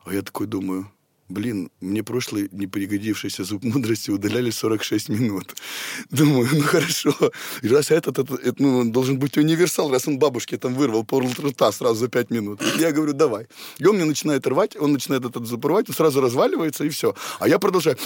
А 0.04 0.14
я 0.14 0.22
такой 0.22 0.46
думаю, 0.46 0.92
блин, 1.30 1.72
мне 1.82 2.04
прошлый 2.04 2.48
непригодившийся 2.52 3.44
зуб 3.44 3.64
мудрости 3.64 4.12
удаляли 4.12 4.52
46 4.52 5.10
минут. 5.10 5.56
Думаю, 6.12 6.48
ну 6.52 6.62
хорошо. 6.62 7.16
Раз 7.64 7.92
этот, 7.92 8.20
этот, 8.20 8.40
это, 8.40 8.62
ну, 8.62 8.78
он 8.80 8.92
должен 8.92 9.18
быть 9.18 9.38
универсал, 9.38 9.92
раз 9.92 10.08
он 10.08 10.20
бабушке 10.20 10.58
там 10.58 10.76
вырвал 10.76 11.04
пол 11.04 11.24
рта 11.24 11.72
сразу 11.72 11.96
за 11.96 12.08
5 12.08 12.30
минут. 12.30 12.62
Я 12.80 12.92
говорю, 12.92 13.14
давай. 13.14 13.48
И 13.80 13.86
он 13.88 13.96
мне 13.96 14.06
начинает 14.06 14.46
рвать, 14.46 14.76
он 14.76 14.94
начинает 14.94 15.26
этот 15.26 15.46
зуб 15.48 15.66
рвать, 15.66 15.90
он 15.90 15.96
сразу 15.96 16.22
разваливается, 16.22 16.84
и 16.84 16.90
все. 16.90 17.16
А 17.40 17.48
я 17.48 17.58
продолжаю. 17.58 17.98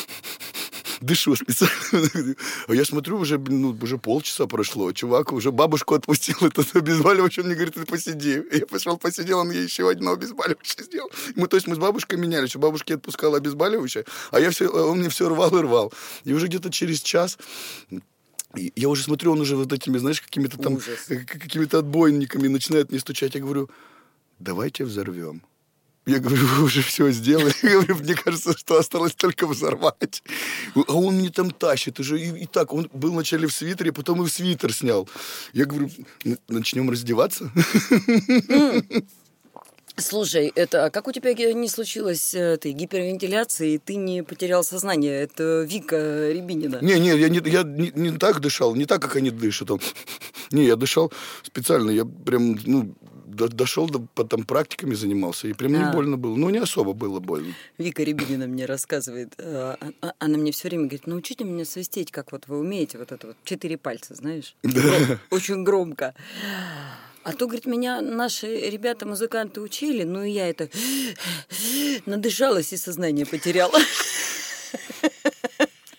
Дышу 1.01 1.35
специально. 1.35 2.35
А 2.67 2.73
я 2.73 2.85
смотрю, 2.85 3.17
уже, 3.17 3.37
ну, 3.37 3.77
уже 3.81 3.97
полчаса 3.97 4.47
прошло. 4.47 4.91
Чувак 4.91 5.33
уже 5.33 5.51
бабушку 5.51 5.95
отпустил 5.95 6.37
этот 6.41 6.75
обезболивающий. 6.75 7.41
Он 7.41 7.47
мне 7.47 7.55
говорит, 7.55 7.75
ты 7.75 7.85
посиди. 7.85 8.43
Я 8.51 8.65
пошел 8.65 8.97
посидел, 8.97 9.39
он 9.39 9.51
ей 9.51 9.63
еще 9.63 9.89
одно 9.89 10.11
обезболивающее 10.11 10.83
сделал. 10.83 11.09
Мы, 11.35 11.47
то 11.47 11.57
есть 11.57 11.67
мы 11.67 11.75
с 11.75 11.79
бабушкой 11.79 12.19
менялись. 12.19 12.55
У 12.55 12.59
бабушки 12.59 12.93
отпускала 12.93 13.37
обезболивающее, 13.37 14.05
а 14.31 14.39
я 14.39 14.49
все, 14.49 14.67
он 14.67 14.99
мне 14.99 15.09
все 15.09 15.29
рвал 15.29 15.55
и 15.57 15.61
рвал. 15.61 15.93
И 16.23 16.33
уже 16.33 16.47
где-то 16.47 16.69
через 16.69 17.01
час 17.01 17.37
я 18.55 18.89
уже 18.89 19.03
смотрю, 19.03 19.33
он 19.33 19.41
уже 19.41 19.55
вот 19.55 19.71
этими, 19.71 19.97
знаешь, 19.97 20.21
какими-то 20.21 20.57
там, 20.57 20.75
Ужас. 20.75 21.05
какими-то 21.27 21.79
отбойниками 21.79 22.47
начинает 22.47 22.89
мне 22.89 22.99
стучать. 22.99 23.35
Я 23.35 23.41
говорю, 23.41 23.69
давайте 24.39 24.85
взорвем. 24.85 25.43
Я 26.09 26.17
говорю, 26.17 26.43
вы 26.47 26.63
уже 26.63 26.81
все 26.81 27.11
сделали. 27.11 27.53
Я 27.61 27.69
говорю, 27.69 27.97
мне 27.97 28.15
кажется, 28.15 28.57
что 28.57 28.79
осталось 28.79 29.13
только 29.13 29.45
взорвать. 29.45 30.23
А 30.75 30.93
он 30.93 31.17
мне 31.17 31.29
там 31.29 31.51
тащит 31.51 31.99
уже. 31.99 32.19
И, 32.19 32.43
и 32.43 32.45
так, 32.47 32.73
он 32.73 32.89
был 32.93 33.11
вначале 33.11 33.47
в 33.47 33.53
свитере, 33.53 33.93
потом 33.93 34.23
и 34.23 34.25
в 34.25 34.29
свитер 34.31 34.73
снял. 34.73 35.07
Я 35.53 35.65
говорю, 35.65 35.91
начнем 36.47 36.89
раздеваться. 36.89 37.51
Слушай, 39.97 40.51
это 40.55 40.85
а 40.85 40.89
как 40.89 41.07
у 41.07 41.11
тебя 41.11 41.33
не 41.53 41.67
случилось 41.67 42.33
э, 42.33 42.53
этой 42.53 42.71
гипервентиляции, 42.71 43.73
и 43.73 43.77
ты 43.77 43.95
не 43.95 44.23
потерял 44.23 44.63
сознание? 44.63 45.21
Это 45.21 45.67
Вика 45.69 46.31
Рябинина. 46.31 46.79
Не, 46.81 46.99
не, 46.99 47.09
я 47.09 47.27
не, 47.27 47.41
я 47.49 47.63
не, 47.63 47.91
не 47.93 48.17
так 48.17 48.39
дышал, 48.39 48.75
не 48.75 48.85
так, 48.85 49.01
как 49.01 49.17
они 49.17 49.29
дышат. 49.29 49.69
Не, 50.51 50.65
я 50.65 50.75
дышал 50.75 51.11
специально, 51.43 51.91
я 51.91 52.05
прям, 52.05 52.57
ну, 52.65 52.95
дошел 53.29 53.87
до, 53.87 53.99
потом 54.15 54.43
практиками 54.43 54.93
занимался, 54.93 55.47
и 55.47 55.53
прям 55.53 55.75
а. 55.75 55.77
не 55.77 55.91
больно 55.91 56.17
было. 56.17 56.35
Ну, 56.35 56.49
не 56.49 56.59
особо 56.59 56.93
было 56.93 57.19
больно. 57.19 57.53
Вика 57.77 58.03
Рябинина 58.03 58.47
мне 58.47 58.65
рассказывает, 58.65 59.33
э, 59.37 59.75
а, 59.79 59.91
а, 60.01 60.13
она 60.19 60.37
мне 60.37 60.51
все 60.51 60.67
время 60.69 60.83
говорит, 60.83 61.07
научите 61.07 61.43
меня 61.43 61.65
свистеть, 61.65 62.11
как 62.11 62.31
вот 62.31 62.47
вы 62.47 62.59
умеете, 62.59 62.97
вот 62.97 63.11
это 63.11 63.27
вот 63.27 63.37
четыре 63.43 63.77
пальца, 63.77 64.15
знаешь? 64.15 64.55
Да. 64.63 65.19
Очень 65.29 65.63
громко. 65.63 66.13
А 67.23 67.33
то, 67.33 67.45
говорит, 67.45 67.65
меня 67.65 68.01
наши 68.01 68.47
ребята-музыканты 68.47 69.61
учили, 69.61 70.03
ну 70.03 70.23
и 70.23 70.31
я 70.31 70.49
это 70.49 70.69
надышалась 72.05 72.73
и 72.73 72.77
сознание 72.77 73.25
потеряла. 73.25 73.77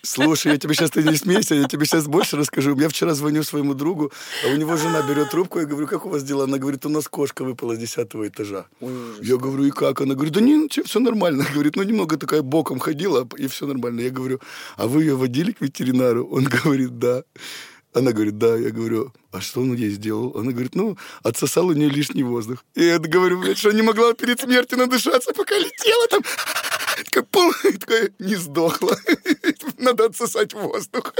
Слушай, 0.03 0.53
я 0.53 0.57
тебе 0.57 0.73
сейчас 0.73 0.89
ты 0.91 1.03
не 1.03 1.15
смейся, 1.15 1.53
я 1.55 1.67
тебе 1.67 1.85
сейчас 1.85 2.07
больше 2.07 2.35
расскажу. 2.35 2.75
Я 2.79 2.89
вчера 2.89 3.13
звоню 3.13 3.43
своему 3.43 3.73
другу, 3.75 4.11
а 4.43 4.51
у 4.51 4.55
него 4.55 4.75
жена 4.75 5.01
берет 5.07 5.29
трубку, 5.29 5.59
я 5.59 5.65
говорю, 5.65 5.87
как 5.87 6.05
у 6.05 6.09
вас 6.09 6.23
дела? 6.23 6.45
Она 6.45 6.57
говорит, 6.57 6.85
у 6.85 6.89
нас 6.89 7.07
кошка 7.07 7.43
выпала 7.43 7.75
с 7.75 7.77
десятого 7.77 8.27
этажа. 8.27 8.65
Ой, 8.79 8.91
я 9.21 9.37
говорю, 9.37 9.65
и 9.65 9.71
как? 9.71 10.01
Она 10.01 10.15
говорит, 10.15 10.33
да 10.33 10.41
не, 10.41 10.57
ну, 10.57 10.67
все 10.69 10.99
нормально. 10.99 11.45
Говорит, 11.53 11.75
ну 11.75 11.83
немного 11.83 12.17
такая 12.17 12.41
боком 12.41 12.79
ходила, 12.79 13.27
и 13.37 13.47
все 13.47 13.67
нормально. 13.67 14.01
Я 14.01 14.09
говорю, 14.09 14.39
а 14.77 14.87
вы 14.87 15.03
ее 15.03 15.15
водили 15.15 15.51
к 15.51 15.61
ветеринару? 15.61 16.27
Он 16.31 16.43
говорит, 16.63 16.97
да. 16.97 17.23
Она 17.93 18.11
говорит, 18.11 18.37
да. 18.37 18.55
Я 18.55 18.71
говорю, 18.71 19.13
а 19.31 19.41
что 19.41 19.61
он 19.61 19.73
ей 19.75 19.89
сделал? 19.89 20.35
Она 20.37 20.51
говорит, 20.51 20.75
ну, 20.75 20.97
отсосал 21.23 21.67
у 21.67 21.73
нее 21.73 21.89
лишний 21.89 22.23
воздух. 22.23 22.63
И 22.73 22.83
я 22.83 22.99
говорю, 22.99 23.39
блядь, 23.39 23.57
что 23.57 23.71
не 23.71 23.81
могла 23.81 24.13
перед 24.13 24.39
смертью 24.39 24.77
надышаться, 24.77 25.33
пока 25.33 25.57
летела 25.57 26.07
там. 26.09 26.21
Такая, 27.05 27.23
пум, 27.23 27.53
такая, 27.79 28.11
не 28.19 28.35
сдохла. 28.35 28.95
Надо 29.77 30.05
отсосать 30.05 30.53
воздух. 30.53 31.13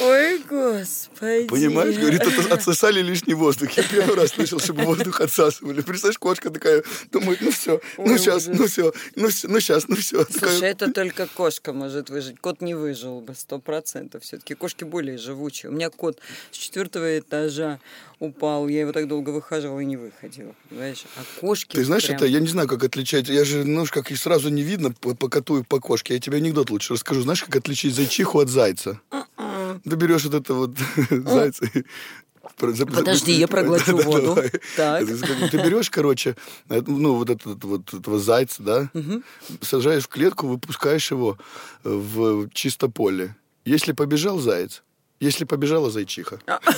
Ой, 0.00 0.38
господи. 0.48 1.46
Понимаешь, 1.46 1.96
говорит, 1.96 2.22
отсосали 2.50 3.02
лишний 3.02 3.34
воздух. 3.34 3.70
Я 3.72 3.82
первый 3.82 4.16
раз 4.16 4.30
слышал, 4.30 4.58
чтобы 4.58 4.84
воздух 4.84 5.20
отсасывали. 5.20 5.82
Представляешь, 5.82 6.18
кошка 6.18 6.50
такая 6.50 6.82
думает, 7.12 7.40
ну 7.40 7.50
все, 7.50 7.80
ну 7.98 8.16
сейчас, 8.16 8.46
ну 8.46 8.66
все, 8.66 8.92
ну 9.16 9.28
все, 9.28 9.48
ну 9.48 9.60
сейчас, 9.60 9.88
ну 9.88 9.96
все. 9.96 10.24
Слушай, 10.24 10.70
это 10.70 10.90
только 10.90 11.26
кошка 11.26 11.72
может 11.72 12.08
выжить. 12.08 12.40
Кот 12.40 12.62
не 12.62 12.74
выжил 12.74 13.20
бы, 13.20 13.34
сто 13.34 13.58
процентов. 13.58 14.22
Все-таки 14.22 14.54
кошки 14.54 14.84
более 14.84 15.18
живучие. 15.18 15.70
У 15.70 15.74
меня 15.74 15.90
кот 15.90 16.18
с 16.50 16.56
четвертого 16.56 17.18
этажа 17.18 17.78
упал, 18.20 18.68
я 18.68 18.80
его 18.80 18.92
так 18.92 19.08
долго 19.08 19.30
выхаживал 19.30 19.80
и 19.80 19.84
не 19.84 19.96
выходил, 19.96 20.54
понимаешь? 20.68 21.04
А 21.16 21.40
кошки 21.40 21.74
Ты 21.74 21.84
знаешь, 21.84 22.06
прям... 22.06 22.16
это, 22.16 22.26
я 22.26 22.38
не 22.40 22.48
знаю, 22.48 22.68
как 22.68 22.84
отличать, 22.84 23.28
я 23.28 23.44
же, 23.44 23.64
ну, 23.64 23.84
как 23.90 24.10
и 24.10 24.14
сразу 24.14 24.50
не 24.50 24.62
видно 24.62 24.92
по, 24.92 25.14
по 25.14 25.28
коту 25.28 25.60
и 25.60 25.62
по 25.62 25.80
кошке. 25.80 26.14
Я 26.14 26.20
тебе 26.20 26.36
анекдот 26.36 26.70
лучше 26.70 26.94
расскажу. 26.94 27.22
Знаешь, 27.22 27.42
как 27.42 27.56
отличить 27.56 27.94
зайчиху 27.94 28.40
от 28.40 28.48
зайца? 28.48 29.00
Ты 29.84 29.96
берешь 29.96 30.24
вот 30.24 30.34
это 30.34 30.54
вот 30.54 30.72
зайца 31.10 31.66
Подожди, 32.56 33.32
я 33.32 33.48
проглочу 33.48 33.96
воду. 34.02 34.36
Так. 34.76 35.06
Ты 35.06 35.58
берешь, 35.58 35.90
короче, 35.90 36.36
ну, 36.68 37.14
вот 37.14 37.30
этот 37.30 37.62
вот 37.64 37.92
этого 37.94 38.18
зайца, 38.18 38.62
да, 38.62 38.90
сажаешь 39.60 40.04
в 40.04 40.08
клетку, 40.08 40.46
выпускаешь 40.46 41.10
его 41.10 41.38
в 41.84 42.48
чисто 42.50 42.88
поле. 42.88 43.36
Если 43.64 43.92
побежал 43.92 44.38
заяц, 44.38 44.82
если 45.20 45.44
побежала 45.44 45.90
зайчиха. 45.90 46.40
А. 46.46 46.60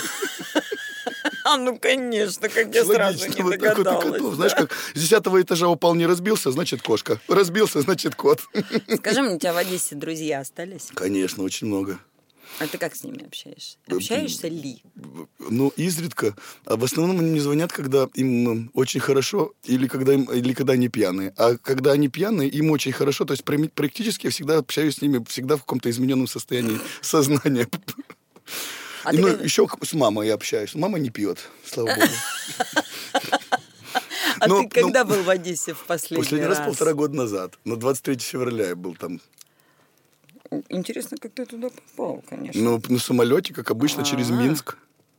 А, 1.44 1.56
ну, 1.56 1.76
конечно, 1.76 2.48
как 2.48 2.72
я 2.72 2.84
сразу 2.84 3.28
не 3.28 3.42
вот 3.42 3.58
догадалась. 3.58 4.04
Вот 4.04 4.12
котов. 4.12 4.34
Знаешь, 4.34 4.54
как 4.54 4.70
с 4.94 5.00
десятого 5.00 5.42
этажа 5.42 5.68
упал, 5.68 5.94
не 5.94 6.06
разбился, 6.06 6.52
значит, 6.52 6.82
кошка. 6.82 7.20
Разбился, 7.28 7.80
значит, 7.80 8.14
кот. 8.14 8.40
Скажи 8.96 9.22
мне, 9.22 9.34
у 9.34 9.38
тебя 9.38 9.52
в 9.52 9.56
Одессе 9.56 9.96
друзья 9.96 10.40
остались? 10.40 10.88
Конечно, 10.94 11.42
очень 11.42 11.66
много. 11.66 11.98
А 12.58 12.66
ты 12.66 12.78
как 12.78 12.94
с 12.94 13.02
ними 13.04 13.24
общаешься? 13.26 13.78
Общаешься 13.88 14.48
ли? 14.48 14.82
Ну, 15.38 15.72
изредка. 15.76 16.36
А 16.64 16.76
в 16.76 16.84
основном 16.84 17.20
они 17.20 17.30
мне 17.30 17.40
звонят, 17.40 17.72
когда 17.72 18.08
им 18.14 18.70
очень 18.74 19.00
хорошо 19.00 19.52
или 19.64 19.86
когда, 19.86 20.14
им, 20.14 20.24
или 20.24 20.52
когда 20.52 20.74
они 20.74 20.88
пьяные. 20.88 21.34
А 21.36 21.56
когда 21.56 21.92
они 21.92 22.08
пьяные, 22.08 22.48
им 22.48 22.70
очень 22.70 22.92
хорошо. 22.92 23.24
То 23.24 23.32
есть 23.32 23.44
практически 23.44 24.26
я 24.26 24.30
всегда 24.30 24.58
общаюсь 24.58 24.96
с 24.96 25.02
ними 25.02 25.24
всегда 25.28 25.56
в 25.56 25.60
каком-то 25.60 25.90
измененном 25.90 26.26
состоянии 26.26 26.78
сознания. 27.00 27.68
А 29.04 29.12
ну, 29.12 29.28
как... 29.28 29.44
еще 29.44 29.66
с 29.82 29.92
мамой 29.94 30.28
я 30.28 30.34
общаюсь. 30.34 30.74
Мама 30.74 30.98
не 30.98 31.10
пьет, 31.10 31.38
слава 31.64 31.94
богу. 31.94 32.12
А 34.38 34.48
но, 34.48 34.62
ты 34.62 34.68
когда 34.68 35.04
но... 35.04 35.10
был 35.10 35.22
в 35.22 35.30
Одессе 35.30 35.72
в 35.72 35.84
последний, 35.84 36.24
последний 36.24 36.48
раз? 36.48 36.58
раз 36.58 36.66
полтора 36.66 36.94
года 36.94 37.14
назад. 37.14 37.58
На 37.64 37.76
23 37.76 38.18
февраля 38.18 38.68
я 38.68 38.76
был 38.76 38.96
там. 38.96 39.20
Интересно, 40.68 41.16
как 41.20 41.32
ты 41.32 41.46
туда 41.46 41.68
попал, 41.70 42.22
конечно. 42.28 42.60
Ну, 42.60 42.82
на 42.88 42.98
самолете, 42.98 43.54
как 43.54 43.70
обычно, 43.70 44.02
А-а-а. 44.02 44.10
через. 44.10 44.30
Минск. 44.30 44.76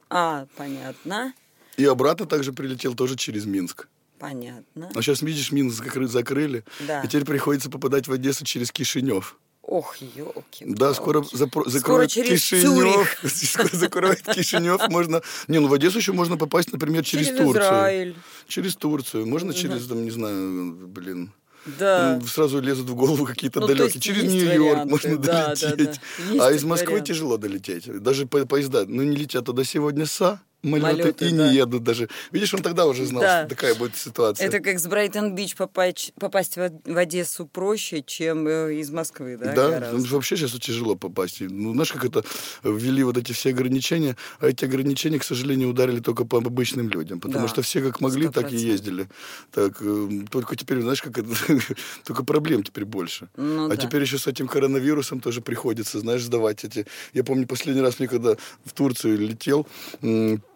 А, 0.10 0.46
понятно. 0.56 1.34
И 1.78 1.86
обратно 1.86 2.26
также 2.26 2.54
прилетел 2.54 2.94
тоже 2.94 3.16
через 3.16 3.46
Минск. 3.46 3.88
Понятно. 4.20 4.90
А 4.96 5.02
сейчас, 5.02 5.22
видишь, 5.22 5.52
Минск 5.52 5.84
закрыли. 6.08 6.64
Да. 6.88 7.02
И 7.02 7.08
теперь 7.08 7.26
приходится 7.26 7.70
попадать 7.70 8.08
в 8.08 8.14
Одессу 8.14 8.46
через 8.46 8.72
Кишинев. 8.72 9.38
Ох, 9.64 9.96
елки. 9.98 10.66
Да, 10.68 10.94
скоро 10.94 11.22
запро- 11.22 11.68
закроют 11.70 12.12
скоро 12.12 12.26
Кишинев. 12.26 13.18
Скоро 13.24 13.70
закроют 13.72 14.22
Кишинев. 14.22 14.82
Можно. 14.90 15.22
Не, 15.48 15.60
ну 15.60 15.68
в 15.68 15.74
Одессу 15.74 16.00
еще 16.00 16.12
можно 16.12 16.38
попасть, 16.38 16.72
например, 16.74 17.04
через, 17.04 17.28
через 17.28 17.40
Турцию. 17.40 17.64
Израиль. 17.64 18.16
Через 18.48 18.76
Турцию. 18.76 19.26
Можно 19.26 19.54
через, 19.54 19.88
там, 19.88 20.04
не 20.04 20.12
знаю, 20.12 20.74
блин. 20.88 21.32
Да. 21.66 22.20
Сразу 22.28 22.60
лезут 22.60 22.90
в 22.90 22.96
голову 22.96 23.26
какие-то 23.26 23.62
ну, 23.62 23.68
далекие. 23.68 24.02
Через 24.02 24.24
Нью-Йорк 24.24 24.86
можно 24.86 25.18
да, 25.18 25.56
долететь. 25.56 26.00
Да, 26.18 26.36
да. 26.36 26.48
А 26.48 26.52
из 26.52 26.64
Москвы 26.64 26.92
вариант. 26.92 27.08
тяжело 27.08 27.38
долететь. 27.38 28.02
Даже 28.02 28.26
по 28.26 28.46
поезда. 28.46 28.86
Ну, 28.86 29.04
не 29.04 29.16
летят 29.16 29.46
туда 29.46 29.64
сегодня 29.64 30.06
СА, 30.06 30.42
Малеты, 30.64 31.04
Малеты 31.04 31.30
и 31.30 31.32
да. 31.32 31.50
не 31.50 31.56
едут 31.56 31.84
даже. 31.84 32.08
Видишь, 32.32 32.54
он 32.54 32.62
тогда 32.62 32.86
уже 32.86 33.06
знал, 33.06 33.22
да. 33.22 33.42
что 33.42 33.50
такая 33.50 33.76
будет 33.76 33.98
ситуация. 33.98 34.48
Это 34.48 34.62
как 34.62 34.80
с 34.80 34.88
Брайтон-Бич 34.88 35.56
попасть, 35.56 36.14
попасть 36.20 36.56
в, 36.56 36.98
Одессу 36.98 37.46
проще, 37.46 38.02
чем 38.02 38.48
э, 38.48 38.76
из 38.76 38.90
Москвы, 38.90 39.38
да? 39.38 39.54
Да, 39.54 39.90
ну, 39.92 40.04
вообще 40.06 40.38
сейчас 40.38 40.52
тяжело 40.52 40.96
попасть. 40.96 41.42
Ну, 41.42 41.74
знаешь, 41.74 41.92
как 41.92 42.06
это 42.06 42.24
ввели 42.64 43.04
вот 43.04 43.18
эти 43.18 43.34
все 43.34 43.50
ограничения, 43.50 44.16
а 44.40 44.48
эти 44.48 44.64
ограничения, 44.64 45.20
к 45.20 45.26
сожалению, 45.26 45.70
ударили 45.70 46.00
только 46.00 46.24
по 46.24 46.38
обычным 46.38 46.90
людям, 46.90 47.20
потому 47.20 47.46
да. 47.46 47.50
что 47.50 47.62
все 47.62 47.82
как 47.82 48.00
могли, 48.00 48.28
100%. 48.28 48.32
так 48.32 48.54
и 48.54 48.56
ездили. 48.56 49.08
Так, 49.52 49.78
э, 49.82 50.10
только 50.32 50.56
теперь, 50.56 50.82
знаешь, 50.82 51.02
как 51.02 51.18
это, 51.18 51.30
только 52.06 52.24
проблем 52.24 52.64
теперь 52.64 52.86
больше. 52.86 53.28
Ну, 53.36 53.66
а 53.66 53.70
да. 53.70 53.76
теперь 53.76 54.02
еще 54.02 54.18
с 54.18 54.28
этим 54.28 54.48
коронавирусом 54.48 55.20
тоже 55.20 55.42
приходится, 55.42 56.00
знаешь, 56.00 56.24
сдавать 56.24 56.64
эти. 56.64 56.86
Я 57.14 57.26
помню, 57.26 57.48
последний 57.48 57.82
раз 57.82 58.00
мне 58.00 58.08
когда 58.08 58.38
в 58.64 58.74
Турцию 58.74 59.18
летел, 59.18 59.68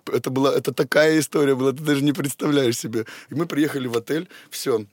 это 0.10 0.30
была, 0.30 0.54
это 0.54 0.74
такая 0.74 1.20
история 1.20 1.56
была, 1.56 1.72
ты 1.72 1.84
даже 1.84 2.04
не 2.04 2.14
представляешь 2.14 2.78
себе. 2.78 3.06
И 3.30 3.36
мы 3.36 3.46
приехали 3.46 3.88
в 3.88 3.98
отель, 3.98 4.28
все, 4.50 4.86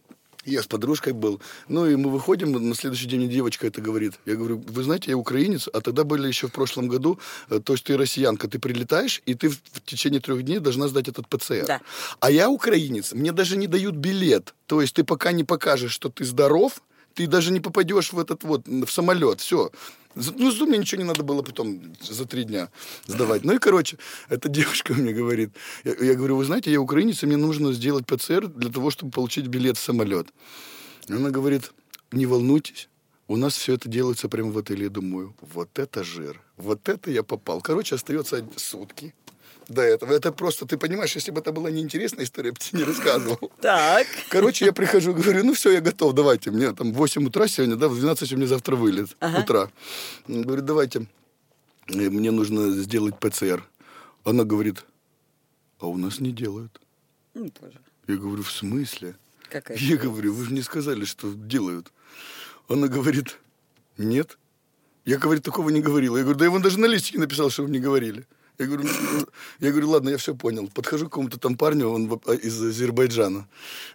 я 0.44 0.62
с 0.62 0.66
подружкой 0.66 1.12
был. 1.12 1.40
Ну, 1.68 1.86
и 1.86 1.96
мы 1.96 2.10
выходим, 2.10 2.52
на 2.52 2.74
следующий 2.74 3.06
день 3.06 3.28
девочка 3.28 3.66
это 3.66 3.80
говорит. 3.80 4.14
Я 4.26 4.36
говорю, 4.36 4.62
вы 4.66 4.82
знаете, 4.82 5.10
я 5.10 5.16
украинец, 5.16 5.68
а 5.72 5.80
тогда 5.80 6.04
были 6.04 6.28
еще 6.28 6.48
в 6.48 6.52
прошлом 6.52 6.88
году, 6.88 7.18
э, 7.50 7.60
то 7.64 7.72
есть 7.72 7.84
ты 7.84 7.96
россиянка, 7.96 8.48
ты 8.48 8.58
прилетаешь, 8.58 9.22
и 9.26 9.34
ты 9.34 9.48
в 9.48 9.58
течение 9.84 10.20
трех 10.20 10.42
дней 10.42 10.58
должна 10.58 10.88
сдать 10.88 11.08
этот 11.08 11.28
ПЦР. 11.28 11.64
Да. 11.66 11.80
А 12.20 12.30
я 12.30 12.50
украинец, 12.50 13.12
мне 13.12 13.32
даже 13.32 13.56
не 13.56 13.66
дают 13.66 13.94
билет. 13.94 14.54
То 14.66 14.80
есть 14.80 14.94
ты 14.94 15.04
пока 15.04 15.32
не 15.32 15.44
покажешь, 15.44 15.92
что 15.92 16.08
ты 16.08 16.24
здоров, 16.24 16.82
ты 17.14 17.26
даже 17.26 17.52
не 17.52 17.60
попадешь 17.60 18.12
в 18.12 18.18
этот 18.18 18.44
вот, 18.44 18.66
в 18.66 18.88
самолет, 18.88 19.40
все. 19.40 19.70
Ну, 20.14 20.50
за 20.50 20.64
мне 20.64 20.78
ничего 20.78 21.02
не 21.02 21.08
надо 21.08 21.24
было 21.24 21.42
потом 21.42 21.80
за 22.00 22.24
три 22.24 22.44
дня 22.44 22.68
сдавать. 23.06 23.44
Ну 23.44 23.54
и, 23.54 23.58
короче, 23.58 23.98
эта 24.28 24.48
девушка 24.48 24.94
мне 24.94 25.12
говорит, 25.12 25.50
я, 25.84 25.94
я 25.94 26.14
говорю, 26.14 26.36
вы 26.36 26.44
знаете, 26.44 26.70
я 26.70 26.80
украинец, 26.80 27.22
и 27.22 27.26
мне 27.26 27.36
нужно 27.36 27.72
сделать 27.72 28.06
ПЦР 28.06 28.48
для 28.48 28.70
того, 28.70 28.90
чтобы 28.90 29.10
получить 29.10 29.46
билет 29.48 29.76
в 29.76 29.82
самолет. 29.82 30.28
Она 31.08 31.30
говорит, 31.30 31.72
не 32.12 32.26
волнуйтесь, 32.26 32.88
у 33.26 33.36
нас 33.36 33.56
все 33.56 33.74
это 33.74 33.88
делается 33.88 34.28
прямо 34.28 34.52
в 34.52 34.58
отеле. 34.58 34.84
Я 34.84 34.90
думаю, 34.90 35.34
вот 35.40 35.78
это 35.78 36.04
жир, 36.04 36.40
вот 36.56 36.88
это 36.88 37.10
я 37.10 37.22
попал. 37.22 37.60
Короче, 37.60 37.96
остается 37.96 38.44
сутки 38.56 39.14
до 39.68 39.82
этого. 39.82 40.12
Это 40.12 40.32
просто, 40.32 40.66
ты 40.66 40.76
понимаешь, 40.76 41.14
если 41.14 41.30
бы 41.30 41.40
это 41.40 41.52
была 41.52 41.70
неинтересная 41.70 42.24
история, 42.24 42.48
я 42.48 42.52
бы 42.52 42.58
тебе 42.58 42.80
не 42.80 42.84
рассказывал. 42.84 43.52
Так. 43.60 44.06
Короче, 44.28 44.66
я 44.66 44.72
прихожу, 44.72 45.14
говорю, 45.14 45.44
ну 45.44 45.54
все, 45.54 45.70
я 45.72 45.80
готов, 45.80 46.14
давайте. 46.14 46.50
Мне 46.50 46.72
там 46.72 46.92
8 46.92 47.26
утра 47.26 47.48
сегодня, 47.48 47.76
да, 47.76 47.88
в 47.88 47.98
12 47.98 48.32
у 48.32 48.36
меня 48.36 48.46
завтра 48.46 48.76
вылет 48.76 49.16
ага. 49.20 49.40
утра. 49.40 49.70
Говорю, 50.28 50.62
давайте, 50.62 51.06
э, 51.88 52.10
мне 52.10 52.30
нужно 52.30 52.70
сделать 52.72 53.18
ПЦР. 53.18 53.66
Она 54.24 54.44
говорит, 54.44 54.84
а 55.78 55.86
у 55.86 55.96
нас 55.96 56.20
не 56.20 56.32
делают. 56.32 56.80
Ну, 57.34 57.48
тоже. 57.50 57.80
Я 58.06 58.16
говорю, 58.16 58.42
в 58.42 58.50
смысле? 58.50 59.16
Какая 59.50 59.78
я 59.78 59.96
говорю, 59.96 60.34
вы 60.34 60.44
же 60.44 60.52
не 60.52 60.62
сказали, 60.62 61.04
что 61.04 61.32
делают. 61.32 61.92
Она 62.68 62.88
говорит, 62.88 63.38
нет. 63.98 64.38
Я, 65.04 65.18
говорит, 65.18 65.44
такого 65.44 65.70
не 65.70 65.80
говорила. 65.80 66.16
Я 66.16 66.22
говорю, 66.22 66.38
да 66.38 66.44
я 66.46 66.50
вам 66.50 66.62
даже 66.62 66.78
на 66.78 66.86
листике 66.86 67.18
написал, 67.18 67.50
что 67.50 67.62
вы 67.62 67.70
не 67.70 67.78
говорили. 67.78 68.26
Я 68.58 68.66
говорю, 68.66 68.84
«Ну, 68.84 69.26
я 69.58 69.70
говорю, 69.70 69.90
ладно, 69.90 70.10
я 70.10 70.16
все 70.16 70.34
понял. 70.34 70.68
Подхожу 70.72 71.06
к 71.06 71.10
какому-то 71.10 71.38
там 71.38 71.56
парню, 71.56 71.88
он 71.88 72.20
а, 72.26 72.34
из 72.34 72.62
Азербайджана. 72.62 73.48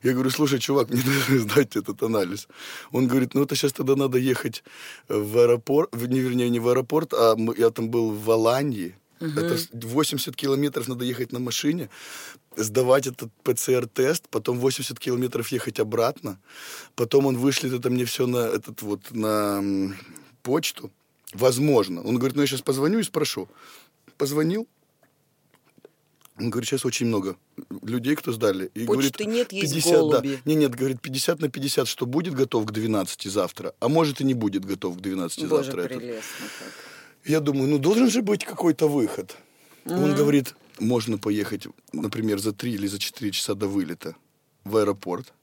Я 0.04 0.14
говорю, 0.14 0.30
слушай, 0.32 0.60
чувак, 0.60 0.90
мне 0.90 1.02
нужно 1.06 1.40
сдать 1.40 1.78
этот 1.78 2.04
анализ. 2.04 2.48
Он 2.92 3.08
говорит, 3.08 3.34
ну 3.34 3.44
это 3.44 3.56
сейчас 3.56 3.72
тогда 3.72 3.96
надо 3.96 4.18
ехать 4.18 4.64
в 5.08 5.38
аэропорт, 5.38 5.94
не, 5.94 6.20
вернее, 6.20 6.50
не 6.50 6.60
в 6.60 6.68
аэропорт, 6.68 7.14
а 7.14 7.38
я 7.58 7.70
там 7.70 7.90
был 7.90 8.12
в 8.12 8.30
Алании. 8.30 8.96
Угу. 9.22 9.40
Это 9.40 9.58
80 9.72 10.36
километров 10.36 10.90
надо 10.90 11.06
ехать 11.06 11.32
на 11.32 11.40
машине, 11.40 11.90
сдавать 12.58 13.08
этот 13.08 13.32
ПЦР-тест, 13.44 14.28
потом 14.30 14.60
80 14.60 15.00
километров 15.00 15.48
ехать 15.50 15.80
обратно. 15.80 16.38
Потом 16.96 17.28
он 17.28 17.38
вышлет 17.38 17.74
это 17.74 17.90
мне 17.90 18.04
все 18.04 18.28
на 18.28 18.48
этот 18.48 18.82
вот 18.82 19.12
на 19.12 19.64
почту. 20.44 20.92
Возможно. 21.34 22.02
Он 22.02 22.18
говорит, 22.18 22.36
ну 22.36 22.42
я 22.42 22.48
сейчас 22.48 22.62
позвоню 22.62 23.00
и 23.00 23.04
спрошу 23.04 23.48
позвонил, 24.20 24.68
он 26.38 26.52
говорит, 26.52 26.70
сейчас 26.70 26.86
очень 26.86 27.08
много 27.08 27.38
людей, 27.82 28.16
кто 28.16 28.32
сдали. 28.32 28.70
И 28.76 28.86
Почты 28.86 29.24
говорит, 29.24 29.52
нет, 29.52 29.52
есть 29.52 29.74
50, 29.74 29.94
голуби. 29.94 30.36
Да. 30.36 30.52
Не, 30.52 30.56
нет, 30.56 30.76
говорит, 30.76 31.02
50 31.02 31.42
на 31.42 31.50
50, 31.50 31.88
что 31.88 32.06
будет 32.06 32.34
готов 32.34 32.66
к 32.66 32.72
12 32.72 33.24
завтра, 33.24 33.74
а 33.80 33.90
может 33.90 34.22
и 34.22 34.24
не 34.24 34.34
будет 34.34 34.64
готов 34.66 34.98
к 34.98 35.02
12 35.02 35.48
Боже, 35.48 35.64
завтра. 35.64 35.88
прелестно 35.88 36.46
как. 36.60 36.74
Я 37.26 37.40
думаю, 37.40 37.70
ну 37.70 37.78
должен 37.78 38.10
же 38.10 38.22
быть 38.22 38.46
какой-то 38.46 38.88
выход. 38.88 39.36
Mm-hmm. 39.86 40.04
Он 40.04 40.16
говорит, 40.16 40.56
можно 40.80 41.18
поехать, 41.18 41.68
например, 41.92 42.40
за 42.40 42.54
3 42.54 42.72
или 42.72 42.88
за 42.88 43.00
4 43.00 43.32
часа 43.32 43.54
до 43.56 43.68
вылета 43.68 44.16
в 44.64 44.78
аэропорт, 44.78 45.34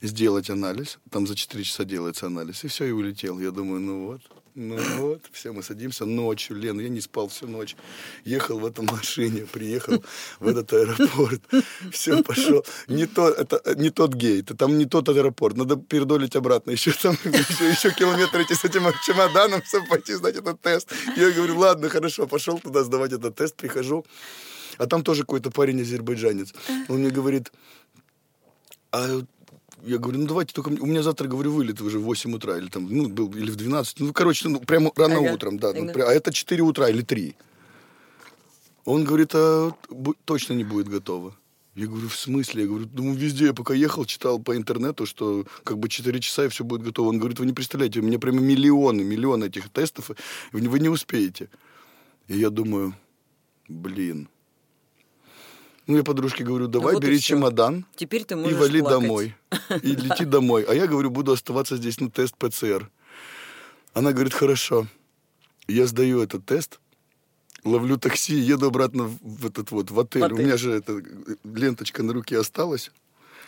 сделать 0.00 0.50
анализ, 0.50 0.98
там 1.10 1.26
за 1.26 1.34
4 1.34 1.64
часа 1.64 1.84
делается 1.84 2.26
анализ, 2.26 2.64
и 2.64 2.68
все, 2.68 2.86
и 2.86 2.90
улетел. 2.90 3.38
Я 3.38 3.50
думаю, 3.50 3.80
ну 3.80 4.06
вот, 4.06 4.22
ну 4.54 4.76
вот, 4.98 5.22
все, 5.32 5.52
мы 5.52 5.62
садимся 5.62 6.04
ночью. 6.04 6.56
Лен, 6.56 6.78
я 6.78 6.88
не 6.88 7.00
спал 7.00 7.28
всю 7.28 7.46
ночь. 7.46 7.74
Ехал 8.24 8.58
в 8.58 8.66
этом 8.66 8.84
машине, 8.84 9.46
приехал 9.50 10.04
в 10.40 10.46
этот 10.46 10.72
аэропорт. 10.72 11.42
Все, 11.90 12.22
пошел. 12.22 12.64
Не, 12.86 13.06
то, 13.06 13.28
это, 13.30 13.62
не 13.76 13.90
тот 13.90 14.14
гейт, 14.14 14.52
там 14.58 14.76
не 14.76 14.84
тот 14.84 15.08
аэропорт. 15.08 15.56
Надо 15.56 15.76
передолить 15.76 16.36
обратно. 16.36 16.72
Еще 16.72 16.92
там, 16.92 17.16
еще, 17.24 17.70
еще 17.70 17.94
километр 17.94 18.42
идти 18.42 18.54
с 18.54 18.64
этим 18.64 18.82
чемоданом, 19.06 19.62
чтобы 19.64 19.86
пойти 19.86 20.14
сдать 20.14 20.36
этот 20.36 20.60
тест. 20.60 20.92
Я 21.16 21.30
говорю, 21.30 21.58
ладно, 21.58 21.88
хорошо, 21.88 22.26
пошел 22.26 22.58
туда 22.58 22.84
сдавать 22.84 23.12
этот 23.12 23.34
тест, 23.34 23.56
прихожу. 23.56 24.04
А 24.76 24.86
там 24.86 25.02
тоже 25.02 25.22
какой-то 25.22 25.50
парень 25.50 25.80
азербайджанец. 25.80 26.52
Он 26.88 26.98
мне 26.98 27.10
говорит, 27.10 27.52
а 28.90 29.22
я 29.84 29.98
говорю, 29.98 30.20
ну 30.20 30.26
давайте 30.26 30.54
только... 30.54 30.68
У 30.68 30.86
меня 30.86 31.02
завтра, 31.02 31.28
говорю, 31.28 31.52
вылет 31.52 31.80
уже 31.80 31.98
в 31.98 32.02
8 32.02 32.34
утра, 32.34 32.56
или 32.58 32.68
там, 32.68 32.88
ну, 32.88 33.08
был, 33.08 33.32
или 33.34 33.50
в 33.50 33.56
12. 33.56 34.00
Ну, 34.00 34.12
короче, 34.12 34.48
ну, 34.48 34.60
прямо 34.60 34.92
рано 34.96 35.18
ага. 35.18 35.32
утром, 35.34 35.58
да. 35.58 35.72
Ну, 35.72 35.90
а 35.94 36.12
это 36.12 36.32
4 36.32 36.62
утра 36.62 36.88
или 36.88 37.02
3. 37.02 37.34
Он 38.84 39.04
говорит, 39.04 39.34
а 39.34 39.72
точно 40.24 40.54
не 40.54 40.64
будет 40.64 40.88
готово. 40.88 41.36
Я 41.74 41.86
говорю, 41.86 42.08
в 42.08 42.16
смысле? 42.16 42.62
Я 42.62 42.68
говорю, 42.68 42.88
ну, 42.92 43.14
везде 43.14 43.46
я 43.46 43.54
пока 43.54 43.74
ехал, 43.74 44.04
читал 44.04 44.38
по 44.38 44.56
интернету, 44.56 45.06
что 45.06 45.46
как 45.64 45.78
бы 45.78 45.88
4 45.88 46.20
часа 46.20 46.44
и 46.44 46.48
все 46.48 46.64
будет 46.64 46.82
готово. 46.82 47.08
Он 47.08 47.18
говорит, 47.18 47.38
вы 47.38 47.46
не 47.46 47.52
представляете, 47.52 48.00
у 48.00 48.02
меня 48.02 48.18
прямо 48.18 48.40
миллионы, 48.40 49.02
миллионы 49.02 49.46
этих 49.46 49.70
тестов, 49.70 50.10
вы 50.52 50.78
не 50.78 50.88
успеете. 50.88 51.48
И 52.28 52.38
я 52.38 52.50
думаю, 52.50 52.94
блин, 53.68 54.28
ну, 55.86 55.96
я 55.96 56.04
подружке 56.04 56.44
говорю, 56.44 56.68
давай, 56.68 56.94
вот 56.94 57.02
бери 57.02 57.20
чемодан 57.20 57.86
Теперь 57.96 58.24
ты 58.24 58.34
и 58.34 58.54
вали 58.54 58.80
плакать. 58.80 59.00
домой. 59.00 59.36
И 59.82 59.96
лети 59.96 60.24
домой. 60.24 60.64
А 60.68 60.74
я 60.74 60.86
говорю, 60.86 61.10
буду 61.10 61.32
оставаться 61.32 61.76
здесь 61.76 62.00
на 62.00 62.10
тест 62.10 62.36
ПЦР. 62.36 62.88
Она 63.92 64.12
говорит, 64.12 64.32
хорошо. 64.32 64.86
Я 65.68 65.86
сдаю 65.86 66.22
этот 66.22 66.44
тест, 66.44 66.80
ловлю 67.64 67.96
такси, 67.96 68.34
еду 68.34 68.66
обратно 68.66 69.04
в 69.20 69.46
этот 69.46 69.70
вот, 69.70 69.90
в 69.90 70.00
отель. 70.00 70.24
отель. 70.24 70.34
У 70.34 70.38
меня 70.38 70.56
же 70.56 70.72
эта 70.72 71.02
ленточка 71.44 72.02
на 72.02 72.12
руке 72.12 72.38
осталась. 72.38 72.90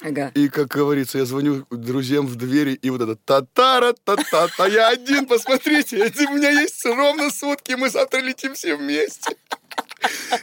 Ага. 0.00 0.32
И, 0.34 0.48
как 0.48 0.68
говорится, 0.68 1.18
я 1.18 1.24
звоню 1.24 1.66
друзьям 1.70 2.26
в 2.26 2.34
двери, 2.36 2.72
и 2.72 2.90
вот 2.90 3.00
это 3.00 3.16
та-тара, 3.16 3.94
та-та-та, 4.04 4.66
я 4.66 4.88
один, 4.88 5.26
посмотрите, 5.26 5.96
у 5.96 6.34
меня 6.34 6.50
есть 6.50 6.84
ровно 6.84 7.30
сутки, 7.30 7.72
мы 7.72 7.88
завтра 7.90 8.20
летим 8.20 8.54
все 8.54 8.76
вместе. 8.76 9.36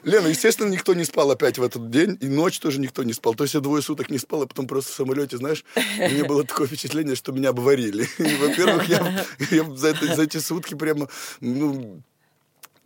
Лена, 0.03 0.27
естественно, 0.27 0.69
никто 0.69 0.93
не 0.93 1.03
спал 1.03 1.31
опять 1.31 1.57
в 1.57 1.63
этот 1.63 1.89
день, 1.89 2.17
и 2.21 2.27
ночь 2.27 2.59
тоже 2.59 2.79
никто 2.79 3.03
не 3.03 3.13
спал. 3.13 3.35
То 3.35 3.43
есть 3.43 3.53
я 3.53 3.59
двое 3.59 3.81
суток 3.81 4.09
не 4.09 4.17
спал, 4.17 4.43
а 4.43 4.47
потом 4.47 4.67
просто 4.67 4.91
в 4.91 4.95
самолете, 4.95 5.37
знаешь, 5.37 5.63
меня 5.97 6.25
было 6.25 6.43
такое 6.43 6.67
впечатление, 6.67 7.15
что 7.15 7.31
меня 7.31 7.49
обварили. 7.49 8.07
Во-первых, 8.17 8.87
я, 8.89 9.25
я 9.51 9.63
за, 9.75 9.89
это, 9.89 10.15
за 10.15 10.23
эти 10.23 10.37
сутки 10.37 10.75
прямо, 10.75 11.07
ну, 11.39 12.01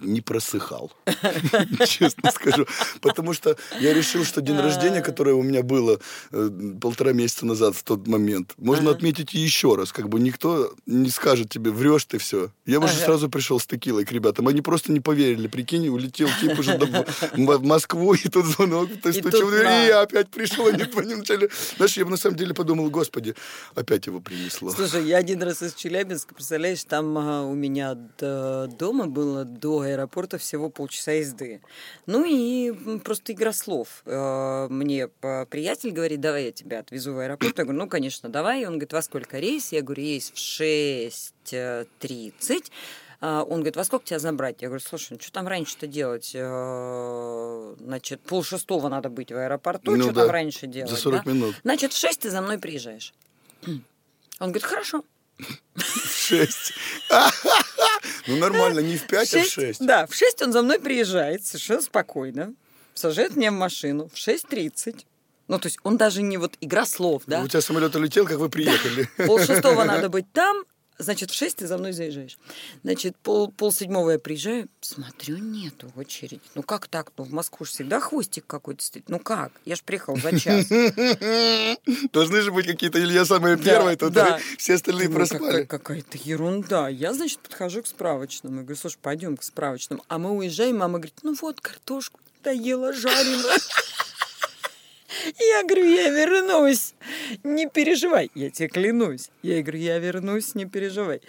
не 0.05 0.21
просыхал, 0.21 0.91
честно 1.87 2.31
скажу. 2.31 2.65
Потому 3.01 3.33
что 3.33 3.57
я 3.79 3.93
решил, 3.93 4.23
что 4.23 4.41
день 4.41 4.57
рождения, 4.57 5.01
которое 5.01 5.33
у 5.33 5.43
меня 5.43 5.63
было 5.63 5.99
э, 6.31 6.49
полтора 6.81 7.13
месяца 7.13 7.45
назад 7.45 7.75
в 7.75 7.83
тот 7.83 8.07
момент, 8.07 8.53
можно 8.57 8.91
отметить 8.91 9.33
еще 9.33 9.75
раз. 9.75 9.91
Как 9.91 10.09
бы 10.09 10.19
никто 10.19 10.73
не 10.85 11.09
скажет 11.09 11.49
тебе, 11.49 11.71
врешь 11.71 12.05
ты 12.05 12.17
все. 12.17 12.51
Я 12.65 12.79
уже 12.79 12.93
сразу 12.93 13.29
пришел 13.29 13.59
с 13.59 13.65
текилой 13.65 14.05
к 14.05 14.11
ребятам. 14.11 14.47
Они 14.47 14.61
просто 14.61 14.91
не 14.91 14.99
поверили. 14.99 15.47
Прикинь, 15.47 15.87
улетел 15.89 16.29
тип 16.41 16.57
уже 16.59 16.77
в 17.33 17.63
Москву, 17.63 18.13
и 18.13 18.29
тут 18.29 18.45
звонок, 18.45 18.89
в 18.89 19.01
дверь, 19.01 19.65
и 19.65 19.87
я 19.87 20.01
опять 20.01 20.29
пришел, 20.29 20.67
они 20.67 21.15
начали... 21.15 21.49
Знаешь, 21.77 21.97
я 21.97 22.05
бы 22.05 22.11
на 22.11 22.17
самом 22.17 22.37
деле 22.37 22.53
подумал, 22.53 22.89
господи, 22.89 23.35
опять 23.73 24.07
его 24.07 24.19
принесло. 24.19 24.71
Слушай, 24.71 25.05
я 25.05 25.17
один 25.17 25.41
раз 25.41 25.61
из 25.61 25.73
Челябинска, 25.73 26.33
представляешь, 26.35 26.83
там 26.83 27.15
у 27.49 27.55
меня 27.55 27.95
дома 27.95 29.07
было 29.07 29.45
до 29.45 29.83
аэропорта 29.95 30.37
всего 30.37 30.69
полчаса 30.69 31.13
езды. 31.13 31.61
Ну 32.05 32.23
и 32.25 32.99
просто 32.99 33.33
игра 33.33 33.51
слов. 33.53 34.03
Э, 34.05 34.67
мне 34.69 35.07
приятель 35.07 35.89
говорит, 35.91 36.21
давай 36.21 36.45
я 36.45 36.51
тебя 36.51 36.79
отвезу 36.79 37.13
в 37.13 37.19
аэропорт. 37.19 37.57
Я 37.57 37.63
говорю, 37.63 37.79
ну, 37.79 37.89
конечно, 37.89 38.29
давай. 38.29 38.65
Он 38.65 38.73
говорит, 38.73 38.93
во 38.93 39.01
сколько 39.01 39.39
рейс? 39.39 39.71
Я 39.71 39.81
говорю, 39.81 40.03
рейс 40.03 40.31
в 40.31 40.35
6.30. 40.35 42.71
А, 43.21 43.43
он 43.43 43.59
говорит, 43.59 43.75
во 43.75 43.83
сколько 43.83 44.05
тебя 44.05 44.19
забрать? 44.19 44.61
Я 44.61 44.67
говорю, 44.67 44.83
слушай, 44.85 45.13
ну 45.13 45.19
что 45.19 45.31
там 45.31 45.47
раньше-то 45.47 45.87
делать? 45.87 46.31
Э, 46.35 47.75
значит, 47.79 48.21
пол 48.21 48.43
шестого 48.43 48.87
надо 48.89 49.09
быть 49.09 49.31
в 49.31 49.35
аэропорту, 49.35 49.95
ну, 49.95 50.03
что 50.03 50.11
да. 50.11 50.21
там 50.21 50.29
раньше 50.31 50.67
делать? 50.67 50.91
За 50.91 50.97
40 50.97 51.23
да? 51.23 51.31
минут. 51.31 51.55
Значит, 51.63 51.93
в 51.93 51.97
шесть 51.97 52.21
ты 52.21 52.29
за 52.29 52.41
мной 52.41 52.59
приезжаешь. 52.59 53.13
Он 53.65 53.81
говорит, 54.39 54.63
хорошо. 54.63 55.03
В 55.75 56.27
шесть. 56.27 56.73
Ну, 58.27 58.37
нормально, 58.37 58.79
не 58.79 58.97
в 58.97 59.05
5, 59.05 59.35
а 59.35 59.43
в 59.43 59.45
6. 59.47 59.85
Да, 59.85 60.07
в 60.07 60.15
6 60.15 60.41
он 60.41 60.51
за 60.51 60.63
мной 60.63 60.79
приезжает 60.79 61.45
совершенно 61.45 61.81
спокойно, 61.81 62.53
сажает 62.95 63.35
меня 63.35 63.51
в 63.51 63.55
машину 63.55 64.09
в 64.09 64.15
6.30. 64.15 65.05
Ну, 65.47 65.59
то 65.59 65.67
есть 65.67 65.77
он 65.83 65.97
даже 65.97 66.23
не 66.23 66.37
вот 66.37 66.55
игра 66.59 66.85
слов, 66.85 67.23
да? 67.27 67.41
У 67.41 67.47
тебя 67.47 67.61
самолет 67.61 67.95
улетел, 67.95 68.25
как 68.25 68.37
вы 68.37 68.49
приехали. 68.49 69.07
Пол 69.27 69.39
шестого 69.39 69.83
надо 69.83 70.09
быть 70.09 70.31
там, 70.33 70.65
Значит, 70.97 71.31
в 71.31 71.33
6 71.33 71.57
ты 71.57 71.67
за 71.67 71.77
мной 71.77 71.91
заезжаешь. 71.91 72.37
Значит, 72.83 73.17
пол, 73.17 73.51
пол 73.51 73.73
седьмого 73.73 74.11
я 74.11 74.19
приезжаю, 74.19 74.69
смотрю, 74.79 75.37
нету 75.37 75.91
очереди. 75.95 76.39
Ну 76.55 76.63
как 76.63 76.87
так? 76.87 77.11
Ну 77.17 77.25
в 77.25 77.33
Москву 77.33 77.65
же 77.65 77.71
всегда 77.71 77.99
хвостик 77.99 78.45
какой-то 78.47 78.83
стоит. 78.83 79.09
Ну 79.09 79.19
как? 79.19 79.51
Я 79.65 79.75
же 79.75 79.81
приехал 79.83 80.15
за 80.15 80.39
час. 80.39 80.67
Должны 82.13 82.41
же 82.41 82.51
быть 82.51 82.65
какие-то, 82.65 82.99
или 82.99 83.13
я 83.13 83.25
самая 83.25 83.57
первая, 83.57 83.97
тут 83.97 84.15
все 84.57 84.75
остальные 84.75 85.09
проспали. 85.09 85.65
Какая-то 85.65 86.17
ерунда. 86.23 86.87
Я, 86.87 87.13
значит, 87.13 87.39
подхожу 87.39 87.83
к 87.83 87.87
справочному. 87.87 88.57
Я 88.57 88.61
говорю, 88.61 88.79
слушай, 88.79 88.97
пойдем 89.01 89.35
к 89.35 89.43
справочному. 89.43 90.03
А 90.07 90.17
мы 90.17 90.31
уезжаем, 90.31 90.77
мама 90.77 90.99
говорит, 90.99 91.19
ну 91.23 91.35
вот, 91.41 91.59
картошку 91.59 92.19
доела 92.43 92.93
жареную. 92.93 93.59
Я 95.39 95.63
говорю, 95.63 95.85
я 95.85 96.09
вернусь, 96.09 96.93
не 97.43 97.67
переживай. 97.67 98.31
Я 98.35 98.49
тебе 98.49 98.67
клянусь. 98.67 99.29
Я 99.41 99.61
говорю, 99.61 99.79
я 99.79 99.99
вернусь, 99.99 100.55
не 100.55 100.65
переживай. 100.65 101.21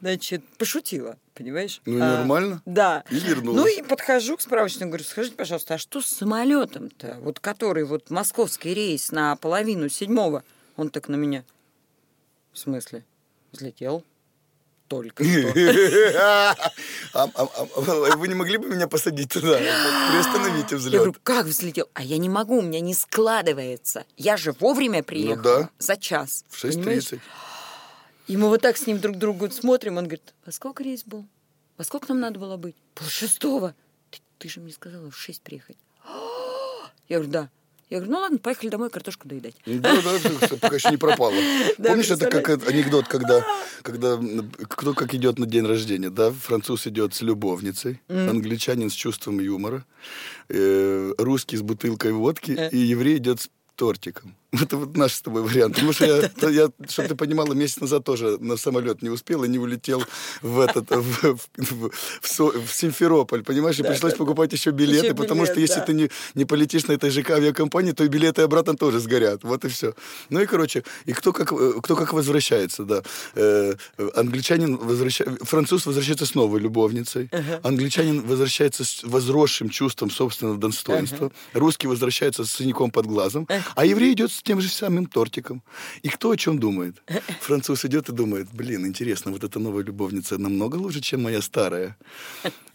Значит, 0.00 0.44
пошутила, 0.58 1.18
понимаешь? 1.34 1.80
Ну, 1.86 1.96
А, 1.96 2.18
нормально. 2.18 2.62
Да. 2.66 3.04
И 3.10 3.18
вернулась. 3.18 3.60
Ну 3.60 3.66
и 3.66 3.82
подхожу 3.82 4.36
к 4.36 4.40
справочнику, 4.40 4.86
говорю, 4.88 5.04
скажите, 5.04 5.36
пожалуйста, 5.36 5.74
а 5.74 5.78
что 5.78 6.00
с 6.00 6.06
самолетом-то, 6.06 7.18
вот 7.20 7.40
который 7.40 7.84
вот 7.84 8.10
московский 8.10 8.74
рейс 8.74 9.10
на 9.10 9.36
половину 9.36 9.88
седьмого? 9.88 10.44
Он 10.76 10.90
так 10.90 11.08
на 11.08 11.16
меня. 11.16 11.44
В 12.52 12.58
смысле? 12.58 13.04
Взлетел? 13.52 14.04
Только 14.88 15.24
что. 15.24 15.52
А- 16.18 16.56
а- 17.12 17.28
а- 17.34 18.16
Вы 18.16 18.28
не 18.28 18.34
могли 18.34 18.56
бы 18.58 18.68
меня 18.68 18.86
посадить 18.86 19.30
туда? 19.32 19.58
Приостановите 19.58 20.76
Я 20.76 20.80
говорю, 20.90 21.10
взлет. 21.12 21.18
как 21.22 21.46
взлетел? 21.46 21.88
А 21.94 22.02
я 22.02 22.18
не 22.18 22.28
могу, 22.28 22.58
у 22.58 22.62
меня 22.62 22.80
не 22.80 22.94
складывается. 22.94 24.04
Я 24.16 24.36
же 24.36 24.52
вовремя 24.60 25.02
приехала. 25.02 25.36
Ну 25.36 25.42
да. 25.42 25.70
За 25.78 25.96
час. 25.96 26.44
В 26.48 26.62
понимаешь? 26.62 27.12
6.30. 27.12 27.20
И 28.28 28.36
мы 28.36 28.48
вот 28.48 28.60
так 28.62 28.76
с 28.76 28.86
ним 28.86 28.98
друг 29.00 29.16
другу 29.16 29.50
смотрим. 29.50 29.96
Он 29.98 30.04
говорит, 30.04 30.34
во 30.44 30.52
сколько 30.52 30.82
рейс 30.82 31.02
был? 31.04 31.26
Во 31.78 31.84
сколько 31.84 32.06
нам 32.08 32.20
надо 32.20 32.38
было 32.38 32.56
быть? 32.56 32.76
Пол 32.94 33.08
шестого. 33.08 33.74
Ты, 34.10 34.18
ты 34.38 34.48
же 34.48 34.60
мне 34.60 34.72
сказала 34.72 35.10
в 35.10 35.16
шесть 35.16 35.42
приехать. 35.42 35.76
Я 37.08 37.16
говорю, 37.18 37.30
да. 37.30 37.50
Я 37.88 37.98
говорю, 37.98 38.12
ну 38.14 38.18
ладно, 38.20 38.38
поехали 38.38 38.68
домой 38.68 38.90
картошку 38.90 39.28
доедать. 39.28 39.54
Да, 39.64 39.94
да, 40.02 40.18
всё, 40.46 40.56
пока 40.56 40.74
еще 40.74 40.90
не 40.90 40.96
пропало. 40.96 41.32
Да, 41.78 41.90
Помнишь, 41.90 42.10
это 42.10 42.28
как 42.28 42.68
анекдот, 42.68 43.06
когда, 43.06 43.44
когда 43.82 44.08
м, 44.14 44.50
кто 44.68 44.92
как 44.92 45.14
идет 45.14 45.38
на 45.38 45.46
день 45.46 45.64
рождения, 45.66 46.10
да? 46.10 46.32
Француз 46.32 46.86
идет 46.88 47.14
с 47.14 47.22
любовницей, 47.22 48.00
англичанин 48.08 48.90
с 48.90 48.94
чувством 48.94 49.38
юмора, 49.38 49.84
э, 50.48 51.12
русский 51.18 51.56
с 51.56 51.62
бутылкой 51.62 52.12
водки, 52.12 52.52
Э. 52.58 52.70
и 52.70 52.78
еврей 52.78 53.18
идет 53.18 53.40
с 53.42 53.50
тортиком. 53.76 54.34
Это 54.62 54.76
вот 54.76 54.96
наш 54.96 55.12
с 55.14 55.22
тобой 55.22 55.42
вариант. 55.42 55.74
Потому 55.74 55.92
что 55.92 56.06
я, 56.06 56.30
я 56.50 56.68
чтобы 56.88 57.08
ты 57.08 57.14
понимала, 57.14 57.52
месяц 57.54 57.80
назад 57.80 58.04
тоже 58.04 58.38
на 58.38 58.56
самолет 58.56 59.02
не 59.02 59.10
успел 59.10 59.44
и 59.44 59.48
не 59.48 59.58
улетел 59.58 60.02
в 60.42 60.60
этот 60.60 60.90
в, 60.90 61.36
в- 61.36 61.90
в- 62.22 62.66
в 62.66 62.72
Симферополь, 62.74 63.42
понимаешь? 63.42 63.78
И 63.78 63.82
пришлось 63.82 64.14
покупать 64.14 64.52
еще 64.52 64.70
билеты, 64.70 65.06
Еще 65.06 65.14
потому 65.14 65.42
билет, 65.42 65.52
что 65.52 65.60
если 65.60 65.80
да. 65.80 65.86
ты 65.86 65.92
не, 65.94 66.10
не 66.34 66.44
полетишь 66.44 66.86
на 66.86 66.92
этой 66.92 67.10
ЖК 67.10 67.30
авиакомпании, 67.30 67.92
то 67.92 68.04
и 68.04 68.08
билеты 68.08 68.42
обратно 68.42 68.76
тоже 68.76 69.00
сгорят. 69.00 69.42
Вот 69.44 69.64
и 69.64 69.68
все. 69.68 69.94
Ну 70.30 70.40
и, 70.40 70.46
короче, 70.46 70.84
и 71.04 71.12
кто 71.12 71.32
как, 71.32 71.48
кто 71.82 71.96
как 71.96 72.12
возвращается, 72.12 72.84
да. 72.84 73.02
Э, 73.34 73.74
англичанин 74.14 74.76
возвращается, 74.76 75.44
француз 75.44 75.86
возвращается 75.86 76.26
с 76.26 76.34
новой 76.34 76.60
любовницей, 76.60 77.30
англичанин 77.62 78.22
возвращается 78.22 78.84
с 78.84 79.02
возросшим 79.02 79.68
чувством 79.68 80.10
собственного 80.10 80.58
достоинства, 80.58 81.30
русский 81.52 81.86
возвращается 81.86 82.44
с 82.44 82.52
синяком 82.52 82.90
под 82.90 83.06
глазом, 83.06 83.48
а 83.74 83.84
еврей 83.84 84.12
идет 84.12 84.32
с 84.36 84.42
тем 84.42 84.60
же 84.60 84.68
самым 84.68 85.06
тортиком. 85.06 85.62
И 86.02 86.08
кто 86.08 86.30
о 86.30 86.36
чем 86.36 86.58
думает? 86.58 87.02
Француз 87.40 87.84
идет 87.84 88.08
и 88.08 88.12
думает, 88.12 88.48
блин, 88.52 88.86
интересно, 88.86 89.32
вот 89.32 89.44
эта 89.44 89.58
новая 89.58 89.84
любовница 89.84 90.38
намного 90.38 90.76
лучше, 90.76 91.00
чем 91.00 91.22
моя 91.22 91.40
старая. 91.40 91.96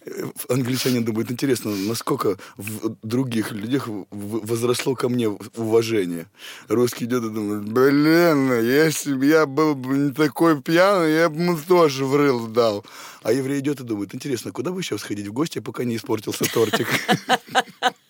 Э, 0.05 0.31
Англичанин 0.49 1.03
думает, 1.03 1.31
интересно, 1.31 1.75
насколько 1.75 2.37
в 2.57 2.95
других 3.03 3.51
людях 3.51 3.87
возросло 4.09 4.95
ко 4.95 5.09
мне 5.09 5.29
уважение. 5.29 6.27
Русский 6.67 7.05
идет 7.05 7.23
и 7.23 7.29
думает, 7.29 7.71
блин, 7.71 8.59
если 8.61 9.13
бы 9.13 9.25
я 9.25 9.45
был 9.45 9.75
бы 9.75 9.97
не 9.97 10.13
такой 10.13 10.61
пьяный, 10.61 11.13
я 11.13 11.29
бы 11.29 11.41
ему 11.41 11.57
тоже 11.67 12.05
в 12.05 12.15
рыл 12.15 12.47
дал. 12.47 12.83
А 13.21 13.31
еврей 13.31 13.59
идет 13.59 13.79
и 13.79 13.83
думает, 13.83 14.15
интересно, 14.15 14.51
куда 14.51 14.71
бы 14.71 14.79
еще 14.79 14.97
сходить 14.97 15.27
в 15.27 15.33
гости, 15.33 15.59
пока 15.59 15.83
не 15.83 15.95
испортился 15.95 16.45
тортик? 16.45 16.87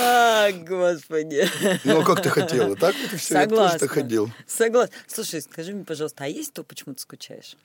А, 0.00 0.52
господи. 0.52 1.48
Ну, 1.84 2.00
а 2.00 2.04
как 2.04 2.22
ты 2.22 2.30
хотела? 2.30 2.76
Так 2.76 2.94
и 3.12 3.16
все, 3.16 3.34
тоже 3.34 3.50
Согласна. 3.50 3.78
так 3.78 3.90
ходил. 3.90 4.30
Согласна. 4.46 4.94
Слушай, 5.06 5.42
скажи 5.42 5.72
мне, 5.72 5.84
пожалуйста, 5.84 6.24
а 6.24 6.28
есть 6.28 6.52
то, 6.52 6.62
почему 6.62 6.94
ты 6.94 7.00
скучаешь? 7.00 7.56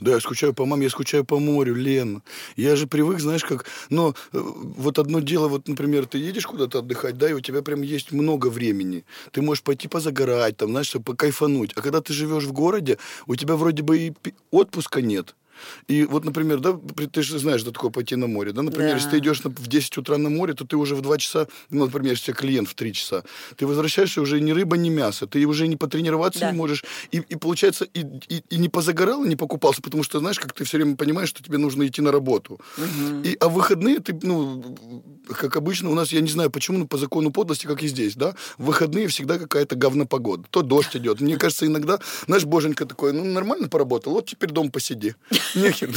Да, 0.00 0.12
я 0.12 0.20
скучаю 0.20 0.54
по 0.54 0.64
маме, 0.64 0.84
я 0.84 0.90
скучаю 0.90 1.24
по 1.24 1.38
морю, 1.38 1.74
Лен. 1.74 2.22
Я 2.56 2.76
же 2.76 2.86
привык, 2.86 3.20
знаешь, 3.20 3.44
как... 3.44 3.66
Но 3.90 4.14
э, 4.32 4.38
вот 4.40 4.98
одно 4.98 5.20
дело, 5.20 5.48
вот, 5.48 5.68
например, 5.68 6.06
ты 6.06 6.18
едешь 6.18 6.46
куда-то 6.46 6.78
отдыхать, 6.78 7.18
да, 7.18 7.28
и 7.28 7.32
у 7.32 7.40
тебя 7.40 7.62
прям 7.62 7.82
есть 7.82 8.12
много 8.12 8.48
времени. 8.48 9.04
Ты 9.32 9.42
можешь 9.42 9.62
пойти 9.62 9.88
позагорать, 9.88 10.56
там, 10.56 10.70
знаешь, 10.70 10.92
покайфануть. 11.04 11.72
А 11.74 11.82
когда 11.82 12.00
ты 12.00 12.12
живешь 12.12 12.44
в 12.44 12.52
городе, 12.52 12.98
у 13.26 13.34
тебя 13.36 13.56
вроде 13.56 13.82
бы 13.82 13.98
и 13.98 14.14
отпуска 14.50 15.02
нет. 15.02 15.34
И 15.88 16.04
вот, 16.04 16.24
например, 16.24 16.60
да, 16.60 16.78
ты 17.12 17.22
же 17.22 17.38
знаешь, 17.38 17.60
что 17.60 17.72
такое 17.72 17.90
пойти 17.90 18.16
на 18.16 18.26
море, 18.26 18.52
да, 18.52 18.62
например, 18.62 18.90
Да. 18.90 18.94
если 18.96 19.10
ты 19.10 19.18
идешь 19.18 19.40
в 19.44 19.66
10 19.68 19.98
утра 19.98 20.18
на 20.18 20.30
море, 20.30 20.54
то 20.54 20.64
ты 20.66 20.76
уже 20.76 20.94
в 20.94 21.00
2 21.00 21.18
часа, 21.18 21.46
ну, 21.70 21.84
например, 21.84 22.12
если 22.12 22.32
у 22.32 22.34
тебя 22.34 22.40
клиент 22.40 22.68
в 22.68 22.74
3 22.74 22.92
часа, 22.92 23.24
ты 23.56 23.66
возвращаешься 23.66 24.20
уже 24.20 24.40
ни 24.40 24.52
рыба, 24.52 24.76
ни 24.76 24.90
мясо, 24.90 25.26
ты 25.26 25.44
уже 25.46 25.66
не 25.68 25.76
потренироваться 25.76 26.40
Да. 26.40 26.50
не 26.52 26.56
можешь, 26.58 26.84
и, 27.12 27.18
и 27.18 27.36
получается, 27.36 27.84
и, 27.84 28.00
и, 28.28 28.42
и 28.50 28.56
не 28.58 28.68
позагорал, 28.68 29.24
и 29.24 29.28
не 29.28 29.36
покупался, 29.36 29.82
потому 29.82 30.02
что, 30.02 30.18
знаешь, 30.18 30.38
как 30.38 30.52
ты 30.52 30.64
все 30.64 30.78
время 30.78 30.96
понимаешь, 30.96 31.28
что 31.28 31.42
тебе 31.42 31.58
нужно 31.58 31.86
идти 31.86 32.02
на 32.02 32.12
работу. 32.12 32.60
И, 33.24 33.36
а 33.40 33.48
выходные 33.48 34.00
ты, 34.00 34.18
ну, 34.22 34.62
как 35.26 35.56
обычно, 35.56 35.90
у 35.90 35.94
нас, 35.94 36.12
я 36.12 36.20
не 36.20 36.28
знаю 36.28 36.50
почему, 36.50 36.78
но 36.78 36.86
по 36.86 36.98
закону 36.98 37.30
подлости, 37.30 37.66
как 37.66 37.82
и 37.82 37.88
здесь, 37.88 38.14
да, 38.14 38.34
в 38.58 38.66
выходные 38.66 39.08
всегда 39.08 39.38
какая-то 39.38 39.76
говнопогода. 39.76 40.44
То 40.50 40.62
дождь 40.62 40.96
идет. 40.96 41.20
Мне 41.20 41.36
кажется, 41.36 41.66
иногда, 41.66 41.98
знаешь, 42.26 42.44
боженька 42.44 42.86
такой, 42.86 43.12
ну, 43.12 43.24
нормально 43.24 43.68
поработал, 43.68 44.12
вот 44.12 44.26
теперь 44.26 44.50
дом 44.50 44.70
посиди. 44.70 45.14
Нехер. 45.54 45.90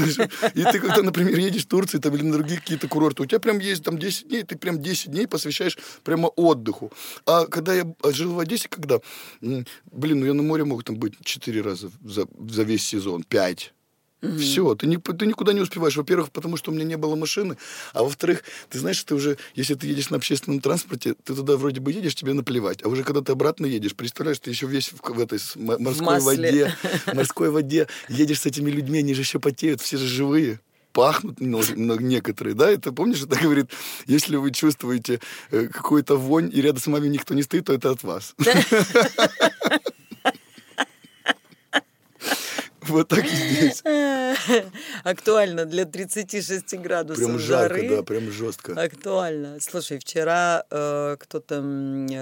И 0.53 0.63
ты 0.63 0.80
когда, 0.80 1.01
например, 1.01 1.38
едешь 1.38 1.63
в 1.63 1.67
Турцию 1.67 2.01
там, 2.01 2.15
или 2.15 2.23
на 2.23 2.34
другие 2.34 2.59
какие-то 2.59 2.88
курорты, 2.88 3.23
у 3.23 3.25
тебя 3.25 3.39
прям 3.39 3.59
есть 3.59 3.84
там 3.84 3.97
10 3.97 4.28
дней, 4.28 4.43
ты 4.43 4.57
прям 4.57 4.82
10 4.82 5.11
дней 5.11 5.28
посвящаешь 5.28 5.78
прямо 6.03 6.28
отдыху. 6.28 6.91
А 7.25 7.45
когда 7.45 7.73
я 7.73 7.86
жил 8.05 8.34
в 8.34 8.39
Одессе, 8.39 8.69
когда, 8.69 8.99
блин, 9.41 10.19
ну 10.19 10.25
я 10.25 10.34
на 10.34 10.43
море 10.43 10.63
мог 10.63 10.84
там 10.84 10.97
быть 10.97 11.13
4 11.23 11.61
раза 11.61 11.89
за, 12.03 12.28
за 12.49 12.63
весь 12.63 12.86
сезон, 12.86 13.23
5. 13.23 13.73
Все, 14.22 14.74
ты, 14.74 14.88
не, 14.88 14.97
ты 14.97 15.26
никуда 15.28 15.53
не 15.53 15.61
успеваешь. 15.61 15.95
Во-первых, 15.95 16.32
потому 16.32 16.57
что 16.57 16.72
у 16.72 16.74
меня 16.74 16.86
не 16.86 16.97
было 16.97 17.15
машины. 17.15 17.57
А 17.93 18.03
во-вторых, 18.03 18.43
ты 18.70 18.80
знаешь, 18.80 19.01
ты 19.03 19.13
уже, 19.13 19.38
если 19.53 19.76
ты 19.76 19.88
едешь 19.88 20.09
на 20.09 20.18
общественном 20.18 20.59
транспорте, 20.59 21.15
ты 21.24 21.36
туда 21.36 21.55
вроде 21.55 21.82
бы 21.82 21.91
едешь, 21.91 22.15
тебе 22.15 22.34
наплевать. 22.34 22.84
А 22.84 22.89
уже 22.89 23.03
когда 23.03 23.22
ты 23.22 23.32
обратно 23.32 23.68
едешь, 23.68 23.95
представляешь, 23.95 24.39
ты 24.39 24.49
еще 24.49 24.65
весь 24.65 24.91
в, 24.91 25.01
в 25.01 25.20
этой 25.20 25.39
морской 25.55 26.05
масле. 26.05 26.30
воде, 26.30 26.78
в 27.05 27.13
морской 27.13 27.49
воде, 27.51 27.88
едешь 28.09 28.41
с 28.41 28.45
этими 28.47 28.72
людьми, 28.72 28.99
они 28.99 29.13
же 29.13 29.22
еще 29.22 29.39
потеют, 29.39 29.82
все 29.82 29.97
же 29.97 30.07
живые 30.07 30.59
пахнут 30.93 31.39
ну, 31.39 31.61
ну, 31.76 31.99
некоторые, 31.99 32.55
да, 32.55 32.72
это 32.72 32.91
помнишь, 32.91 33.22
это 33.22 33.39
говорит, 33.39 33.70
если 34.07 34.36
вы 34.36 34.49
чувствуете 34.49 35.20
э, 35.51 35.68
какую-то 35.68 36.15
вонь, 36.15 36.49
и 36.51 36.59
рядом 36.59 36.82
с 36.82 36.88
вами 36.88 37.07
никто 37.07 37.36
не 37.36 37.43
стоит, 37.43 37.65
то 37.65 37.74
это 37.74 37.91
от 37.91 38.01
вас. 38.01 38.34
Вот 42.90 43.08
так 43.08 43.26
и 43.26 43.28
здесь. 43.28 43.84
Актуально 45.04 45.66
для 45.66 45.86
36 45.86 46.76
градусов 46.80 47.24
Прям 47.24 47.40
жарко, 47.40 47.76
жары. 47.76 47.90
да, 47.90 48.04
прям 48.04 48.32
жестко. 48.32 48.74
Актуально. 48.82 49.58
Слушай, 49.62 50.00
вчера 50.00 50.64
э, 50.70 51.18
кто-то 51.20 51.64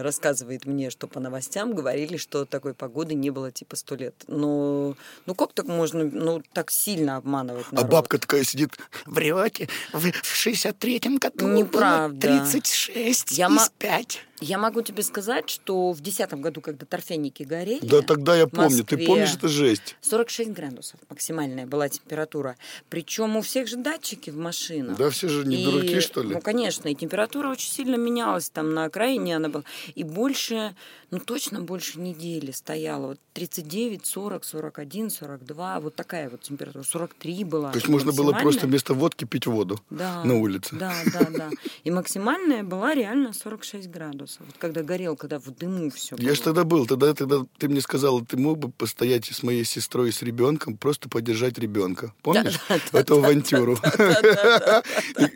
рассказывает 0.01 0.65
мне, 0.65 0.89
что 0.89 1.07
по 1.07 1.19
новостям 1.19 1.73
говорили, 1.75 2.17
что 2.17 2.45
такой 2.45 2.73
погоды 2.73 3.13
не 3.15 3.29
было 3.29 3.51
типа 3.51 3.75
сто 3.75 3.95
лет. 3.95 4.15
Ну, 4.27 4.95
ну 5.25 5.35
как 5.35 5.53
так 5.53 5.67
можно, 5.67 6.03
ну 6.05 6.41
так 6.53 6.71
сильно 6.71 7.17
обманывать 7.17 7.65
А 7.71 7.75
народ? 7.75 7.89
бабка 7.91 8.17
такая 8.17 8.43
сидит, 8.43 8.71
врете, 9.05 9.67
вы 9.93 10.11
в 10.11 10.45
63-м 10.47 11.17
году 11.17 11.47
Неправда. 11.47 12.27
было 12.27 12.39
36 12.39 13.31
Я 13.37 13.47
из 13.47 13.51
ма- 13.51 13.67
5. 13.77 14.21
Я 14.41 14.57
могу 14.57 14.81
тебе 14.81 15.01
сказать, 15.01 15.49
что 15.49 15.91
в 15.93 16.01
2010 16.01 16.33
году, 16.41 16.59
когда 16.59 16.85
торфяники 16.85 17.43
горели, 17.43 17.79
Да 17.85 18.01
тогда 18.01 18.35
я 18.35 18.47
помню, 18.47 18.83
ты 18.83 18.95
Москве 18.97 19.05
помнишь, 19.07 19.33
это 19.33 19.47
жесть. 19.47 19.95
46 20.01 20.51
градусов 20.55 20.99
максимальная 21.09 21.67
была 21.67 21.89
температура. 21.89 22.57
Причем 22.89 23.37
у 23.37 23.41
всех 23.41 23.67
же 23.67 23.77
датчики 23.77 24.31
в 24.31 24.37
машинах. 24.37 24.97
Да 24.97 25.09
все 25.09 25.27
же 25.27 25.45
не 25.45 25.61
И, 25.61 25.65
дураки, 25.65 25.99
что 25.99 26.23
ли? 26.23 26.33
Ну, 26.33 26.41
конечно, 26.41 26.87
и 26.89 26.95
температура 26.95 27.49
очень 27.49 27.71
сильно 27.71 27.95
менялась. 27.95 28.49
Там 28.49 28.73
на 28.73 28.85
окраине 28.85 29.35
она 29.35 29.49
была. 29.49 29.63
И 29.93 30.03
больше, 30.03 30.75
ну, 31.11 31.19
точно 31.19 31.61
больше 31.61 31.99
недели 31.99 32.51
стояла. 32.51 33.07
Вот 33.07 33.19
39, 33.33 34.05
40, 34.05 34.43
41, 34.43 35.09
42. 35.09 35.79
Вот 35.81 35.95
такая 35.95 36.29
вот 36.29 36.41
температура. 36.41 36.83
43 36.83 37.43
была. 37.43 37.71
То 37.71 37.77
есть 37.77 37.89
можно 37.89 38.11
было 38.11 38.31
просто 38.31 38.67
вместо 38.67 38.93
водки 38.93 39.25
пить 39.25 39.45
воду 39.45 39.79
да, 39.89 40.23
на 40.23 40.35
улице. 40.35 40.75
Да, 40.75 40.93
да, 41.13 41.27
да. 41.29 41.49
И 41.83 41.91
максимальная 41.91 42.63
была 42.63 42.95
реально 42.95 43.33
46 43.33 43.89
градусов. 43.89 44.45
Вот 44.45 44.55
когда 44.57 44.81
горел, 44.81 45.15
когда 45.15 45.39
в 45.39 45.51
дыму 45.51 45.89
все 45.89 46.15
Я 46.19 46.33
же 46.33 46.41
тогда 46.41 46.63
был, 46.63 46.85
тогда, 46.85 47.13
тогда 47.13 47.45
ты 47.57 47.67
мне 47.67 47.81
сказала, 47.81 48.25
ты 48.25 48.37
мог 48.37 48.57
бы 48.57 48.69
постоять 48.69 49.25
с 49.25 49.43
моей 49.43 49.65
сестрой 49.65 50.09
и 50.09 50.11
с 50.11 50.21
ребенком, 50.21 50.44
просто 50.79 51.09
поддержать 51.09 51.57
ребенка. 51.57 52.13
Помнишь? 52.21 52.59
Эту 52.91 53.17
авантюру. 53.17 53.77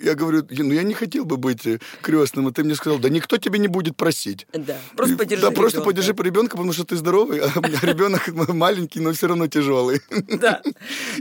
Я 0.02 0.16
говорю, 0.16 0.46
ну 0.50 0.74
я 0.74 0.84
не 0.84 0.94
хотел 0.94 1.26
бы 1.26 1.38
быть 1.38 1.66
э, 1.66 1.80
крестным, 2.02 2.48
а 2.48 2.52
ты 2.52 2.64
мне 2.64 2.76
сказал, 2.76 3.00
да 3.00 3.10
никто 3.10 3.38
тебе 3.38 3.60
не 3.60 3.68
будет 3.68 3.96
просить. 3.96 4.48
Да, 4.54 4.78
просто 4.96 5.16
И- 5.16 5.18
подержи 5.18 5.42
Да, 5.42 5.52
просто 5.52 5.82
подержи 5.82 6.14
ребенка, 6.14 6.58
потому 6.58 6.74
что 6.74 6.84
ты 6.84 6.96
здоровый, 6.96 7.40
а 7.44 7.50
ребенок 7.86 8.28
маленький, 8.50 9.00
но 9.00 9.12
все 9.14 9.28
равно 9.28 9.48
тяжелый. 9.48 10.02
Да. 10.40 10.62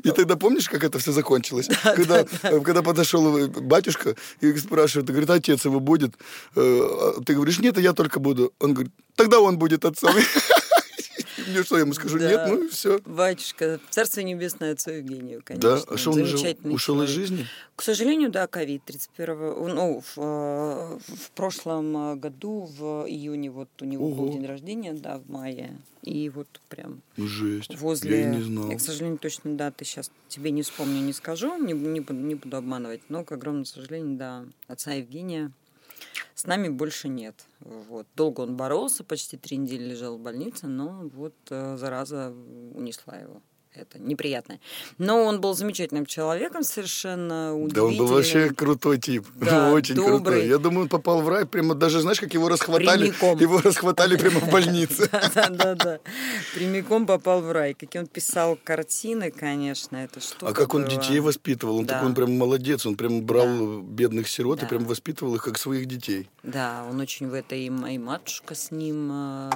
И 0.05 0.11
тогда 0.11 0.36
помнишь, 0.36 0.68
как 0.68 0.84
это 0.84 0.99
все 0.99 1.12
закончилось? 1.12 1.68
когда, 1.82 2.24
э, 2.43 2.82
подошел 2.82 3.36
э, 3.39 3.47
батюшка 3.49 4.14
и 4.41 4.55
спрашивает, 4.57 5.09
говорит, 5.09 5.30
отец 5.30 5.64
его 5.64 5.80
будет? 5.80 6.14
А 6.55 7.20
Ты 7.24 7.34
говоришь, 7.34 7.59
нет, 7.59 7.78
а 7.78 7.80
я 7.80 7.93
только 7.93 8.20
буду. 8.20 8.53
Он 8.61 8.74
говорит, 8.74 8.93
тогда 9.16 9.41
он 9.41 9.59
будет 9.59 9.84
отцом. 9.84 10.14
Мне 11.49 11.62
что, 11.62 11.76
я 11.76 11.82
ему 11.82 11.94
скажу, 11.94 12.18
нет, 12.18 12.40
ну 12.46 12.64
и 12.64 12.68
все. 12.68 13.01
Батюшка, 13.05 13.80
Царство 13.90 14.20
Небесное 14.20 14.72
отцу 14.72 14.90
Евгению, 14.90 15.42
конечно. 15.44 15.76
Да, 15.76 15.82
а 15.88 15.96
что 15.96 16.12
он 16.12 16.22
ушел 16.72 17.03
из 17.03 17.09
жизни? 17.09 17.46
К 17.74 17.82
сожалению, 17.82 18.30
да, 18.30 18.46
ковид 18.46 18.82
31 18.84 19.36
ну, 19.38 20.01
в, 20.01 20.18
э, 20.18 20.99
в 20.99 21.30
прошлом 21.34 21.96
э, 21.96 22.16
году, 22.16 22.68
в 22.76 23.07
июне, 23.09 23.51
вот 23.51 23.68
у 23.80 23.84
него 23.84 24.09
Ого. 24.09 24.24
был 24.24 24.32
день 24.32 24.46
рождения, 24.46 24.92
да, 24.92 25.18
в 25.18 25.28
мае. 25.30 25.78
И 26.03 26.28
вот 26.28 26.49
прям 26.68 27.03
Ну, 27.16 27.26
Жесть. 27.26 27.78
возле... 27.78 28.20
Я 28.20 28.30
не 28.30 28.42
знал. 28.42 28.70
Я, 28.70 28.76
к 28.76 28.80
сожалению, 28.80 29.18
точно 29.18 29.55
даты 29.55 29.84
сейчас 29.84 30.11
тебе 30.28 30.51
не 30.51 30.62
вспомню, 30.62 31.01
не 31.01 31.12
скажу, 31.12 31.57
не, 31.57 31.72
не, 31.72 32.05
не 32.11 32.34
буду 32.34 32.57
обманывать, 32.57 33.03
но, 33.09 33.24
к 33.24 33.32
огромному 33.32 33.64
сожалению, 33.64 34.16
да, 34.16 34.44
отца 34.66 34.92
Евгения 34.92 35.53
с 36.35 36.47
нами 36.47 36.69
больше 36.69 37.09
нет. 37.09 37.45
Вот. 37.61 38.07
Долго 38.14 38.43
он 38.43 38.57
боролся, 38.57 39.05
почти 39.05 39.37
три 39.37 39.57
недели 39.57 39.85
лежал 39.85 40.16
в 40.16 40.21
больнице, 40.21 40.66
но 40.66 41.09
вот 41.14 41.35
э, 41.51 41.77
зараза 41.77 42.35
унесла 42.75 43.16
его. 43.16 43.43
Это 43.79 43.99
неприятно. 43.99 44.59
Но 44.99 45.22
он 45.24 45.41
был 45.41 45.55
замечательным 45.55 46.05
человеком, 46.07 46.64
совершенно 46.64 47.51
Да 47.51 47.55
удивительным. 47.55 47.87
он 47.87 47.97
был 47.97 48.07
вообще 48.07 48.51
крутой 48.51 48.99
тип. 48.99 49.24
Да, 49.37 49.72
Очень 49.72 49.95
добрый. 49.95 50.18
крутой. 50.20 50.49
Я 50.49 50.59
думаю, 50.59 50.83
он 50.83 50.89
попал 50.89 51.22
в 51.22 51.29
рай. 51.29 51.47
Прямо 51.47 51.74
даже, 51.74 52.01
знаешь, 52.01 52.20
как 52.20 52.35
его 52.35 52.49
расхватали? 52.49 53.11
Прямиком. 53.11 53.39
Его 53.39 53.61
расхватали 53.61 54.16
прямо 54.16 54.41
в 54.41 54.51
больнице. 54.51 55.09
Да, 55.35 55.49
да, 55.49 55.74
да. 55.74 55.99
Прямиком 56.55 57.07
попал 57.07 57.41
в 57.41 57.53
рай. 57.53 57.74
Какие 57.74 58.03
он 58.03 58.09
писал 58.09 58.59
картины, 58.62 59.31
конечно, 59.31 59.97
это 59.97 60.20
что 60.20 60.47
А 60.49 60.53
как 60.53 60.74
он 60.74 60.87
детей 60.87 61.20
воспитывал? 61.20 61.79
Он 61.79 61.87
Да. 61.87 61.95
такой, 61.95 62.09
он 62.09 62.14
прям 62.14 62.37
молодец. 62.37 62.85
Он 62.87 62.97
прям 62.97 63.22
брал 63.22 63.47
Да. 63.47 63.83
бедных 63.83 64.29
сирот 64.29 64.59
и 64.59 64.62
Да. 64.62 64.66
прям 64.68 64.85
воспитывал 64.85 65.35
их 65.37 65.45
как 65.45 65.59
своих 65.59 65.87
детей. 65.87 66.29
Да, 66.43 66.85
он 66.91 67.01
очень 67.01 67.29
в 67.29 67.35
это 67.35 67.55
и, 67.55 67.68
м- 67.68 67.87
и 67.87 67.99
матушка 67.99 68.55
с 68.55 68.70
ним, 68.70 69.09
а, 69.12 69.51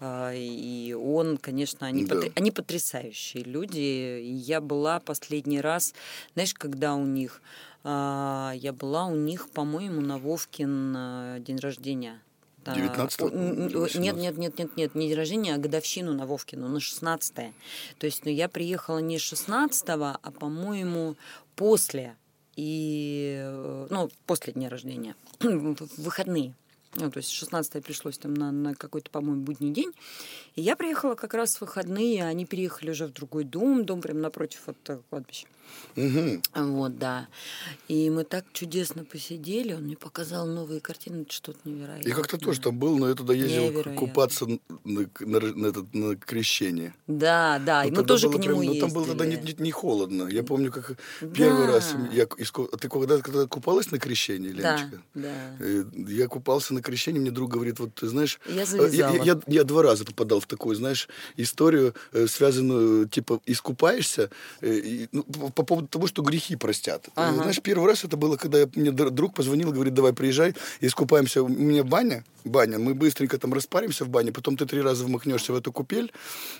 и 0.00 0.94
он, 0.94 1.38
конечно, 1.38 1.86
они, 1.86 2.04
Да. 2.04 2.14
потр- 2.16 2.32
они 2.36 2.50
потрясающие 2.50 3.42
люди. 3.42 4.20
Я 4.22 4.60
была 4.60 5.00
последний 5.00 5.60
раз, 5.60 5.92
знаешь, 6.34 6.54
когда 6.54 6.94
у 6.94 7.04
них, 7.04 7.42
а, 7.84 8.52
я 8.56 8.72
была 8.72 9.06
у 9.06 9.16
них, 9.16 9.48
по-моему, 9.50 10.00
на 10.00 10.18
Вовкин 10.18 10.94
а, 10.96 11.38
день 11.40 11.58
рождения. 11.58 12.20
Да. 12.64 12.74
19-го 12.74 13.26
О, 13.26 13.30
н- 13.30 13.36
н- 13.62 13.66
или 13.68 13.76
о, 13.76 13.86
18-го? 13.86 14.00
Нет, 14.02 14.16
нет, 14.16 14.36
нет, 14.38 14.58
нет, 14.58 14.76
нет, 14.76 14.94
не 14.94 15.08
день 15.08 15.16
рождения, 15.16 15.54
а 15.54 15.58
годовщину 15.58 16.12
на 16.12 16.26
Вовкину, 16.26 16.68
на 16.68 16.80
16 16.80 17.52
То 17.98 18.06
есть, 18.06 18.24
ну, 18.24 18.30
я 18.30 18.48
приехала 18.48 18.98
не 18.98 19.18
16 19.18 19.88
а, 20.22 20.30
по-моему, 20.38 21.16
после. 21.56 22.16
И, 22.56 23.38
э, 23.40 23.86
ну, 23.90 24.10
после 24.26 24.52
дня 24.52 24.68
рождения, 24.68 25.14
в 25.40 25.88
выходные. 25.98 26.54
Ну, 26.96 27.10
то 27.10 27.18
есть 27.18 27.30
16 27.30 27.84
пришлось 27.84 28.18
там 28.18 28.34
на, 28.34 28.50
на 28.50 28.74
какой-то, 28.74 29.10
по-моему, 29.10 29.42
будний 29.42 29.70
день. 29.72 29.92
И 30.56 30.62
я 30.62 30.74
приехала 30.74 31.14
как 31.14 31.34
раз 31.34 31.56
в 31.56 31.60
выходные, 31.60 32.24
они 32.24 32.46
переехали 32.46 32.90
уже 32.90 33.06
в 33.06 33.12
другой 33.12 33.44
дом, 33.44 33.84
дом 33.84 34.00
прямо 34.00 34.20
напротив 34.20 34.60
от 34.66 34.76
э, 34.90 34.98
кладбища. 35.10 35.46
Мгм. 35.96 36.40
Вот, 36.54 36.98
да. 36.98 37.28
И 37.88 38.08
мы 38.08 38.24
так 38.24 38.46
чудесно 38.54 39.04
посидели, 39.04 39.74
он 39.74 39.82
мне 39.82 39.96
показал 39.98 40.46
новые 40.46 40.80
картины, 40.80 41.26
что-то 41.28 41.58
невероятное. 41.68 42.08
Я 42.08 42.14
как-то 42.16 42.38
тоже 42.38 42.58
там 42.62 42.78
был, 42.78 42.96
но 42.98 43.06
я 43.10 43.14
туда 43.14 43.34
ездил 43.34 43.64
Невероятно. 43.64 43.94
купаться 43.94 44.46
на, 44.46 44.58
на- 44.84 45.40
на 45.54 45.66
этот- 45.66 45.92
на 45.94 46.16
крещение. 46.16 46.94
Да, 47.06 47.58
да, 47.58 47.84
и 47.84 47.90
Ну, 47.90 47.98
мы 48.00 48.06
тоже 48.06 48.28
к 48.30 48.32
нему 48.32 48.42
прям- 48.42 48.56
ну, 48.56 48.62
ездили. 48.62 48.80
там 48.80 48.90
было 48.92 49.06
тогда 49.06 49.26
не, 49.26 49.36
не- 49.36 49.56
не 49.62 49.70
холодно. 49.70 50.26
Я 50.28 50.42
помню, 50.42 50.72
как 50.72 50.96
первый 51.20 51.66
Да. 51.66 51.72
раз 51.74 51.94
я... 52.12 52.24
Ты 52.26 52.88
когда, 52.88 53.18
когда 53.18 53.46
купалась 53.46 53.90
на 53.90 53.98
крещении, 53.98 54.52
Да, 54.52 54.76
Леночка? 54.78 55.02
да. 55.14 55.56
Э, 55.60 55.84
Я 56.08 56.28
купался 56.28 56.72
на 56.78 56.82
крещении, 56.82 57.20
мне 57.20 57.30
друг 57.30 57.50
говорит, 57.50 57.78
вот 57.80 57.90
ты 57.94 58.06
знаешь, 58.08 58.38
Я 58.48 58.62
э, 58.62 58.66
завязала. 58.66 59.16
я, 59.16 59.22
я- 59.24 59.40
я 59.46 59.64
два 59.64 59.82
раза 59.82 60.04
попадал 60.04 60.38
в 60.40 60.46
такую, 60.46 60.76
знаешь, 60.76 61.08
историю, 61.36 61.94
э, 62.12 62.26
связанную, 62.28 63.08
типа, 63.08 63.40
искупаешься 63.46 64.30
э, 64.62 64.72
и, 64.84 65.08
ну, 65.12 65.22
по, 65.24 65.48
по 65.50 65.62
поводу 65.64 65.88
того, 65.88 66.06
что 66.06 66.22
грехи 66.22 66.56
простят. 66.56 67.08
Ага. 67.16 67.34
Знаешь, 67.42 67.60
первый 67.62 67.86
раз 67.88 68.04
это 68.04 68.16
было, 68.16 68.36
когда 68.36 68.58
я- 68.60 68.68
мне 68.74 68.90
др- 68.90 69.10
друг 69.10 69.34
позвонил, 69.34 69.72
говорит, 69.72 69.94
давай 69.94 70.12
приезжай, 70.12 70.54
искупаемся. 70.80 71.42
У 71.42 71.48
меня 71.48 71.84
баня, 71.84 72.24
баня, 72.44 72.78
мы 72.78 72.94
быстренько 72.94 73.38
там 73.38 73.52
распаримся 73.54 74.04
в 74.04 74.08
бане, 74.08 74.32
потом 74.32 74.56
ты 74.56 74.66
три 74.66 74.80
раза 74.82 75.04
вмахнешься 75.04 75.52
в 75.52 75.56
эту 75.56 75.72
купель, 75.72 76.12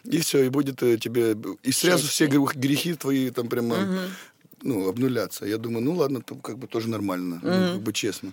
и 0.04 0.18
все, 0.18 0.42
и 0.44 0.48
будет 0.48 0.76
тебе... 1.00 1.36
И 1.62 1.72
сразу 1.72 2.06
все 2.06 2.26
грехи 2.26 2.94
твои 2.94 3.30
там 3.30 3.48
прямо 3.48 3.76
ну, 4.62 4.88
обнуляться. 4.88 5.46
Я 5.46 5.56
думаю, 5.58 5.84
ну 5.84 5.94
ладно, 5.94 6.20
то 6.20 6.34
как 6.34 6.58
бы 6.58 6.66
тоже 6.66 6.88
нормально, 6.88 7.38
ну, 7.42 7.72
как 7.74 7.82
бы 7.82 7.92
честно. 7.92 8.32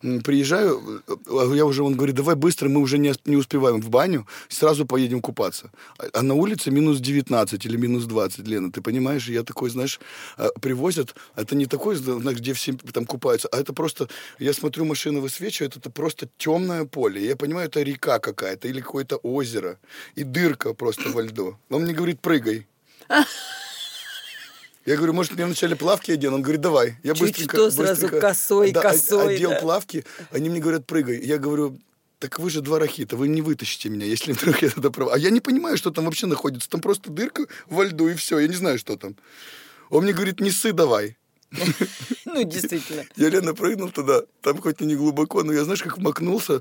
Приезжаю, 0.00 1.02
а 1.26 1.54
я 1.54 1.66
уже, 1.66 1.82
он 1.82 1.94
говорит, 1.94 2.16
давай 2.16 2.34
быстро, 2.34 2.68
мы 2.70 2.80
уже 2.80 2.96
не, 2.96 3.12
не 3.26 3.36
успеваем 3.36 3.82
в 3.82 3.90
баню, 3.90 4.26
сразу 4.48 4.86
поедем 4.86 5.20
купаться. 5.20 5.70
А, 5.98 6.04
а 6.14 6.22
на 6.22 6.34
улице 6.34 6.70
минус 6.70 7.00
19 7.00 7.66
или 7.66 7.76
минус 7.76 8.04
20, 8.04 8.48
Лена, 8.48 8.72
ты 8.72 8.80
понимаешь? 8.80 9.28
Я 9.28 9.42
такой, 9.42 9.68
знаешь, 9.68 10.00
а, 10.38 10.48
привозят, 10.60 11.14
это 11.36 11.54
не 11.54 11.66
такой, 11.66 11.96
знаешь, 11.96 12.38
где 12.38 12.54
все 12.54 12.72
там 12.72 13.04
купаются, 13.04 13.48
а 13.48 13.60
это 13.60 13.74
просто, 13.74 14.08
я 14.38 14.54
смотрю, 14.54 14.86
машина 14.86 15.20
высвечивает, 15.20 15.76
это 15.76 15.90
просто 15.90 16.28
темное 16.38 16.86
поле. 16.86 17.26
Я 17.26 17.36
понимаю, 17.36 17.68
это 17.68 17.82
река 17.82 18.20
какая-то 18.20 18.68
или 18.68 18.80
какое-то 18.80 19.16
озеро, 19.16 19.78
и 20.14 20.24
дырка 20.24 20.72
просто 20.72 21.10
во 21.10 21.22
льду. 21.22 21.58
Он 21.68 21.82
мне 21.82 21.92
говорит, 21.92 22.20
прыгай. 22.20 22.66
Я 24.90 24.96
говорю, 24.96 25.12
может, 25.12 25.34
мне 25.34 25.46
вначале 25.46 25.76
плавки 25.76 26.10
одену? 26.10 26.34
Он 26.34 26.42
говорит, 26.42 26.60
давай. 26.60 26.96
Я 27.04 27.14
Чуть 27.14 27.28
быстренько, 27.28 27.56
что, 27.56 27.70
сразу 27.70 28.02
быстренько, 28.02 28.20
косой, 28.20 28.72
да, 28.72 28.82
косой, 28.82 29.36
одел 29.36 29.50
да. 29.50 29.60
плавки. 29.60 30.04
Они 30.32 30.50
мне 30.50 30.58
говорят, 30.58 30.84
прыгай. 30.84 31.24
Я 31.24 31.38
говорю, 31.38 31.78
так 32.18 32.40
вы 32.40 32.50
же 32.50 32.60
два 32.60 32.80
рахита, 32.80 33.16
вы 33.16 33.28
не 33.28 33.40
вытащите 33.40 33.88
меня, 33.88 34.04
если 34.04 34.32
вдруг 34.32 34.62
я 34.62 34.68
туда 34.68 34.90
прав. 34.90 35.12
А 35.12 35.16
я 35.16 35.30
не 35.30 35.38
понимаю, 35.38 35.76
что 35.76 35.92
там 35.92 36.06
вообще 36.06 36.26
находится. 36.26 36.68
Там 36.68 36.80
просто 36.80 37.08
дырка 37.08 37.46
во 37.68 37.84
льду, 37.84 38.08
и 38.08 38.14
все. 38.16 38.40
Я 38.40 38.48
не 38.48 38.56
знаю, 38.56 38.80
что 38.80 38.96
там. 38.96 39.14
Он 39.90 40.02
мне 40.02 40.12
говорит, 40.12 40.40
не 40.40 40.50
ссы 40.50 40.72
давай. 40.72 41.16
Ну, 42.32 42.44
действительно. 42.44 43.04
Я, 43.16 43.28
Лена, 43.28 43.54
прыгнул 43.54 43.90
туда, 43.90 44.22
там 44.40 44.58
хоть 44.60 44.80
и 44.80 44.84
не 44.84 44.94
глубоко, 44.94 45.42
но 45.42 45.52
я, 45.52 45.64
знаешь, 45.64 45.82
как 45.82 45.98
макнулся, 45.98 46.60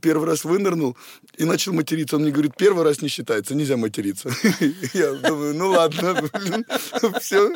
первый 0.00 0.26
раз 0.26 0.44
вынырнул 0.44 0.96
и 1.36 1.44
начал 1.44 1.72
материться. 1.72 2.16
Он 2.16 2.22
мне 2.22 2.32
говорит, 2.32 2.56
первый 2.56 2.82
раз 2.82 3.00
не 3.00 3.08
считается, 3.08 3.54
нельзя 3.54 3.76
материться. 3.76 4.30
Я 4.92 5.12
думаю, 5.12 5.54
ну 5.54 5.70
ладно, 5.70 6.14
блин, 6.32 6.64
все, 7.20 7.54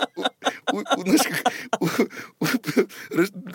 знаешь, 0.70 1.26
как 1.26 1.52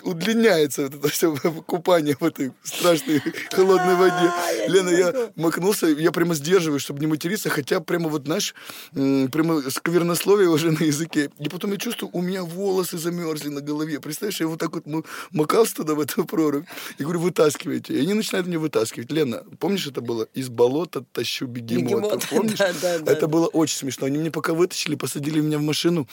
удлиняется 0.02 0.82
это 0.82 1.08
все 1.08 1.34
купание 1.66 2.16
в 2.18 2.24
этой 2.24 2.52
страшной 2.62 3.22
холодной 3.50 3.94
воде. 3.94 4.30
Лена, 4.68 4.90
я 4.90 5.30
макнулся, 5.36 5.86
я 5.86 6.12
прямо 6.12 6.34
сдерживаюсь, 6.34 6.82
чтобы 6.82 7.00
не 7.00 7.06
материться, 7.06 7.48
хотя 7.48 7.80
прямо 7.80 8.08
вот, 8.08 8.24
знаешь, 8.24 8.54
прямо 8.92 9.62
сквернословие 9.70 10.48
уже 10.48 10.72
на 10.72 10.82
языке. 10.84 11.30
И 11.38 11.48
потом 11.48 11.72
я 11.72 11.78
чувствую, 11.78 12.10
у 12.12 12.20
меня 12.20 12.42
волосы 12.42 12.81
замерзли 12.84 13.48
на 13.48 13.60
голове. 13.60 14.00
Представляешь, 14.00 14.40
я 14.40 14.46
вот 14.46 14.60
так 14.60 14.72
вот 14.74 14.84
макался 15.30 15.76
туда 15.76 15.94
в 15.94 16.00
эту 16.00 16.24
прорубь. 16.24 16.66
И 16.98 17.02
говорю, 17.02 17.20
вытаскивайте. 17.20 17.94
И 17.94 18.00
они 18.00 18.14
начинают 18.14 18.46
меня 18.46 18.58
вытаскивать. 18.58 19.10
Лена, 19.10 19.44
помнишь, 19.58 19.86
это 19.86 20.00
было? 20.00 20.28
Из 20.34 20.48
болота 20.48 21.04
тащу 21.12 21.46
бегемота. 21.46 21.84
Бегемота, 21.84 22.26
Помнишь? 22.30 22.58
да, 22.58 22.72
да, 22.80 22.98
да, 22.98 23.12
это 23.12 23.26
было 23.28 23.46
очень 23.46 23.76
смешно. 23.76 24.06
Они 24.06 24.18
мне 24.18 24.30
пока 24.30 24.54
вытащили, 24.54 24.94
посадили 24.94 25.40
меня 25.40 25.58
в 25.58 25.62
машину. 25.62 26.08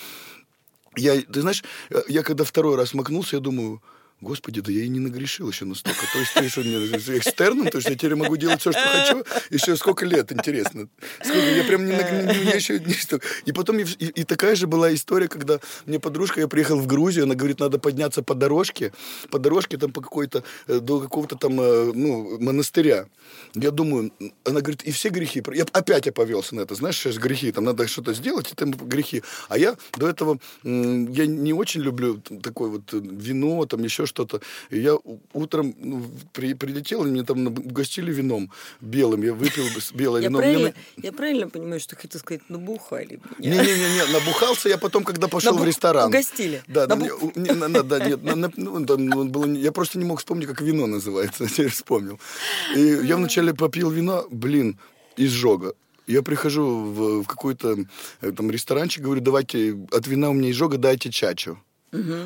Я, 0.96 1.22
ты 1.22 1.42
знаешь, 1.42 1.64
я 2.08 2.24
когда 2.24 2.44
второй 2.44 2.76
раз 2.76 2.94
макнулся, 2.94 3.38
я 3.38 3.42
думаю, 3.42 3.82
Господи, 4.22 4.60
да 4.60 4.72
я 4.72 4.84
и 4.84 4.90
не 4.90 5.00
нагрешил 5.00 5.50
еще 5.50 5.64
настолько. 5.66 6.02
То 6.12 6.20
есть 6.20 6.34
ты 6.54 6.62
мне 6.62 6.78
экстерном, 7.18 7.68
то 7.68 7.78
есть 7.78 7.90
я 7.90 7.96
теперь 7.96 8.16
могу 8.16 8.36
делать 8.36 8.60
все, 8.60 8.72
что 8.72 8.82
хочу, 8.82 9.24
еще 9.50 9.78
сколько 9.78 10.06
лет, 10.06 10.32
интересно. 10.32 10.90
Сколько, 11.22 11.50
я 11.56 11.64
прям 11.64 11.86
не, 11.86 11.94
наг- 11.94 12.12
не- 12.12 12.44
я 12.50 12.56
еще 12.56 12.80
не 12.80 12.94
что. 12.94 13.22
И 13.46 13.54
потом, 13.54 13.80
и, 13.80 13.84
и- 13.84 14.24
такая 14.26 14.56
же 14.56 14.68
была 14.68 14.94
история, 14.94 15.30
когда 15.30 15.60
мне 15.86 16.00
подружка, 16.00 16.42
я 16.42 16.48
приехал 16.50 16.80
в 16.80 16.86
Грузию, 16.88 17.24
она 17.24 17.36
говорит, 17.36 17.60
надо 17.60 17.80
подняться 17.80 18.22
по 18.22 18.36
дорожке, 18.36 18.92
по 19.32 19.40
дорожке 19.40 19.78
там 19.78 19.94
по 19.94 20.02
какой-то, 20.02 20.44
э, 20.68 20.80
до 20.80 21.00
какого-то 21.00 21.38
там, 21.38 21.60
э, 21.62 21.92
ну, 21.94 22.38
монастыря. 22.40 23.06
Я 23.54 23.72
думаю, 23.72 24.12
она 24.44 24.60
говорит, 24.60 24.84
и 24.84 24.92
все 24.92 25.10
грехи. 25.10 25.42
Я, 25.54 25.66
опять 25.72 26.08
я 26.08 26.12
повелся 26.12 26.56
на 26.56 26.62
это, 26.62 26.76
знаешь, 26.76 26.98
сейчас 26.98 27.18
грехи, 27.18 27.52
там 27.54 27.64
надо 27.64 27.88
что-то 27.88 28.14
сделать, 28.14 28.52
и 28.52 28.56
там 28.56 28.72
грехи. 28.72 29.24
А 29.48 29.58
я 29.58 29.78
до 29.98 30.10
этого, 30.10 30.40
я 30.64 31.26
не 31.26 31.54
очень 31.54 31.82
люблю 31.82 32.22
такое 32.44 32.70
вот 32.70 32.94
э, 32.94 33.00
вино, 33.02 33.66
там 33.66 33.82
еще 33.84 34.09
что-то. 34.10 34.42
И 34.70 34.80
я 34.80 34.98
утром 35.34 35.74
ну, 35.78 36.04
при- 36.34 36.54
прилетел, 36.54 37.06
и 37.06 37.10
мне 37.10 37.24
там 37.24 37.48
угостили 37.48 38.12
вином 38.12 38.52
белым. 38.82 39.24
Я 39.24 39.34
выпил 39.34 39.64
белое 39.94 40.24
вино. 40.24 40.40
Правильно, 40.40 40.74
я 40.98 41.12
правильно 41.12 41.50
понимаю, 41.50 41.80
что 41.80 41.96
хотел 41.96 42.20
сказать, 42.20 42.42
набухали? 42.50 43.20
Не-не-не, 43.40 44.12
набухался 44.14 44.70
я 44.70 44.78
потом, 44.78 45.04
когда 45.04 45.28
пошел 45.28 45.58
в 45.58 45.64
ресторан. 45.64 46.10
угостили? 46.10 46.62
Да, 46.68 46.88
да, 46.88 46.96
нет, 46.96 48.20
я 49.64 49.72
просто 49.72 49.98
не 49.98 50.06
мог 50.06 50.20
вспомнить, 50.20 50.48
как 50.48 50.62
вино 50.62 50.88
называется, 50.88 51.48
теперь 51.50 51.70
вспомнил. 51.70 52.20
И 52.76 52.82
я 52.82 53.16
вначале 53.18 53.54
попил 53.54 53.90
вино, 53.90 54.26
блин, 54.30 54.78
изжога. 55.18 55.74
Я 56.08 56.24
прихожу 56.24 56.66
в, 56.66 57.24
в 57.24 57.28
какой-то 57.28 57.78
э, 58.22 58.32
там 58.32 58.50
ресторанчик, 58.50 59.04
говорю, 59.04 59.22
давайте 59.22 59.78
от 59.92 60.08
вина 60.08 60.32
у 60.32 60.34
меня 60.34 60.50
изжога, 60.50 60.78
дайте 60.78 61.12
чачу. 61.12 61.60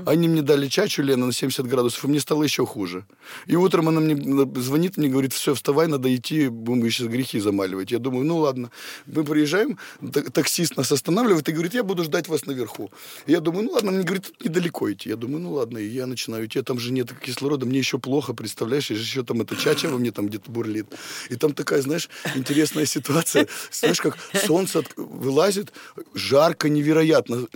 Они 0.05 0.27
мне 0.27 0.41
дали 0.41 0.67
чачу, 0.67 1.01
Лена, 1.01 1.25
на 1.25 1.33
70 1.33 1.65
градусов, 1.65 2.03
и 2.03 2.07
мне 2.07 2.19
стало 2.19 2.43
еще 2.43 2.65
хуже. 2.65 3.05
И 3.47 3.55
утром 3.55 3.87
она 3.89 3.99
мне 4.01 4.15
звонит, 4.61 4.97
мне 4.97 5.07
говорит, 5.07 5.33
все, 5.33 5.53
вставай, 5.53 5.87
надо 5.87 6.13
идти, 6.13 6.49
будем 6.49 6.89
сейчас 6.89 7.07
грехи 7.07 7.39
замаливать. 7.39 7.91
Я 7.91 7.99
думаю, 7.99 8.25
ну 8.25 8.37
ладно. 8.37 8.71
Мы 9.05 9.23
приезжаем, 9.23 9.77
та- 10.11 10.21
таксист 10.21 10.77
нас 10.77 10.91
останавливает 10.91 11.47
и 11.49 11.51
говорит, 11.51 11.73
я 11.73 11.83
буду 11.83 12.03
ждать 12.03 12.27
вас 12.27 12.45
наверху. 12.45 12.91
Я 13.27 13.39
думаю, 13.39 13.65
ну 13.65 13.71
ладно, 13.71 13.91
мне 13.91 14.03
говорит, 14.03 14.25
тут 14.27 14.43
недалеко 14.43 14.91
идти. 14.91 15.09
Я 15.09 15.15
думаю, 15.15 15.41
ну 15.41 15.53
ладно, 15.53 15.77
и 15.77 15.87
я 15.87 16.07
начинаю 16.07 16.45
идти, 16.45 16.59
а 16.59 16.63
там 16.63 16.79
же 16.79 16.91
нет 16.91 17.13
кислорода, 17.19 17.65
мне 17.65 17.79
еще 17.79 17.99
плохо, 17.99 18.33
представляешь, 18.33 18.91
и 18.91 18.95
еще 18.95 19.23
там 19.23 19.41
эта 19.41 19.55
чача 19.55 19.87
во 19.89 19.97
мне 19.97 20.11
там 20.11 20.27
где-то 20.27 20.51
бурлит. 20.51 20.87
И 21.29 21.35
там 21.35 21.53
такая, 21.53 21.81
знаешь, 21.81 22.09
интересная 22.35 22.85
ситуация. 22.85 23.47
Знаешь, 23.71 24.01
как 24.01 24.17
солнце 24.45 24.83
вылазит, 24.97 25.71
жарко 26.13 26.69
невероятно, 26.69 27.47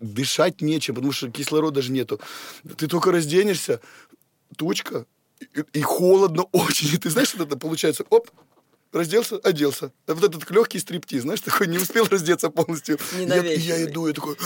дышать 0.00 0.60
нечем, 0.60 0.94
потому 0.94 1.12
что 1.12 1.30
кислорода 1.56 1.82
же 1.82 1.92
нету. 1.92 2.20
Ты 2.76 2.86
только 2.86 3.12
разденешься, 3.12 3.80
тучка, 4.56 5.06
и, 5.40 5.64
и 5.72 5.82
холодно 5.82 6.42
очень. 6.52 6.94
И 6.94 6.98
ты 6.98 7.10
знаешь, 7.10 7.28
что 7.28 7.44
это 7.44 7.56
получается? 7.56 8.04
Оп, 8.10 8.30
разделся, 8.92 9.36
оделся. 9.36 9.92
А 10.06 10.14
Вот 10.14 10.24
этот 10.24 10.50
легкий 10.50 10.78
стриптиз, 10.78 11.22
знаешь, 11.22 11.40
такой 11.40 11.66
не 11.66 11.78
успел 11.78 12.06
раздеться 12.10 12.50
полностью. 12.50 12.98
Я, 13.18 13.42
я 13.42 13.84
иду, 13.84 14.06
я 14.06 14.12
такой... 14.12 14.36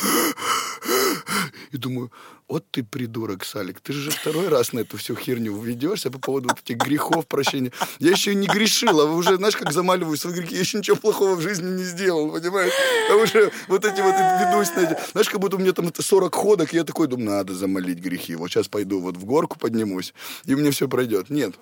И 1.72 1.76
думаю, 1.76 2.10
вот 2.48 2.64
ты 2.70 2.82
придурок, 2.82 3.44
Салик, 3.44 3.80
ты 3.80 3.92
же 3.92 4.10
второй 4.10 4.48
раз 4.48 4.72
на 4.72 4.80
эту 4.80 4.96
всю 4.96 5.14
херню 5.14 5.56
ведешься 5.60 6.10
по 6.10 6.18
поводу 6.18 6.48
вот 6.48 6.58
этих 6.58 6.76
грехов, 6.76 7.26
прощения. 7.26 7.72
Я 7.98 8.10
еще 8.10 8.34
не 8.34 8.46
грешил, 8.46 9.00
а 9.00 9.04
уже, 9.04 9.36
знаешь, 9.36 9.56
как 9.56 9.72
замаливаю 9.72 10.16
свои 10.16 10.34
грехи, 10.34 10.54
я 10.54 10.60
еще 10.60 10.78
ничего 10.78 10.96
плохого 10.96 11.36
в 11.36 11.40
жизни 11.40 11.70
не 11.70 11.84
сделал, 11.84 12.32
понимаешь? 12.32 12.72
А 13.10 13.14
уже 13.14 13.52
вот 13.68 13.84
эти 13.84 14.00
вот 14.00 14.14
ведусь 14.14 14.74
на 14.74 14.80
эти... 14.80 15.10
Знаешь, 15.12 15.28
как 15.28 15.40
будто 15.40 15.56
у 15.56 15.58
меня 15.60 15.72
там 15.72 15.88
это 15.88 16.02
40 16.02 16.34
ходок, 16.34 16.74
и 16.74 16.76
я 16.76 16.84
такой 16.84 17.06
думаю, 17.06 17.30
надо 17.30 17.54
замолить 17.54 17.98
грехи. 17.98 18.34
Вот 18.34 18.50
сейчас 18.50 18.68
пойду 18.68 19.00
вот 19.00 19.16
в 19.16 19.24
горку 19.24 19.58
поднимусь, 19.58 20.12
и 20.46 20.54
меня 20.54 20.70
все 20.72 20.88
пройдет. 20.88 21.30
Нет, 21.30 21.54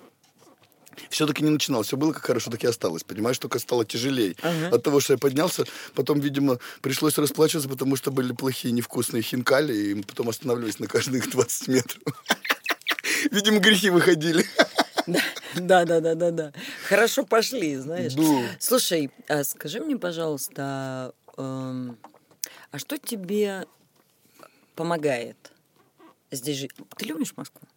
все-таки 1.09 1.43
не 1.43 1.49
начинал. 1.49 1.83
Все 1.83 1.97
было 1.97 2.13
как 2.13 2.25
хорошо, 2.25 2.51
так 2.51 2.63
и 2.63 2.67
осталось. 2.67 3.03
Понимаешь, 3.03 3.37
только 3.39 3.59
стало 3.59 3.85
тяжелее. 3.85 4.35
От 4.71 4.83
того, 4.83 4.99
что 4.99 5.13
я 5.13 5.17
поднялся, 5.17 5.65
потом, 5.95 6.19
видимо, 6.19 6.59
пришлось 6.81 7.17
расплачиваться, 7.17 7.69
потому 7.69 7.95
что 7.95 8.11
были 8.11 8.33
плохие 8.33 8.71
невкусные 8.71 9.23
хинкали, 9.23 9.75
и 9.75 10.01
потом 10.03 10.29
останавливались 10.29 10.79
на 10.79 10.87
каждых 10.87 11.29
20 11.31 11.67
метров. 11.67 12.01
Видимо, 13.31 13.59
грехи 13.59 13.89
выходили. 13.89 14.45
Да, 15.55 15.85
да, 15.85 15.99
да, 15.99 16.15
да, 16.15 16.31
да. 16.31 16.53
Хорошо 16.87 17.25
пошли, 17.25 17.75
знаешь. 17.77 18.13
Да. 18.13 18.23
Слушай, 18.59 19.11
а 19.27 19.43
скажи 19.43 19.79
мне, 19.79 19.97
пожалуйста, 19.97 21.13
эм, 21.37 21.97
а 22.71 22.79
что 22.79 22.97
тебе 22.97 23.65
помогает 24.75 25.51
здесь 26.31 26.57
жить? 26.57 26.71
Ты 26.97 27.05
любишь 27.05 27.33
Москву? 27.35 27.67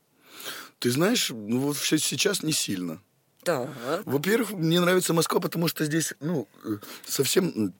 Ты 0.78 0.90
знаешь, 0.90 1.30
ну 1.30 1.60
вот 1.60 1.76
сейчас 1.78 2.42
не 2.42 2.52
сильно. 2.52 3.00
Так. 3.44 3.68
Во-первых, 4.04 4.52
мне 4.52 4.80
нравится 4.80 5.12
Москва, 5.12 5.40
потому 5.40 5.68
что 5.68 5.84
здесь, 5.84 6.14
ну, 6.20 6.46
э, 6.64 6.76
совсем 7.06 7.72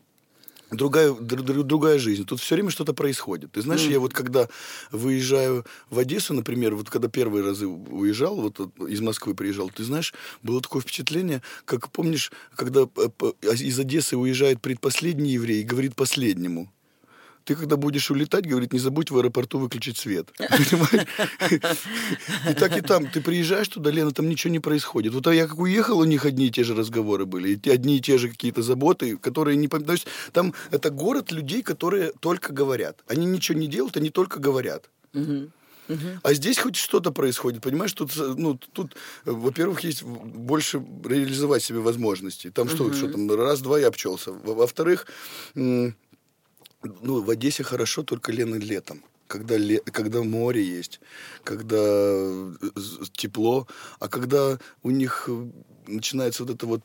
другая, 0.70 1.12
др- 1.12 1.42
др- 1.42 1.62
другая 1.62 1.98
жизнь. 1.98 2.24
Тут 2.24 2.40
все 2.40 2.54
время 2.54 2.70
что-то 2.70 2.94
происходит. 2.94 3.52
Ты 3.52 3.62
знаешь, 3.62 3.82
я 3.92 4.00
вот 4.00 4.12
когда 4.14 4.48
выезжаю 4.90 5.64
в 5.90 5.98
Одессу, 5.98 6.34
например, 6.34 6.74
вот 6.74 6.88
когда 6.90 7.08
первые 7.08 7.44
разы 7.44 7.66
уезжал, 7.66 8.36
вот 8.40 8.58
от- 8.60 8.88
из 8.88 9.00
Москвы 9.00 9.34
приезжал, 9.34 9.70
ты 9.70 9.84
знаешь, 9.84 10.14
было 10.42 10.60
такое 10.60 10.82
впечатление, 10.82 11.42
как 11.64 11.90
помнишь, 11.90 12.32
когда 12.56 12.82
э, 12.96 13.08
из 13.60 13.78
Одессы 13.78 14.16
уезжает 14.16 14.60
предпоследний 14.60 15.32
еврей 15.32 15.60
и 15.60 15.64
говорит 15.64 15.94
последнему. 15.94 16.72
Ты 17.44 17.54
когда 17.54 17.76
будешь 17.76 18.10
улетать, 18.10 18.46
говорит, 18.46 18.72
не 18.72 18.78
забудь 18.78 19.10
в 19.10 19.16
аэропорту 19.18 19.58
выключить 19.58 19.96
свет. 19.98 20.30
И 22.50 22.54
так 22.54 22.76
и 22.76 22.80
там. 22.80 23.06
Ты 23.08 23.20
приезжаешь 23.20 23.68
туда, 23.68 23.90
Лена, 23.90 24.10
там 24.12 24.28
ничего 24.28 24.52
не 24.52 24.60
происходит. 24.60 25.12
Вот 25.14 25.26
я 25.26 25.46
как 25.46 25.58
уехал, 25.58 25.98
у 25.98 26.04
них 26.04 26.24
одни 26.24 26.46
и 26.46 26.50
те 26.50 26.64
же 26.64 26.74
разговоры 26.74 27.26
были, 27.26 27.60
одни 27.70 27.96
и 27.96 28.00
те 28.00 28.18
же 28.18 28.28
какие-то 28.28 28.62
заботы, 28.62 29.16
которые 29.16 29.56
не... 29.56 29.68
То 29.68 29.92
есть 29.92 30.06
там 30.32 30.54
это 30.70 30.90
город 30.90 31.32
людей, 31.32 31.62
которые 31.62 32.12
только 32.20 32.52
говорят. 32.52 33.02
Они 33.06 33.26
ничего 33.26 33.58
не 33.58 33.66
делают, 33.66 33.96
они 33.96 34.10
только 34.10 34.38
говорят. 34.40 34.88
А 36.22 36.32
здесь 36.32 36.58
хоть 36.58 36.76
что-то 36.76 37.10
происходит, 37.10 37.60
понимаешь? 37.60 37.92
Тут, 37.92 38.16
э, 38.16 38.34
ну, 38.38 38.54
тут, 38.54 38.94
э, 39.26 39.30
во-первых, 39.32 39.80
есть 39.80 40.02
больше 40.02 40.82
реализовать 41.04 41.62
себе 41.62 41.80
возможностей. 41.80 42.50
Там 42.50 42.68
что, 42.68 42.92
что 42.94 43.08
там, 43.08 43.30
раз-два 43.30 43.78
я 43.78 43.88
обчелся. 43.88 44.30
Во- 44.32 44.54
Во-вторых, 44.54 45.06
м, 45.56 45.94
ну, 47.02 47.22
в 47.22 47.30
Одессе 47.30 47.62
хорошо 47.62 48.02
только 48.02 48.32
Лена 48.32 48.56
летом. 48.56 49.02
Когда, 49.26 49.56
ле- 49.56 49.80
когда 49.80 50.22
море 50.22 50.62
есть, 50.62 51.00
когда 51.42 51.78
э, 51.78 52.52
тепло, 53.12 53.66
а 53.98 54.08
когда 54.08 54.58
у 54.82 54.90
них 54.90 55.24
э, 55.28 55.50
начинается 55.86 56.44
вот 56.44 56.54
это 56.54 56.66
вот 56.66 56.82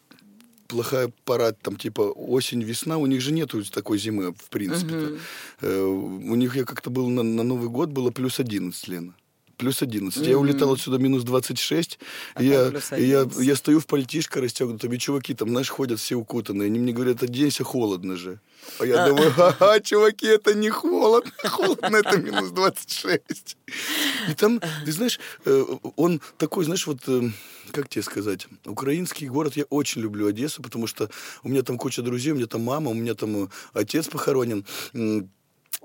плохая 0.67 1.11
пора, 1.25 1.51
там 1.51 1.75
типа 1.75 2.01
осень, 2.01 2.63
весна, 2.63 2.97
у 2.97 3.05
них 3.05 3.21
же 3.21 3.33
нету 3.33 3.63
такой 3.65 3.97
зимы, 3.97 4.33
в 4.33 4.49
принципе. 4.49 5.17
Э, 5.61 5.81
у 5.83 6.35
них 6.35 6.55
я 6.55 6.63
как-то 6.63 6.89
был 6.89 7.09
на, 7.09 7.23
на 7.23 7.43
Новый 7.43 7.69
год, 7.69 7.89
было 7.89 8.11
плюс 8.11 8.39
11, 8.39 8.87
Лена. 8.87 9.13
Плюс 9.57 9.81
11. 9.81 10.27
Я 10.27 10.37
улетал 10.37 10.73
отсюда 10.73 10.99
минус 10.99 11.23
26. 11.23 11.99
А 12.35 12.43
я, 12.43 12.71
я, 12.91 13.21
11. 13.21 13.45
я 13.45 13.55
стою 13.55 13.79
в 13.79 13.87
пальтишко 13.87 14.39
расстегнутом, 14.39 14.93
и 14.93 14.99
чуваки 14.99 15.33
там, 15.33 15.49
знаешь, 15.49 15.69
ходят 15.69 15.99
все 15.99 16.15
укутанные. 16.15 16.67
Они 16.67 16.79
мне 16.79 16.93
говорят, 16.93 17.23
оденься, 17.23 17.63
холодно 17.63 18.15
же. 18.15 18.39
А 18.79 18.85
я 18.85 19.07
думаю, 19.07 19.31
ха-ха, 19.31 19.79
чуваки, 19.79 20.27
это 20.27 20.53
не 20.53 20.69
холодно. 20.69 21.31
Холодно, 21.43 21.97
это 21.97 22.17
минус 22.17 22.51
26. 22.51 23.57
И 24.29 24.33
там, 24.33 24.61
ты 24.85 24.91
знаешь, 24.91 25.19
э, 25.45 25.65
он 25.95 26.21
такой, 26.37 26.65
знаешь, 26.65 26.87
вот, 26.87 26.99
э, 27.07 27.29
как 27.71 27.89
тебе 27.89 28.03
сказать, 28.03 28.47
украинский 28.65 29.27
город, 29.27 29.57
я 29.57 29.63
очень 29.69 30.01
люблю 30.01 30.27
Одессу, 30.27 30.61
потому 30.61 30.87
что 30.87 31.09
у 31.43 31.49
меня 31.49 31.63
там 31.63 31.77
куча 31.77 32.01
друзей, 32.01 32.33
у 32.33 32.35
меня 32.35 32.47
там 32.47 32.61
мама, 32.61 32.91
у 32.91 32.93
меня 32.93 33.13
там 33.13 33.45
э, 33.45 33.47
отец 33.73 34.07
похоронен. 34.07 34.65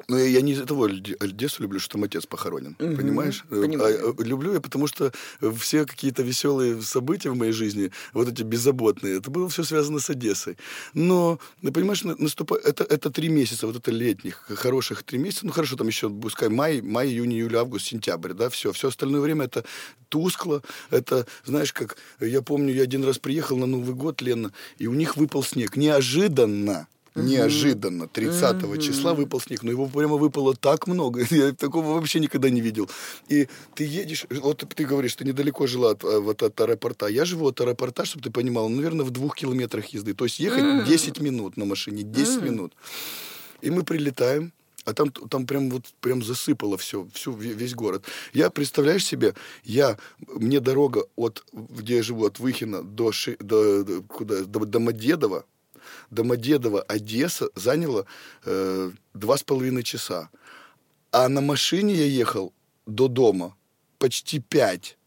Но 0.09 0.19
я, 0.19 0.27
я 0.27 0.41
не 0.41 0.53
из-за 0.53 0.67
того 0.67 0.89
Оде- 0.89 1.17
Одессу 1.21 1.63
люблю, 1.63 1.79
что 1.81 1.93
там 1.93 2.05
отец 2.05 2.27
похоронен, 2.27 2.75
понимаешь? 2.75 3.45
Э, 3.51 3.61
понимаю. 3.63 4.15
а, 4.19 4.23
э, 4.23 4.25
люблю 4.25 4.53
я, 4.53 4.61
потому 4.61 4.87
что 4.87 5.13
все 5.59 5.85
какие-то 5.87 6.23
веселые 6.23 6.81
события 6.83 7.31
в 7.31 7.37
моей 7.37 7.53
жизни, 7.53 7.91
вот 8.13 8.29
эти 8.29 8.43
беззаботные, 8.43 9.19
это 9.19 9.31
было 9.31 9.49
все 9.49 9.63
связано 9.65 9.99
с 10.01 10.11
Одессой. 10.11 10.57
Но, 10.95 11.39
ты 11.63 11.73
понимаешь, 11.73 12.05
на- 12.05 12.17
наступа- 12.17 12.59
это, 12.59 12.85
это 12.85 13.11
три 13.11 13.29
месяца, 13.29 13.67
вот 13.67 13.77
это 13.77 13.91
летних, 13.91 14.45
хороших 14.49 15.03
три 15.03 15.19
месяца, 15.19 15.47
ну 15.47 15.53
хорошо, 15.53 15.77
там 15.77 15.87
еще, 15.89 16.11
пускай 16.11 16.49
май, 16.49 16.81
май, 16.83 17.09
июнь, 17.09 17.33
июль, 17.33 17.57
август, 17.57 17.87
сентябрь, 17.87 18.33
да, 18.33 18.49
все. 18.51 18.73
Все 18.73 18.89
остальное 18.89 19.21
время 19.21 19.45
это 19.45 19.65
тускло, 20.09 20.63
это, 20.91 21.27
знаешь, 21.45 21.73
как, 21.73 21.97
я 22.21 22.43
помню, 22.43 22.75
я 22.75 22.83
один 22.83 23.05
раз 23.05 23.19
приехал 23.19 23.57
на 23.57 23.67
Новый 23.67 23.95
год, 23.95 24.21
Лена, 24.23 24.53
и 24.79 24.87
у 24.87 24.95
них 24.95 25.17
выпал 25.17 25.43
снег. 25.43 25.77
Неожиданно. 25.77 26.87
Неожиданно, 27.15 28.09
30 28.09 28.81
числа 28.81 29.13
выпал 29.15 29.41
снег, 29.41 29.63
но 29.63 29.71
его 29.71 29.87
прямо 29.87 30.17
выпало 30.17 30.55
так 30.55 30.87
много, 30.87 31.21
я 31.31 31.53
такого 31.53 31.93
вообще 31.95 32.21
никогда 32.21 32.51
не 32.51 32.61
видел. 32.61 32.89
И 33.29 33.49
ты 33.75 33.85
едешь, 33.85 34.27
вот 34.31 34.65
ты 34.75 34.85
говоришь, 34.85 35.15
ты 35.15 35.25
недалеко 35.25 35.67
жила 35.67 35.91
от, 35.91 36.05
э, 36.05 36.19
вот 36.21 36.43
от 36.43 36.61
аэропорта, 36.61 37.07
я 37.09 37.25
живу 37.25 37.49
от 37.49 37.61
аэропорта, 37.61 38.05
чтобы 38.05 38.23
ты 38.25 38.31
понимал, 38.31 38.69
наверное, 38.69 39.05
в 39.05 39.11
двух 39.11 39.37
километрах 39.37 39.87
езды, 39.95 40.15
то 40.15 40.25
есть 40.25 40.41
ехать 40.41 40.85
10 40.85 41.21
минут 41.21 41.57
на 41.57 41.65
машине, 41.65 42.03
10 42.03 42.43
минут. 42.43 42.73
И 43.61 43.71
мы 43.71 43.83
прилетаем, 43.83 44.53
а 44.85 44.93
там, 44.95 45.11
там 45.13 45.47
прям 45.47 45.71
вот 45.71 45.85
прям 46.01 46.23
засыпало 46.23 46.77
все, 46.77 47.07
всю, 47.13 47.33
ве- 47.33 47.55
весь 47.55 47.75
город. 47.75 48.05
Я, 48.33 48.51
представляешь 48.51 49.05
себе, 49.05 49.35
я, 49.65 49.97
мне 50.27 50.61
дорога 50.61 51.05
от, 51.15 51.45
где 51.53 51.97
я 51.97 52.03
живу, 52.03 52.25
от 52.27 52.41
Выхина 52.41 52.83
до, 52.83 53.13
Ши- 53.13 53.37
до, 53.39 53.85
до, 53.85 54.03
куда, 54.03 54.45
до 54.45 54.65
Домодедово, 54.65 55.45
Домодедово, 56.13 56.83
Одесса 56.83 57.49
заняла 57.55 58.05
э, 58.45 58.93
два 59.15 59.37
с 59.39 59.43
половиной 59.43 59.83
часа. 59.83 60.29
А 61.11 61.29
на 61.29 61.41
машине 61.41 61.95
я 61.95 62.05
ехал 62.05 62.53
до 62.87 63.09
дома 63.09 63.57
почти 63.99 64.39
пять. 64.39 64.99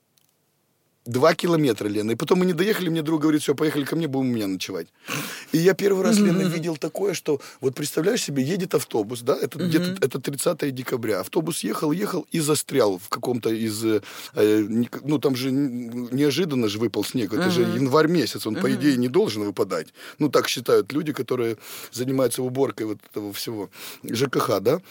Два 1.06 1.36
километра, 1.36 1.88
Лена. 1.88 2.12
И 2.12 2.16
потом 2.16 2.40
мы 2.40 2.46
не 2.46 2.54
доехали, 2.54 2.90
мне 2.90 3.04
друг 3.04 3.22
говорит, 3.22 3.42
все, 3.44 3.54
поехали 3.54 3.86
ко 3.86 3.96
мне, 3.96 4.08
будем 4.08 4.30
у 4.32 4.34
меня 4.34 4.48
ночевать. 4.48 4.88
И 5.52 5.60
я 5.60 5.76
первый 5.76 6.04
раз, 6.04 6.18
Лена, 6.18 6.42
видел 6.50 6.78
такое, 6.78 7.14
что 7.14 7.40
вот 7.62 7.76
представляешь 7.76 8.24
себе, 8.24 8.42
едет 8.42 8.74
автобус, 8.74 9.22
да, 9.22 9.38
это 9.40 9.60
где-то 9.60 9.98
это 10.02 10.20
30 10.20 10.74
декабря. 10.74 11.20
Автобус 11.20 11.64
ехал, 11.64 11.92
ехал 11.92 12.26
и 12.32 12.40
застрял 12.40 12.98
в 12.98 13.10
каком-то 13.10 13.50
из, 13.52 13.86
э, 13.86 14.02
не- 14.34 14.90
ну 15.04 15.20
там 15.20 15.36
же 15.36 15.52
неожиданно 15.52 16.68
же 16.68 16.80
выпал 16.80 17.04
снег, 17.04 17.34
это 17.34 17.52
же 17.52 17.62
январь 17.62 18.08
месяц, 18.08 18.48
он 18.48 18.56
по 18.56 18.68
идее 18.74 18.98
не 18.98 19.08
должен 19.08 19.44
выпадать. 19.44 19.94
Ну 20.18 20.30
так 20.30 20.48
считают 20.48 20.92
люди, 20.92 21.14
которые 21.14 21.58
занимаются 21.92 22.42
уборкой 22.42 22.88
вот 22.88 22.98
этого 23.12 23.32
всего 23.32 23.70
ЖКХ, 24.04 24.60
да. 24.60 24.82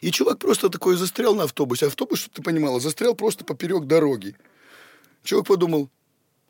И 0.00 0.10
чувак 0.10 0.38
просто 0.38 0.68
такой 0.70 0.96
застрял 0.96 1.34
на 1.34 1.44
автобусе. 1.44 1.86
Автобус, 1.86 2.18
чтобы 2.20 2.34
ты 2.34 2.42
понимала, 2.42 2.80
застрял 2.80 3.14
просто 3.14 3.44
поперек 3.44 3.84
дороги. 3.84 4.34
Чувак 5.22 5.46
подумал, 5.46 5.90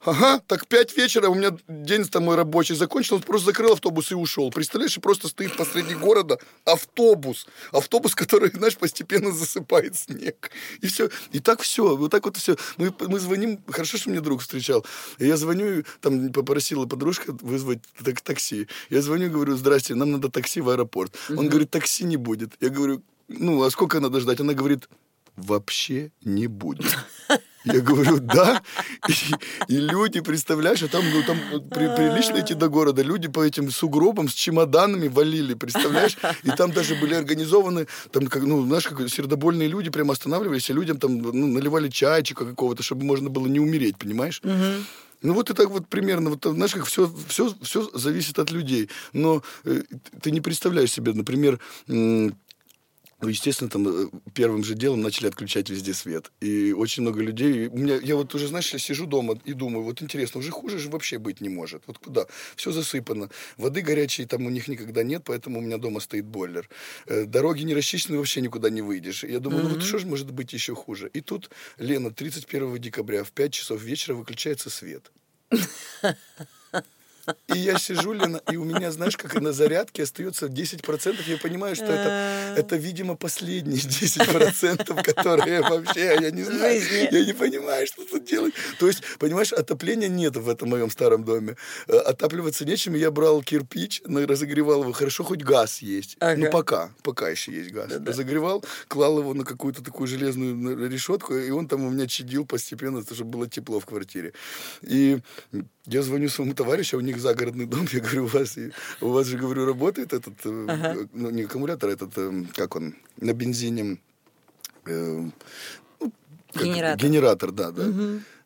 ага, 0.04 0.40
так 0.46 0.66
пять 0.66 0.96
вечера, 0.96 1.28
у 1.28 1.34
меня 1.34 1.56
день 1.68 2.04
там 2.04 2.24
мой 2.24 2.36
рабочий 2.36 2.74
закончил, 2.74 3.16
он 3.16 3.22
просто 3.22 3.46
закрыл 3.46 3.72
автобус 3.72 4.10
и 4.10 4.14
ушел. 4.14 4.50
Представляешь, 4.50 4.96
и 4.96 5.00
просто 5.00 5.28
стоит 5.28 5.56
посреди 5.56 5.94
города 5.94 6.38
автобус. 6.64 7.46
Автобус, 7.72 8.14
который, 8.20 8.50
знаешь, 8.50 8.76
постепенно 8.76 9.32
засыпает 9.32 9.96
снег. 9.96 10.50
И 10.80 10.86
все. 10.86 11.10
И 11.32 11.40
так 11.40 11.60
все. 11.60 11.96
Вот 11.96 12.10
так 12.10 12.24
вот 12.24 12.36
все. 12.36 12.56
Мы, 12.76 12.92
мы 13.00 13.18
звоним, 13.18 13.60
хорошо, 13.68 13.98
что 13.98 14.10
мне 14.10 14.20
друг 14.20 14.40
встречал. 14.40 14.84
Я 15.18 15.36
звоню, 15.36 15.84
там 16.00 16.32
попросила 16.32 16.86
подружка 16.86 17.32
вызвать 17.40 17.80
так- 18.02 18.20
такси. 18.20 18.68
Я 18.88 19.02
звоню, 19.02 19.30
говорю, 19.30 19.56
здрасте, 19.56 19.94
нам 19.94 20.12
надо 20.12 20.30
такси 20.30 20.60
в 20.60 20.70
аэропорт. 20.70 21.14
Он 21.28 21.48
говорит, 21.48 21.70
такси 21.70 22.04
не 22.04 22.16
будет. 22.16 22.52
Я 22.60 22.70
говорю, 22.70 23.02
ну, 23.28 23.62
а 23.62 23.70
сколько 23.70 24.00
надо 24.00 24.20
ждать? 24.20 24.40
Она 24.40 24.54
говорит, 24.54 24.88
вообще 25.36 26.10
не 26.24 26.46
будет. 26.46 26.96
Я 27.64 27.80
говорю, 27.80 28.20
да. 28.20 28.62
И, 29.06 29.12
и 29.74 29.76
люди, 29.76 30.20
представляешь, 30.20 30.82
а 30.82 30.88
там, 30.88 31.04
ну, 31.12 31.22
там 31.22 31.36
при- 31.68 31.94
прилично 31.94 32.40
идти 32.40 32.54
до 32.54 32.68
города. 32.68 33.02
Люди 33.02 33.28
по 33.28 33.44
этим 33.44 33.70
сугробам 33.70 34.28
с 34.30 34.32
чемоданами 34.32 35.08
валили, 35.08 35.52
представляешь? 35.54 36.16
И 36.42 36.50
там 36.50 36.72
даже 36.72 36.94
были 36.94 37.14
организованы, 37.14 37.86
там, 38.12 38.28
как, 38.28 38.44
ну, 38.44 38.64
знаешь, 38.64 38.86
как 38.86 39.06
сердобольные 39.10 39.68
люди 39.68 39.90
прямо 39.90 40.12
останавливались, 40.14 40.70
и 40.70 40.72
людям 40.72 40.98
там 40.98 41.18
ну, 41.18 41.46
наливали 41.46 41.90
чайчика 41.90 42.46
какого-то, 42.46 42.82
чтобы 42.82 43.04
можно 43.04 43.28
было 43.28 43.46
не 43.46 43.60
умереть, 43.60 43.98
понимаешь? 43.98 44.40
Ну 45.22 45.34
вот 45.34 45.50
и 45.50 45.54
так 45.54 45.68
вот 45.68 45.86
примерно, 45.86 46.30
вот 46.30 46.42
знаешь, 46.42 46.72
как 46.72 46.86
все, 46.86 47.12
все, 47.28 47.54
все 47.60 47.90
зависит 47.92 48.38
от 48.38 48.50
людей. 48.50 48.88
Но 49.12 49.42
э, 49.64 49.82
ты 50.22 50.30
не 50.30 50.40
представляешь 50.40 50.90
себе, 50.90 51.12
например, 51.12 51.60
ну, 53.20 53.28
естественно, 53.28 53.70
там 53.70 53.88
э, 53.88 54.08
первым 54.34 54.64
же 54.64 54.74
делом 54.74 55.02
начали 55.02 55.26
отключать 55.26 55.68
везде 55.68 55.94
свет. 55.94 56.32
И 56.40 56.72
очень 56.72 57.02
много 57.02 57.20
людей... 57.22 57.68
У 57.68 57.76
меня, 57.76 57.96
я 57.96 58.16
вот 58.16 58.34
уже, 58.34 58.48
знаешь, 58.48 58.72
я 58.72 58.78
сижу 58.78 59.06
дома 59.06 59.38
и 59.44 59.52
думаю, 59.52 59.84
вот 59.84 60.02
интересно, 60.02 60.40
уже 60.40 60.50
хуже 60.50 60.78
же 60.78 60.88
вообще 60.88 61.18
быть 61.18 61.40
не 61.40 61.48
может. 61.48 61.82
Вот 61.86 61.98
куда? 61.98 62.26
Все 62.56 62.72
засыпано. 62.72 63.30
Воды 63.56 63.82
горячей 63.82 64.24
там 64.24 64.46
у 64.46 64.50
них 64.50 64.68
никогда 64.68 65.02
нет, 65.02 65.22
поэтому 65.24 65.58
у 65.58 65.62
меня 65.62 65.78
дома 65.78 66.00
стоит 66.00 66.24
бойлер. 66.24 66.68
Э, 67.06 67.24
Дороги 67.24 67.62
не 67.62 67.74
расчищены, 67.74 68.16
вообще 68.16 68.40
никуда 68.40 68.70
не 68.70 68.82
выйдешь. 68.82 69.24
И 69.24 69.32
я 69.32 69.40
думаю, 69.40 69.64
ну 69.64 69.70
вот 69.70 69.82
что 69.82 69.98
же 69.98 70.06
может 70.06 70.30
быть 70.30 70.52
еще 70.52 70.74
хуже? 70.74 71.10
И 71.12 71.20
тут, 71.20 71.50
Лена, 71.78 72.10
31 72.10 72.78
декабря 72.78 73.24
в 73.24 73.32
5 73.32 73.52
часов 73.52 73.82
вечера 73.82 74.14
выключается 74.14 74.70
свет. 74.70 75.10
И 77.54 77.58
я 77.58 77.78
сижу, 77.78 78.12
Лена, 78.12 78.40
и 78.50 78.56
у 78.56 78.64
меня, 78.64 78.90
знаешь, 78.90 79.16
как 79.16 79.34
на 79.40 79.52
зарядке 79.52 80.02
остается 80.02 80.46
10%. 80.46 81.16
Я 81.26 81.38
понимаю, 81.38 81.74
что 81.76 81.86
это, 81.86 82.54
это 82.56 82.76
видимо, 82.76 83.16
последние 83.16 83.80
10%, 83.80 85.02
которые 85.02 85.62
вообще, 85.62 86.16
я 86.20 86.30
не 86.30 86.42
знаю, 86.42 86.80
Жизни. 86.80 87.08
я 87.10 87.24
не 87.24 87.32
понимаю, 87.32 87.86
что 87.86 88.04
тут 88.04 88.24
делать. 88.24 88.54
То 88.78 88.86
есть, 88.86 89.02
понимаешь, 89.18 89.52
отопления 89.52 90.08
нет 90.08 90.36
в 90.36 90.48
этом 90.48 90.70
моем 90.70 90.90
старом 90.90 91.24
доме. 91.24 91.56
Э, 91.88 91.98
Отапливаться 91.98 92.64
нечем, 92.64 92.94
я 92.94 93.10
брал 93.10 93.42
кирпич, 93.42 94.02
разогревал 94.04 94.82
его. 94.82 94.92
Хорошо, 94.92 95.24
хоть 95.24 95.42
газ 95.42 95.82
есть. 95.82 96.16
Ага. 96.20 96.40
Ну, 96.40 96.50
пока, 96.50 96.90
пока 97.02 97.28
еще 97.28 97.52
есть 97.52 97.70
газ. 97.70 97.90
Разогревал, 98.04 98.64
клал 98.88 99.18
его 99.18 99.34
на 99.34 99.44
какую-то 99.44 99.82
такую 99.82 100.06
железную 100.08 100.88
решетку, 100.88 101.34
и 101.34 101.50
он 101.50 101.68
там 101.68 101.84
у 101.84 101.90
меня 101.90 102.06
чадил 102.06 102.44
постепенно, 102.46 103.02
чтобы 103.02 103.30
было 103.30 103.48
тепло 103.48 103.80
в 103.80 103.86
квартире. 103.86 104.32
И 104.82 105.18
я 105.86 106.02
звоню 106.02 106.28
своему 106.28 106.54
товарищу, 106.54 106.96
а 106.96 107.00
у 107.00 107.02
них 107.02 107.18
загородный 107.20 107.66
дом, 107.66 107.86
я 107.92 108.00
говорю, 108.00 108.24
у 108.24 108.26
вас, 108.28 108.58
у 109.00 109.08
вас 109.10 109.26
же, 109.26 109.36
говорю, 109.38 109.66
работает 109.66 110.12
этот, 110.12 110.34
э, 110.44 111.06
ну, 111.12 111.30
не 111.30 111.42
аккумулятор, 111.42 111.90
этот, 111.90 112.12
э, 112.16 112.44
как 112.56 112.76
он, 112.76 112.94
на 113.20 113.32
бензине, 113.32 113.98
э, 114.86 115.30
ну, 116.00 116.12
как- 116.52 116.64
Генератор. 116.64 117.06
Генератор, 117.08 117.50
да, 117.52 117.70
да. 117.70 117.84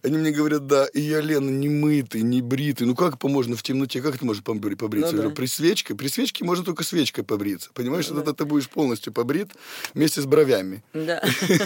Они 0.05 0.19
мне 0.19 0.33
говорят, 0.33 0.67
да, 0.67 0.85
и 0.85 1.01
я, 1.01 1.23
Лена, 1.23 1.49
не 1.49 1.71
мытый, 1.71 2.21
не 2.21 2.43
бритый. 2.43 2.87
Ну 2.87 2.95
как 2.95 3.23
можно 3.23 3.57
в 3.57 3.63
темноте, 3.63 4.03
как 4.03 4.19
ты 4.19 4.27
можешь 4.27 4.43
побри- 4.43 4.77
побриться? 4.77 5.13
Ну 5.13 5.17
Я 5.17 5.17
да. 5.17 5.23
говорю, 5.23 5.35
При 5.35 5.47
свечке? 5.47 5.95
При 5.95 6.09
свечке 6.09 6.45
можно 6.45 6.63
только 6.63 6.85
свечкой 6.85 7.25
побриться. 7.25 7.71
Понимаешь, 7.73 8.07
тогда 8.07 8.35
ты 8.35 8.45
будешь 8.45 8.69
полностью 8.69 9.15
побрит 9.15 9.53
вместе 9.95 10.21
с 10.21 10.27
бровями. 10.27 10.85
Да. 10.93 11.23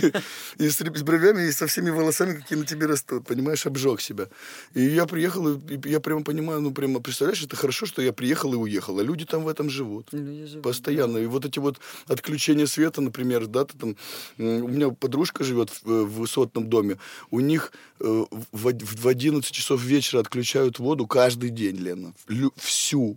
И 0.59 0.69
с, 0.69 0.81
бровями, 1.03 1.49
и 1.49 1.53
со 1.53 1.67
всеми 1.67 1.91
волосами, 1.91 2.37
какие 2.37 2.57
на 2.59 2.65
тебе 2.65 2.87
растут. 2.87 3.27
Понимаешь, 3.27 3.67
обжег 3.67 4.01
себя. 4.01 4.29
И 4.75 4.83
я 4.85 5.07
приехал, 5.07 5.55
и 5.55 5.89
я 5.89 5.99
прямо 5.99 6.23
понимаю, 6.23 6.61
ну 6.61 6.71
прямо, 6.71 7.01
представляешь, 7.01 7.43
это 7.43 7.57
хорошо, 7.57 7.87
что 7.87 8.03
я 8.03 8.13
приехал 8.13 8.53
и 8.53 8.57
уехал. 8.57 8.99
А 9.01 9.03
люди 9.03 9.25
там 9.25 9.43
в 9.43 9.49
этом 9.49 9.69
живут. 9.69 10.11
Живут, 10.13 10.63
Постоянно. 10.63 11.19
И 11.19 11.27
вот 11.27 11.45
эти 11.45 11.59
вот 11.59 11.81
отключения 12.07 12.67
света, 12.67 13.01
например, 13.01 13.47
да, 13.47 13.65
ты 13.65 13.77
там... 13.77 13.97
У 14.39 14.69
меня 14.69 14.91
подружка 14.91 15.43
живет 15.43 15.71
в, 15.71 15.85
в 15.85 16.19
высотном 16.21 16.69
доме. 16.69 16.99
У 17.31 17.41
них 17.41 17.73
э, 18.01 18.25
в, 18.31 18.73
в 18.73 19.09
11 19.09 19.51
часов 19.51 19.83
вечера 19.83 20.21
отключают 20.21 20.79
воду 20.79 21.07
каждый 21.07 21.51
день, 21.51 21.77
Лена. 21.77 22.15
Лю- 22.29 22.53
Всю. 22.57 23.17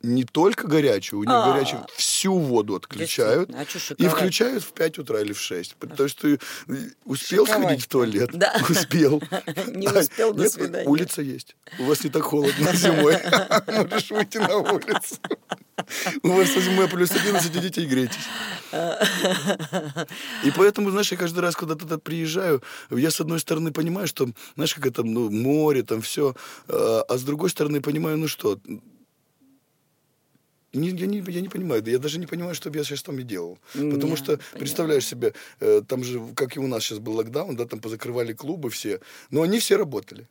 Не 0.00 0.22
только 0.22 0.68
горячую, 0.68 1.18
у 1.20 1.24
них 1.24 1.32
А. 1.34 1.52
горячую, 1.52 1.84
всю 1.96 2.38
воду 2.38 2.76
отключают. 2.76 3.50
А 3.52 3.64
чё 3.64 3.80
и 3.96 4.06
включают 4.06 4.62
в 4.62 4.72
5 4.72 4.98
утра 4.98 5.20
или 5.20 5.32
в 5.32 5.40
6. 5.40 5.74
Потому 5.74 6.08
что 6.08 6.20
ты 6.22 6.38
э, 6.68 6.74
успел 7.04 7.46
Шиковать. 7.46 7.66
сходить 7.66 7.84
в 7.84 7.88
туалет? 7.88 8.30
Да. 8.32 8.54
Успел. 8.68 9.20
Не 9.74 9.88
успел, 9.88 10.32
до 10.32 10.48
свидания. 10.48 10.88
Улица 10.88 11.20
есть. 11.20 11.56
У 11.80 11.84
вас 11.86 12.04
не 12.04 12.10
так 12.10 12.22
холодно 12.22 12.72
зимой. 12.76 13.16
Можешь 13.90 14.10
выйти 14.10 14.38
на 14.38 14.56
улицу. 14.58 15.16
У 16.22 16.28
вас 16.28 16.48
зимой 16.54 16.88
плюс 16.88 17.10
11, 17.10 17.56
идите 17.56 17.82
и 17.82 17.86
грейтесь. 17.86 18.26
И 20.44 20.50
поэтому, 20.56 20.90
знаешь, 20.90 21.10
я 21.12 21.18
каждый 21.18 21.40
раз, 21.40 21.56
когда 21.56 21.74
туда 21.74 21.98
приезжаю, 21.98 22.62
я, 22.90 23.10
с 23.10 23.20
одной 23.20 23.38
стороны, 23.40 23.72
понимаю, 23.72 24.06
что, 24.06 24.28
знаешь, 24.54 24.74
как 24.74 24.86
это, 24.86 25.02
ну, 25.02 25.30
море, 25.30 25.82
там 25.82 26.00
все, 26.00 26.34
а 26.68 27.16
с 27.16 27.22
другой 27.22 27.50
стороны, 27.50 27.80
понимаю, 27.80 28.16
ну 28.18 28.28
что, 28.28 28.58
не- 30.74 30.90
я, 30.90 31.06
не, 31.06 31.24
я 31.26 31.40
не 31.40 31.48
понимаю, 31.48 31.82
да 31.82 31.90
я 31.90 31.98
даже 31.98 32.18
не 32.18 32.26
понимаю, 32.26 32.54
что 32.54 32.70
бы 32.70 32.76
я 32.78 32.84
сейчас 32.84 33.02
там 33.02 33.18
и 33.18 33.22
делал. 33.22 33.58
Потому 33.72 34.08
Не, 34.12 34.16
что, 34.16 34.26
понятно. 34.36 34.58
представляешь 34.58 35.06
себе, 35.06 35.32
э, 35.60 35.82
там 35.88 36.04
же, 36.04 36.20
как 36.36 36.56
и 36.56 36.60
у 36.60 36.66
нас 36.66 36.82
сейчас 36.84 36.98
был 36.98 37.14
локдаун, 37.14 37.56
да, 37.56 37.64
там 37.64 37.80
позакрывали 37.80 38.32
клубы 38.34 38.68
все, 38.68 39.00
но 39.30 39.42
они 39.42 39.58
все 39.58 39.76
работали. 39.76 40.28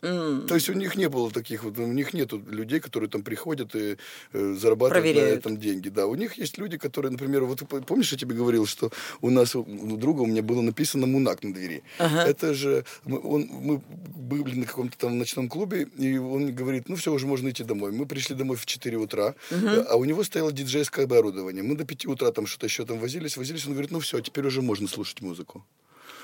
То 0.00 0.54
есть 0.54 0.68
у 0.68 0.74
них 0.74 0.94
не 0.96 1.08
было 1.08 1.30
таких 1.30 1.64
вот, 1.64 1.76
у 1.78 1.86
них 1.86 2.14
нету 2.14 2.40
людей, 2.48 2.78
которые 2.78 3.10
там 3.10 3.22
приходят 3.22 3.74
и 3.74 3.96
э, 4.32 4.54
зарабатывают 4.54 5.02
Проверяют. 5.02 5.30
на 5.30 5.38
этом 5.38 5.56
деньги. 5.56 5.88
Да, 5.88 6.06
у 6.06 6.14
них 6.14 6.34
есть 6.34 6.56
люди, 6.56 6.78
которые, 6.78 7.10
например, 7.10 7.44
вот 7.44 7.62
помнишь, 7.86 8.12
я 8.12 8.18
тебе 8.18 8.36
говорил, 8.36 8.66
что 8.66 8.90
у 9.20 9.30
нас 9.30 9.56
у 9.56 9.64
друга 9.96 10.22
у 10.22 10.26
меня 10.26 10.42
было 10.42 10.60
написано 10.60 11.06
Мунак 11.06 11.42
на 11.42 11.52
двери. 11.52 11.82
Это 11.98 12.54
же 12.54 12.84
мы, 13.04 13.18
он, 13.18 13.48
мы 13.50 13.82
были 14.16 14.60
на 14.60 14.66
каком-то 14.66 14.96
там 14.96 15.18
ночном 15.18 15.48
клубе, 15.48 15.88
и 15.98 16.16
он 16.16 16.54
говорит, 16.54 16.88
ну 16.88 16.94
все, 16.94 17.12
уже 17.12 17.26
можно 17.26 17.48
идти 17.50 17.64
домой. 17.64 17.90
Мы 17.90 18.06
пришли 18.06 18.36
домой 18.36 18.56
в 18.56 18.66
4 18.66 18.96
утра, 18.96 19.34
а 19.50 19.96
у 19.96 20.04
него 20.04 20.22
стояло 20.22 20.52
диджейское 20.52 21.06
оборудование. 21.06 21.62
Мы 21.64 21.74
до 21.74 21.84
5 21.84 22.06
утра 22.06 22.30
там 22.30 22.46
что-то 22.46 22.66
еще 22.66 22.84
там 22.84 22.98
возились, 22.98 23.36
возились. 23.36 23.66
Он 23.66 23.72
говорит, 23.72 23.90
ну 23.90 23.98
все, 23.98 24.20
теперь 24.20 24.46
уже 24.46 24.62
можно 24.62 24.86
слушать 24.86 25.20
музыку. 25.22 25.64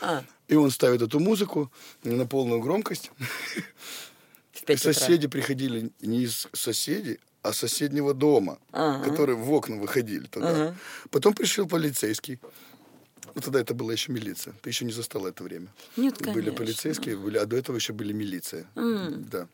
А, 0.05 0.25
И 0.49 0.55
он 0.55 0.71
ставит 0.71 1.03
эту 1.03 1.19
музыку 1.21 1.71
на 2.03 2.27
полную 2.27 2.61
громкость. 2.61 3.11
утра. 4.63 4.77
Соседи 4.77 5.27
приходили 5.29 5.91
не 6.01 6.23
из 6.23 6.49
соседей, 6.53 7.19
а 7.43 7.53
соседнего 7.53 8.15
дома, 8.15 8.59
Ага. 8.73 9.11
которые 9.11 9.37
в 9.37 9.53
окна 9.53 9.77
выходили 9.77 10.27
туда. 10.27 10.51
Ага. 10.51 10.77
Потом 11.11 11.35
пришел 11.35 11.67
полицейский. 11.69 12.39
Ну, 13.35 13.41
тогда 13.41 13.61
это 13.61 13.75
была 13.75 13.93
еще 13.93 14.13
милиция. 14.13 14.55
Ты 14.63 14.71
еще 14.71 14.85
не 14.85 14.93
застала 14.93 15.29
это 15.29 15.43
время. 15.43 15.67
Нет, 15.97 16.19
Были 16.19 16.33
конечно. 16.35 16.53
полицейские, 16.53 17.17
были, 17.17 17.37
а 17.39 17.47
до 17.47 17.57
этого 17.57 17.77
еще 17.77 17.93
были 17.93 18.13
милиция. 18.13 18.65
Да. 18.75 19.49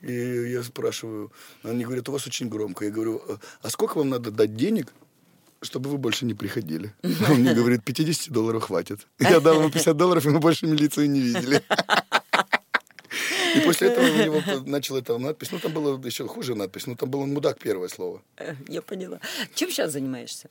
И 0.00 0.12
я 0.52 0.62
спрашиваю, 0.62 1.30
они 1.62 1.84
говорят, 1.84 2.08
у 2.08 2.12
вас 2.12 2.26
очень 2.26 2.48
громко. 2.48 2.84
Я 2.86 2.90
говорю, 2.90 3.20
«А- 3.28 3.38
а 3.62 3.70
сколько 3.70 3.98
вам 3.98 4.08
надо 4.08 4.30
дать 4.30 4.56
денег, 4.56 4.92
чтобы 5.62 5.90
вы 5.90 5.98
больше 5.98 6.24
не 6.24 6.34
приходили? 6.34 6.92
Он 7.28 7.38
мне 7.40 7.54
говорит, 7.54 7.84
50 7.84 8.32
долларов 8.32 8.64
хватит. 8.64 9.06
Я 9.18 9.40
дал 9.40 9.60
ему 9.60 9.70
50 9.70 9.96
долларов, 9.96 10.26
и 10.26 10.30
мы 10.30 10.38
больше 10.38 10.66
милицию 10.66 11.10
не 11.10 11.20
видели. 11.20 11.62
И 13.56 13.60
после 13.60 13.88
этого 13.88 14.04
у 14.04 14.24
него 14.24 14.42
начал 14.66 14.96
эта 14.96 15.16
надпись. 15.18 15.50
Ну, 15.52 15.58
там 15.58 15.72
была 15.72 15.98
еще 16.04 16.26
хуже 16.26 16.54
надпись. 16.54 16.86
Ну, 16.86 16.96
там 16.96 17.10
был 17.10 17.26
мудак 17.26 17.58
первое 17.58 17.88
слово. 17.88 18.22
Я 18.68 18.82
поняла. 18.82 19.20
Чем 19.54 19.70
сейчас 19.70 19.92
занимаешься? 19.92 20.48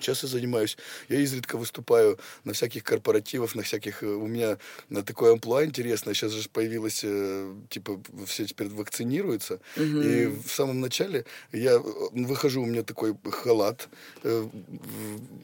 Сейчас 0.00 0.22
я 0.22 0.28
занимаюсь. 0.28 0.76
Я 1.08 1.20
изредка 1.20 1.56
выступаю 1.56 2.18
на 2.44 2.52
всяких 2.52 2.82
корпоративах, 2.84 3.54
на 3.54 3.62
всяких... 3.62 4.02
э, 4.02 4.06
У 4.06 4.26
меня 4.26 4.58
на 4.88 5.02
такое 5.02 5.32
амплуа 5.32 5.64
интересное. 5.64 6.14
Сейчас 6.14 6.32
же 6.32 6.48
появилось, 6.48 7.00
э, 7.04 7.54
типа, 7.68 8.00
все 8.26 8.46
теперь 8.46 8.68
вакцинируются. 8.68 9.60
И 9.76 10.26
в 10.26 10.50
самом 10.50 10.80
начале 10.80 11.24
я 11.52 11.72
э, 11.72 11.80
выхожу, 12.12 12.62
у 12.62 12.66
меня 12.66 12.82
такой 12.82 13.14
халат. 13.30 13.88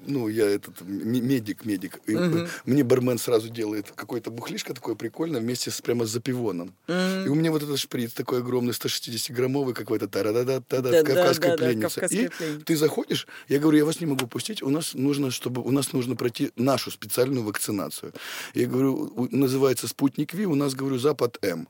Ну, 0.07 0.29
я 0.29 0.47
этот 0.47 0.81
медик, 0.83 1.65
медик. 1.65 2.01
И, 2.07 2.15
э, 2.15 2.47
Мне 2.65 2.85
бармен 2.85 3.19
сразу 3.19 3.49
делает 3.49 3.91
какой-то 3.95 4.31
бухлишко 4.31 4.73
такое 4.75 4.95
прикольное 4.95 5.41
вместе 5.41 5.71
с 5.71 5.81
прямо 5.81 6.07
с 6.07 6.11
запивоном. 6.11 6.75
И 6.89 7.29
у 7.29 7.35
меня 7.35 7.51
вот 7.51 7.63
этот 7.63 7.79
шприц 7.79 8.13
такой 8.13 8.39
огромный, 8.39 8.73
160-граммовый 8.73 9.75
какой-то, 9.75 10.09
та-да-да-да-да, 10.09 10.63
Да-да-да-да, 10.69 11.15
кавказская 11.15 11.57
пленница. 11.57 12.01
«Кавказская 12.01 12.27
И 12.27 12.29
пленница». 12.29 12.65
ты 12.65 12.77
заходишь, 12.77 13.27
я 13.49 13.59
говорю, 13.59 13.79
я 13.79 13.85
вас 13.85 14.01
не 14.01 14.07
могу 14.07 14.27
пустить, 14.27 14.46
у 14.63 14.71
нас 14.71 14.95
нужно, 14.95 15.31
чтобы 15.31 15.63
у 15.63 15.71
нас 15.71 15.93
нужно 15.93 16.17
пройти 16.17 16.51
нашу 16.57 16.91
специальную 16.91 17.45
вакцинацию. 17.45 18.13
Я 18.55 18.67
говорю, 18.67 19.29
называется 19.31 19.89
спутник 19.89 20.35
Ви, 20.35 20.47
у 20.47 20.55
нас, 20.55 20.75
говорю, 20.75 20.99
Запад 20.99 21.39
М. 21.43 21.69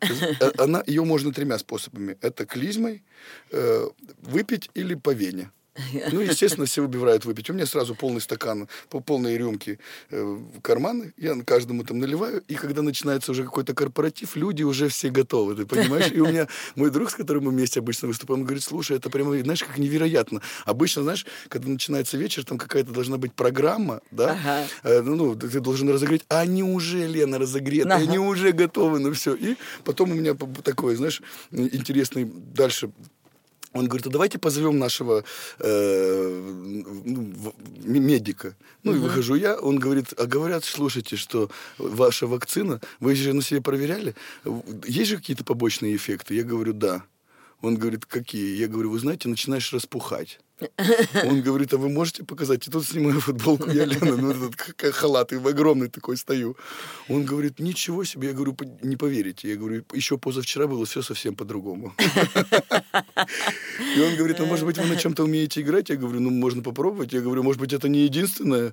Э, 0.00 0.50
Она, 0.58 0.82
ее 0.86 1.04
можно 1.04 1.32
тремя 1.32 1.58
способами. 1.58 2.16
Это 2.20 2.46
клизмой, 2.46 3.02
э, 3.52 3.88
выпить 4.22 4.70
или 4.74 4.94
по 4.94 5.14
вене. 5.14 5.50
Ну, 6.12 6.20
естественно, 6.20 6.66
все 6.66 6.82
выбирают 6.82 7.24
выпить. 7.24 7.50
У 7.50 7.52
меня 7.52 7.66
сразу 7.66 7.94
полный 7.94 8.20
стакан, 8.20 8.68
по 8.88 9.00
полной 9.00 9.36
рюмки 9.36 9.78
э, 10.10 10.22
в 10.22 10.60
карманы. 10.60 11.12
Я 11.16 11.40
каждому 11.42 11.84
там 11.84 11.98
наливаю. 11.98 12.42
И 12.48 12.54
когда 12.54 12.82
начинается 12.82 13.32
уже 13.32 13.44
какой-то 13.44 13.74
корпоратив, 13.74 14.36
люди 14.36 14.62
уже 14.62 14.88
все 14.88 15.10
готовы, 15.10 15.54
ты 15.54 15.66
понимаешь? 15.66 16.10
И 16.12 16.20
у 16.20 16.26
меня 16.26 16.48
мой 16.74 16.90
друг, 16.90 17.10
с 17.10 17.14
которым 17.14 17.44
мы 17.44 17.50
вместе 17.50 17.80
обычно 17.80 18.08
выступаем, 18.08 18.44
говорит, 18.44 18.62
слушай, 18.62 18.96
это 18.96 19.10
прямо, 19.10 19.38
знаешь, 19.38 19.62
как 19.62 19.78
невероятно. 19.78 20.42
Обычно, 20.64 21.02
знаешь, 21.02 21.26
когда 21.48 21.68
начинается 21.68 22.16
вечер, 22.16 22.44
там 22.44 22.58
какая-то 22.58 22.92
должна 22.92 23.16
быть 23.16 23.32
программа, 23.32 24.00
да? 24.10 24.32
Ага. 24.32 24.66
Э, 24.82 25.00
ну, 25.02 25.14
ну, 25.14 25.36
ты 25.36 25.60
должен 25.60 25.88
разогреть. 25.88 26.22
А 26.28 26.40
они 26.40 26.62
уже, 26.62 27.06
Лена, 27.06 27.38
разогреты, 27.38 27.88
Ага. 27.88 28.02
они 28.02 28.18
уже 28.18 28.52
готовы, 28.52 28.98
ну 28.98 29.12
все. 29.12 29.34
И 29.34 29.56
потом 29.84 30.10
у 30.10 30.14
меня 30.14 30.34
такой, 30.64 30.96
знаешь, 30.96 31.22
интересный 31.50 32.24
дальше 32.24 32.90
он 33.72 33.86
говорит, 33.86 34.06
а 34.06 34.10
давайте 34.10 34.38
позовем 34.38 34.78
нашего 34.78 35.24
э, 35.58 36.52
ну, 37.04 37.52
медика. 37.84 38.56
Ну, 38.82 38.94
и 38.94 38.98
выхожу 38.98 39.36
я, 39.36 39.56
он 39.56 39.78
говорит, 39.78 40.12
а 40.18 40.26
говорят, 40.26 40.64
слушайте, 40.64 41.16
что 41.16 41.50
ваша 41.78 42.26
вакцина, 42.26 42.80
вы 42.98 43.14
же 43.14 43.32
на 43.32 43.42
себе 43.42 43.60
проверяли, 43.60 44.14
есть 44.84 45.10
же 45.10 45.16
какие-то 45.16 45.44
побочные 45.44 45.94
эффекты? 45.94 46.34
Я 46.34 46.42
говорю, 46.42 46.72
да. 46.72 47.04
Он 47.60 47.76
говорит, 47.76 48.06
какие? 48.06 48.56
Я 48.56 48.68
говорю, 48.68 48.90
вы 48.90 48.98
знаете, 48.98 49.28
начинаешь 49.28 49.72
распухать. 49.72 50.40
Он 51.24 51.42
говорит, 51.42 51.72
а 51.72 51.76
вы 51.78 51.88
можете 51.88 52.24
показать? 52.24 52.66
И 52.68 52.70
тут 52.70 52.86
снимаю 52.86 53.20
футболку, 53.20 53.70
я 53.70 53.84
Лена, 53.84 54.16
ну 54.16 54.30
этот 54.30 54.94
халат, 54.94 55.32
и 55.32 55.36
в 55.36 55.46
огромный 55.46 55.88
такой 55.88 56.16
стою. 56.16 56.56
Он 57.08 57.24
говорит, 57.24 57.58
ничего 57.60 58.04
себе. 58.04 58.28
Я 58.28 58.34
говорю, 58.34 58.54
«По- 58.54 58.66
не 58.82 58.96
поверите. 58.96 59.48
Я 59.50 59.56
говорю, 59.56 59.84
еще 59.92 60.18
позавчера 60.18 60.66
было 60.66 60.84
все 60.84 61.02
совсем 61.02 61.34
по-другому. 61.34 61.94
И 63.96 64.00
он 64.00 64.16
говорит, 64.16 64.38
ну, 64.38 64.46
может 64.46 64.64
быть, 64.66 64.78
вы 64.78 64.86
на 64.86 64.96
чем-то 64.96 65.24
умеете 65.24 65.60
играть? 65.60 65.88
Я 65.90 65.96
говорю, 65.96 66.20
ну, 66.20 66.30
можно 66.30 66.62
попробовать. 66.62 67.12
Я 67.12 67.20
говорю, 67.20 67.42
может 67.42 67.60
быть, 67.60 67.72
это 67.72 67.88
не 67.88 68.04
единственное, 68.04 68.72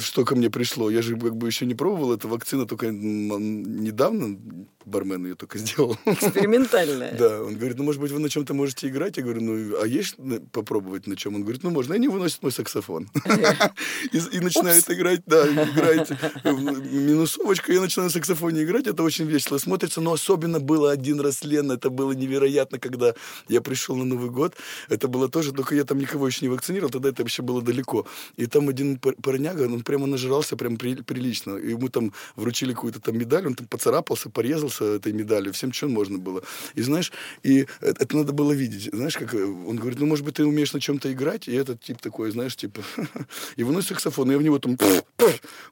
что 0.00 0.24
ко 0.24 0.34
мне 0.34 0.50
пришло. 0.50 0.90
Я 0.90 1.02
же 1.02 1.16
как 1.16 1.36
бы 1.36 1.46
еще 1.46 1.66
не 1.66 1.74
пробовал. 1.74 2.12
Это 2.12 2.28
вакцина 2.28 2.66
только 2.66 2.90
недавно, 2.90 4.38
бармен 4.84 5.26
ее 5.26 5.34
только 5.34 5.58
сделал. 5.58 5.96
Экспериментальная. 6.04 7.14
Да, 7.16 7.42
он 7.42 7.56
говорит, 7.56 7.78
ну, 7.78 7.84
может 7.84 8.00
быть, 8.00 8.10
вы 8.10 8.18
на 8.18 8.28
чем-то 8.28 8.54
можете 8.54 8.88
играть? 8.88 9.16
Я 9.16 9.22
говорю, 9.22 9.40
ну, 9.42 9.80
а 9.82 9.86
есть 9.86 10.16
попробовать 10.52 11.06
на 11.06 11.16
чем? 11.20 11.34
Он 11.34 11.42
говорит, 11.42 11.62
ну, 11.62 11.70
можно. 11.70 11.92
И 11.92 11.96
они 11.96 12.08
выносят 12.08 12.42
мой 12.42 12.52
саксофон. 12.52 13.08
И 14.12 14.40
начинают 14.40 14.90
играть, 14.90 15.22
да, 15.26 15.46
играть 15.46 16.10
э, 16.44 16.52
минусовочка. 16.52 17.72
Я 17.72 17.80
начинаю 17.80 18.08
на 18.08 18.12
саксофоне 18.12 18.64
играть, 18.64 18.86
это 18.86 19.02
очень 19.02 19.26
весело 19.26 19.58
смотрится. 19.58 20.00
Но 20.00 20.12
особенно 20.12 20.60
было 20.60 20.90
один 20.90 21.20
раз, 21.20 21.44
Лена, 21.44 21.74
это 21.74 21.90
было 21.90 22.12
невероятно, 22.12 22.78
когда 22.78 23.14
я 23.48 23.60
пришел 23.60 23.96
на 23.96 24.04
Новый 24.04 24.30
год. 24.30 24.56
Это 24.88 25.08
было 25.08 25.28
тоже, 25.28 25.52
только 25.52 25.74
я 25.74 25.84
там 25.84 25.98
никого 25.98 26.26
еще 26.26 26.44
не 26.44 26.48
вакцинировал, 26.48 26.90
тогда 26.90 27.10
это 27.10 27.22
вообще 27.22 27.42
было 27.42 27.62
далеко. 27.62 28.06
И 28.36 28.46
там 28.46 28.68
один 28.68 28.98
пар- 28.98 29.16
парняга, 29.22 29.62
он 29.62 29.82
прямо 29.82 30.06
нажрался, 30.06 30.56
прям 30.56 30.76
при- 30.76 31.02
прилично. 31.02 31.56
Ему 31.56 31.88
там 31.88 32.12
вручили 32.36 32.72
какую-то 32.72 33.00
там 33.00 33.18
медаль, 33.18 33.46
он 33.46 33.54
там 33.54 33.66
поцарапался, 33.66 34.30
порезался 34.30 34.84
этой 34.84 35.12
медалью, 35.12 35.52
всем, 35.52 35.70
чем 35.70 35.92
можно 35.92 36.18
было. 36.18 36.42
И 36.74 36.82
знаешь, 36.82 37.12
и 37.42 37.66
это, 37.80 38.04
это 38.04 38.16
надо 38.16 38.32
было 38.32 38.52
видеть. 38.52 38.90
Знаешь, 38.92 39.16
как 39.16 39.34
э, 39.34 39.44
он 39.44 39.76
говорит, 39.76 40.00
ну, 40.00 40.06
может 40.06 40.24
быть, 40.24 40.34
ты 40.34 40.44
умеешь 40.44 40.72
на 40.72 40.80
чем-то 40.80 41.09
играть, 41.12 41.48
и 41.48 41.52
этот 41.52 41.80
тип 41.80 42.00
такой, 42.00 42.30
знаешь, 42.30 42.56
типа, 42.56 42.82
и 43.56 43.62
выносит 43.62 43.90
саксофон, 43.90 44.30
и 44.30 44.32
я 44.32 44.38
в 44.38 44.42
него 44.42 44.58
там, 44.58 44.76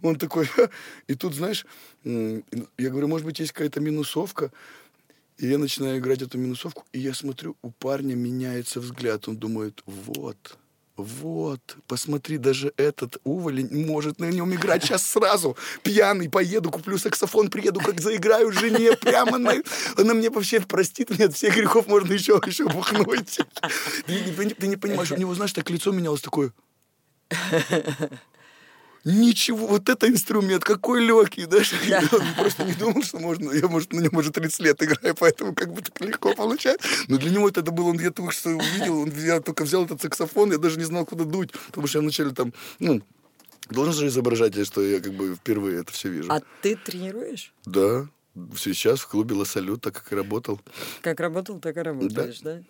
он 0.03 0.17
такой, 0.17 0.49
и 1.07 1.15
тут, 1.15 1.35
знаешь, 1.35 1.67
я 2.05 2.91
говорю, 2.91 3.09
может 3.09 3.27
быть, 3.27 3.39
есть 3.41 3.53
какая-то 3.53 3.81
минусовка, 3.81 4.51
и 5.39 5.47
я 5.47 5.59
начинаю 5.59 5.99
играть 5.99 6.23
эту 6.23 6.37
минусовку, 6.37 6.85
и 6.93 6.99
я 6.99 7.15
смотрю, 7.15 7.57
у 7.63 7.71
парня 7.71 8.15
меняется 8.15 8.81
взгляд. 8.81 9.29
Он 9.29 9.37
думает, 9.37 9.83
вот, 9.87 10.59
вот, 10.99 11.77
посмотри, 11.87 12.39
даже 12.39 12.73
этот 12.77 13.19
уволень 13.23 13.87
может 13.87 14.19
на 14.19 14.25
нем 14.25 14.53
играть 14.53 14.83
сейчас 14.83 15.07
сразу. 15.07 15.57
Пьяный, 15.85 16.29
поеду, 16.29 16.73
куплю 16.73 16.99
саксофон, 16.99 17.51
приеду, 17.51 17.79
как 17.79 18.01
заиграю 18.01 18.51
жене 18.53 18.97
прямо 18.97 19.39
на... 19.39 19.55
Она 19.97 20.15
мне 20.15 20.29
вообще 20.29 20.61
простит, 20.61 21.11
мне 21.11 21.27
от 21.27 21.37
всех 21.37 21.55
грехов 21.55 21.87
можно 21.87 22.13
еще, 22.13 22.41
еще 22.45 22.69
бухнуть. 22.69 23.39
Ты, 24.07 24.45
не- 24.45 24.55
ты 24.55 24.67
не 24.67 24.75
понимаешь, 24.77 25.13
у 25.13 25.17
него, 25.17 25.35
знаешь, 25.35 25.53
так 25.53 25.71
лицо 25.71 25.93
менялось 25.93 26.21
такое... 26.21 26.53
Ничего, 29.05 29.67
вот 29.67 29.89
это 29.89 30.09
инструмент, 30.09 30.65
какой 30.65 31.05
легкий, 31.05 31.47
да? 31.47 31.59
Я 31.85 32.03
просто 32.37 32.65
не 32.65 32.75
думал, 32.75 33.03
что 33.03 33.19
можно, 33.19 33.53
я, 33.53 33.69
может, 33.69 33.93
на 33.93 34.01
нем 34.01 34.17
уже 34.17 34.31
30 34.31 34.61
лет 34.61 34.83
играю, 34.83 35.15
поэтому 35.19 35.55
как 35.55 35.73
бы 35.73 35.83
так 35.83 36.01
легко 36.01 36.35
получается. 36.35 36.87
Но 37.09 37.19
для 37.19 37.31
него 37.31 37.49
это 37.49 37.63
было, 37.63 37.89
он, 37.89 37.99
я 38.01 38.11
только 38.11 38.33
что 38.33 38.51
увидел, 38.51 39.01
он, 39.01 39.13
я 39.17 39.41
только 39.41 39.65
взял 39.65 39.85
этот 39.85 40.03
саксофон, 40.03 40.53
я 40.53 40.59
даже 40.59 40.79
не 40.79 40.85
знал, 40.85 41.07
куда 41.07 41.25
дуть, 41.25 41.53
потому 41.69 41.87
что 41.87 41.99
я 41.99 42.03
вначале 42.03 42.31
там, 42.31 42.53
ну, 42.79 43.03
должен 43.71 43.95
же 43.95 44.07
изображать, 44.09 44.67
что 44.67 44.83
я 44.83 45.01
как 45.01 45.13
бы 45.13 45.35
впервые 45.37 45.81
это 45.81 45.93
все 45.93 46.09
вижу. 46.09 46.33
А 46.33 46.41
ты 46.63 46.77
тренируешь? 46.77 47.53
Да, 47.65 48.09
сейчас 48.57 49.01
в 49.01 49.09
клубе 49.09 49.35
«Ла 49.35 49.45
Салют», 49.45 49.83
так 49.83 49.95
как 49.95 50.13
и 50.13 50.17
работал. 50.17 50.61
Как 51.03 51.21
работал, 51.21 51.59
так 51.61 51.77
и 51.77 51.81
работаешь, 51.81 52.41
да? 52.41 52.63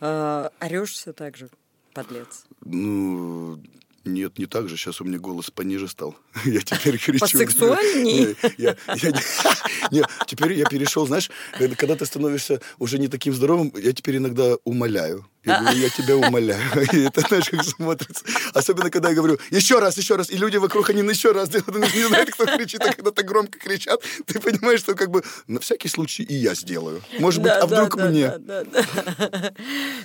А, 0.00 0.50
орешь 0.60 0.92
все 0.92 1.12
так 1.12 1.36
же, 1.36 1.48
подлец. 1.92 2.44
Ну, 2.64 3.60
нет, 4.04 4.38
не 4.38 4.46
так 4.46 4.68
же. 4.68 4.76
Сейчас 4.76 5.00
у 5.00 5.04
меня 5.04 5.18
голос 5.18 5.50
пониже 5.50 5.88
стал. 5.88 6.16
Я 6.44 6.60
теперь 6.60 6.98
кричу. 6.98 7.20
Посексуальней? 7.20 8.26
Не, 8.26 8.36
я- 8.58 8.76
я- 8.94 9.12
не, 9.90 10.02
теперь 10.26 10.52
я 10.54 10.64
перешел, 10.66 11.06
знаешь, 11.06 11.30
когда 11.76 11.96
ты 11.96 12.06
становишься 12.06 12.60
уже 12.78 12.98
не 12.98 13.08
таким 13.08 13.34
здоровым, 13.34 13.72
я 13.76 13.92
теперь 13.92 14.16
иногда 14.16 14.56
умоляю. 14.64 15.26
Я 15.44 15.60
говорю, 15.60 15.78
я 15.78 15.88
тебя 15.90 16.16
умоляю. 16.16 16.62
И 16.92 17.00
это, 17.00 17.20
знаешь, 17.22 17.48
как 17.50 17.64
смотрится. 17.64 18.24
Особенно, 18.54 18.90
когда 18.90 19.08
я 19.08 19.14
говорю, 19.14 19.38
еще 19.50 19.80
раз, 19.80 19.96
еще 19.96 20.16
раз, 20.16 20.30
и 20.30 20.36
люди 20.36 20.56
вокруг, 20.56 20.88
они 20.90 21.02
на 21.02 21.10
еще 21.10 21.32
раз 21.32 21.48
делают, 21.48 21.94
не 21.94 22.06
знают, 22.06 22.30
кто 22.30 22.46
кричит, 22.46 22.80
а 22.82 22.92
когда 22.92 23.10
так 23.10 23.26
громко 23.26 23.58
кричат, 23.58 24.00
ты 24.26 24.38
понимаешь, 24.38 24.80
что 24.80 24.94
как 24.94 25.10
бы 25.10 25.22
на 25.48 25.58
всякий 25.58 25.88
случай 25.88 26.22
и 26.22 26.34
я 26.34 26.54
сделаю. 26.54 27.02
Может 27.18 27.42
быть, 27.42 27.52
Да, 27.52 27.58
а 27.62 27.66
да, 27.66 27.84
вдруг 27.84 27.96
да, 27.96 28.08
мне? 28.08 28.32
да. 28.38 28.64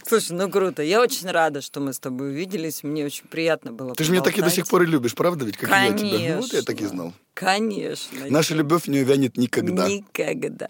Слушай, 0.08 0.32
ну 0.32 0.50
круто. 0.50 0.82
Я 0.82 1.02
очень 1.02 1.30
рада, 1.30 1.62
что 1.62 1.80
мы 1.80 1.94
с 1.94 2.00
тобой 2.00 2.30
увиделись. 2.30 2.84
Мне 2.84 3.06
очень 3.06 3.26
приятно 3.28 3.72
было 3.72 3.94
Ты 3.94 4.04
же 4.04 4.12
меня 4.12 4.22
так 4.22 4.38
и 4.38 4.42
до 4.42 4.50
сих 4.50 4.68
пор 4.68 4.84
и 4.84 4.86
любишь, 4.86 5.14
правда 5.14 5.46
ведь? 5.46 5.58
Как 5.58 5.70
и 5.70 5.72
я 5.72 5.88
тебя. 5.90 5.98
Конечно. 5.98 6.36
Ну, 6.36 6.42
Вот 6.42 6.54
я 6.54 6.62
так 6.62 6.82
и 6.82 6.86
знал. 6.86 7.14
Конечно. 7.34 8.26
Наша 8.30 8.56
любовь 8.56 8.88
не 8.88 9.02
увянет 9.02 9.38
никогда. 9.38 9.88
Никогда. 9.88 10.70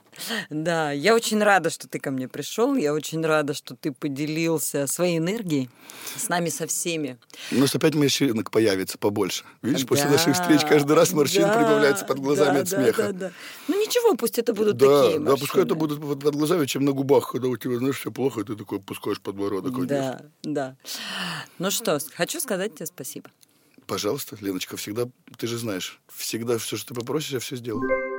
Да, 0.49 0.91
я 0.91 1.15
очень 1.15 1.41
рада, 1.41 1.69
что 1.69 1.87
ты 1.87 1.97
ко 1.99 2.11
мне 2.11 2.27
пришел. 2.27 2.75
Я 2.75 2.93
очень 2.93 3.25
рада, 3.25 3.53
что 3.53 3.73
ты 3.73 3.93
поделился 3.93 4.56
своей 4.59 5.17
энергией 5.17 5.69
с 6.15 6.29
нами, 6.29 6.49
со 6.49 6.67
всеми. 6.67 7.17
У 7.51 7.55
нас 7.55 7.75
опять 7.75 7.95
морщинок 7.95 8.51
появится 8.51 8.97
побольше. 8.97 9.43
Видишь, 9.61 9.85
после 9.85 10.05
Да, 10.05 10.11
наших 10.11 10.33
встреч 10.35 10.61
каждый 10.61 10.93
раз 10.95 11.11
морщин 11.13 11.41
да, 11.43 11.57
прибавляется 11.57 12.05
под 12.05 12.19
глазами 12.19 12.55
да, 12.55 12.61
от 12.61 12.69
да, 12.69 12.77
смеха. 12.83 13.03
Да, 13.03 13.11
да. 13.11 13.31
Ну 13.67 13.79
ничего, 13.81 14.15
пусть 14.15 14.37
это 14.39 14.53
будут 14.53 14.77
Да, 14.77 15.03
такие 15.03 15.19
да, 15.19 15.35
пускай 15.35 15.63
это 15.63 15.75
морщины. 15.75 15.99
будет 15.99 16.21
под, 16.23 16.35
глазами, 16.35 16.65
чем 16.65 16.85
на 16.85 16.91
губах, 16.91 17.31
когда 17.31 17.47
у 17.47 17.57
тебя, 17.57 17.77
знаешь, 17.77 17.99
все 17.99 18.11
плохо, 18.11 18.41
и 18.41 18.43
ты 18.43 18.55
такой 18.55 18.79
опускаешь 18.79 19.19
подбородок. 19.21 19.73
вниз. 19.73 19.87
Да, 19.87 20.21
да. 20.43 20.75
Ну 21.59 21.71
что, 21.71 21.99
хочу 22.15 22.39
сказать 22.39 22.75
тебе 22.75 22.85
спасибо. 22.85 23.29
Пожалуйста, 23.85 24.37
Леночка, 24.41 24.75
всегда, 24.75 25.07
ты 25.37 25.47
же 25.47 25.57
знаешь, 25.57 26.01
всегда 26.13 26.57
все, 26.57 26.75
что 26.75 26.89
ты 26.89 26.93
попросишь, 26.99 27.31
я 27.31 27.39
все 27.39 27.55
сделаю. 27.55 28.16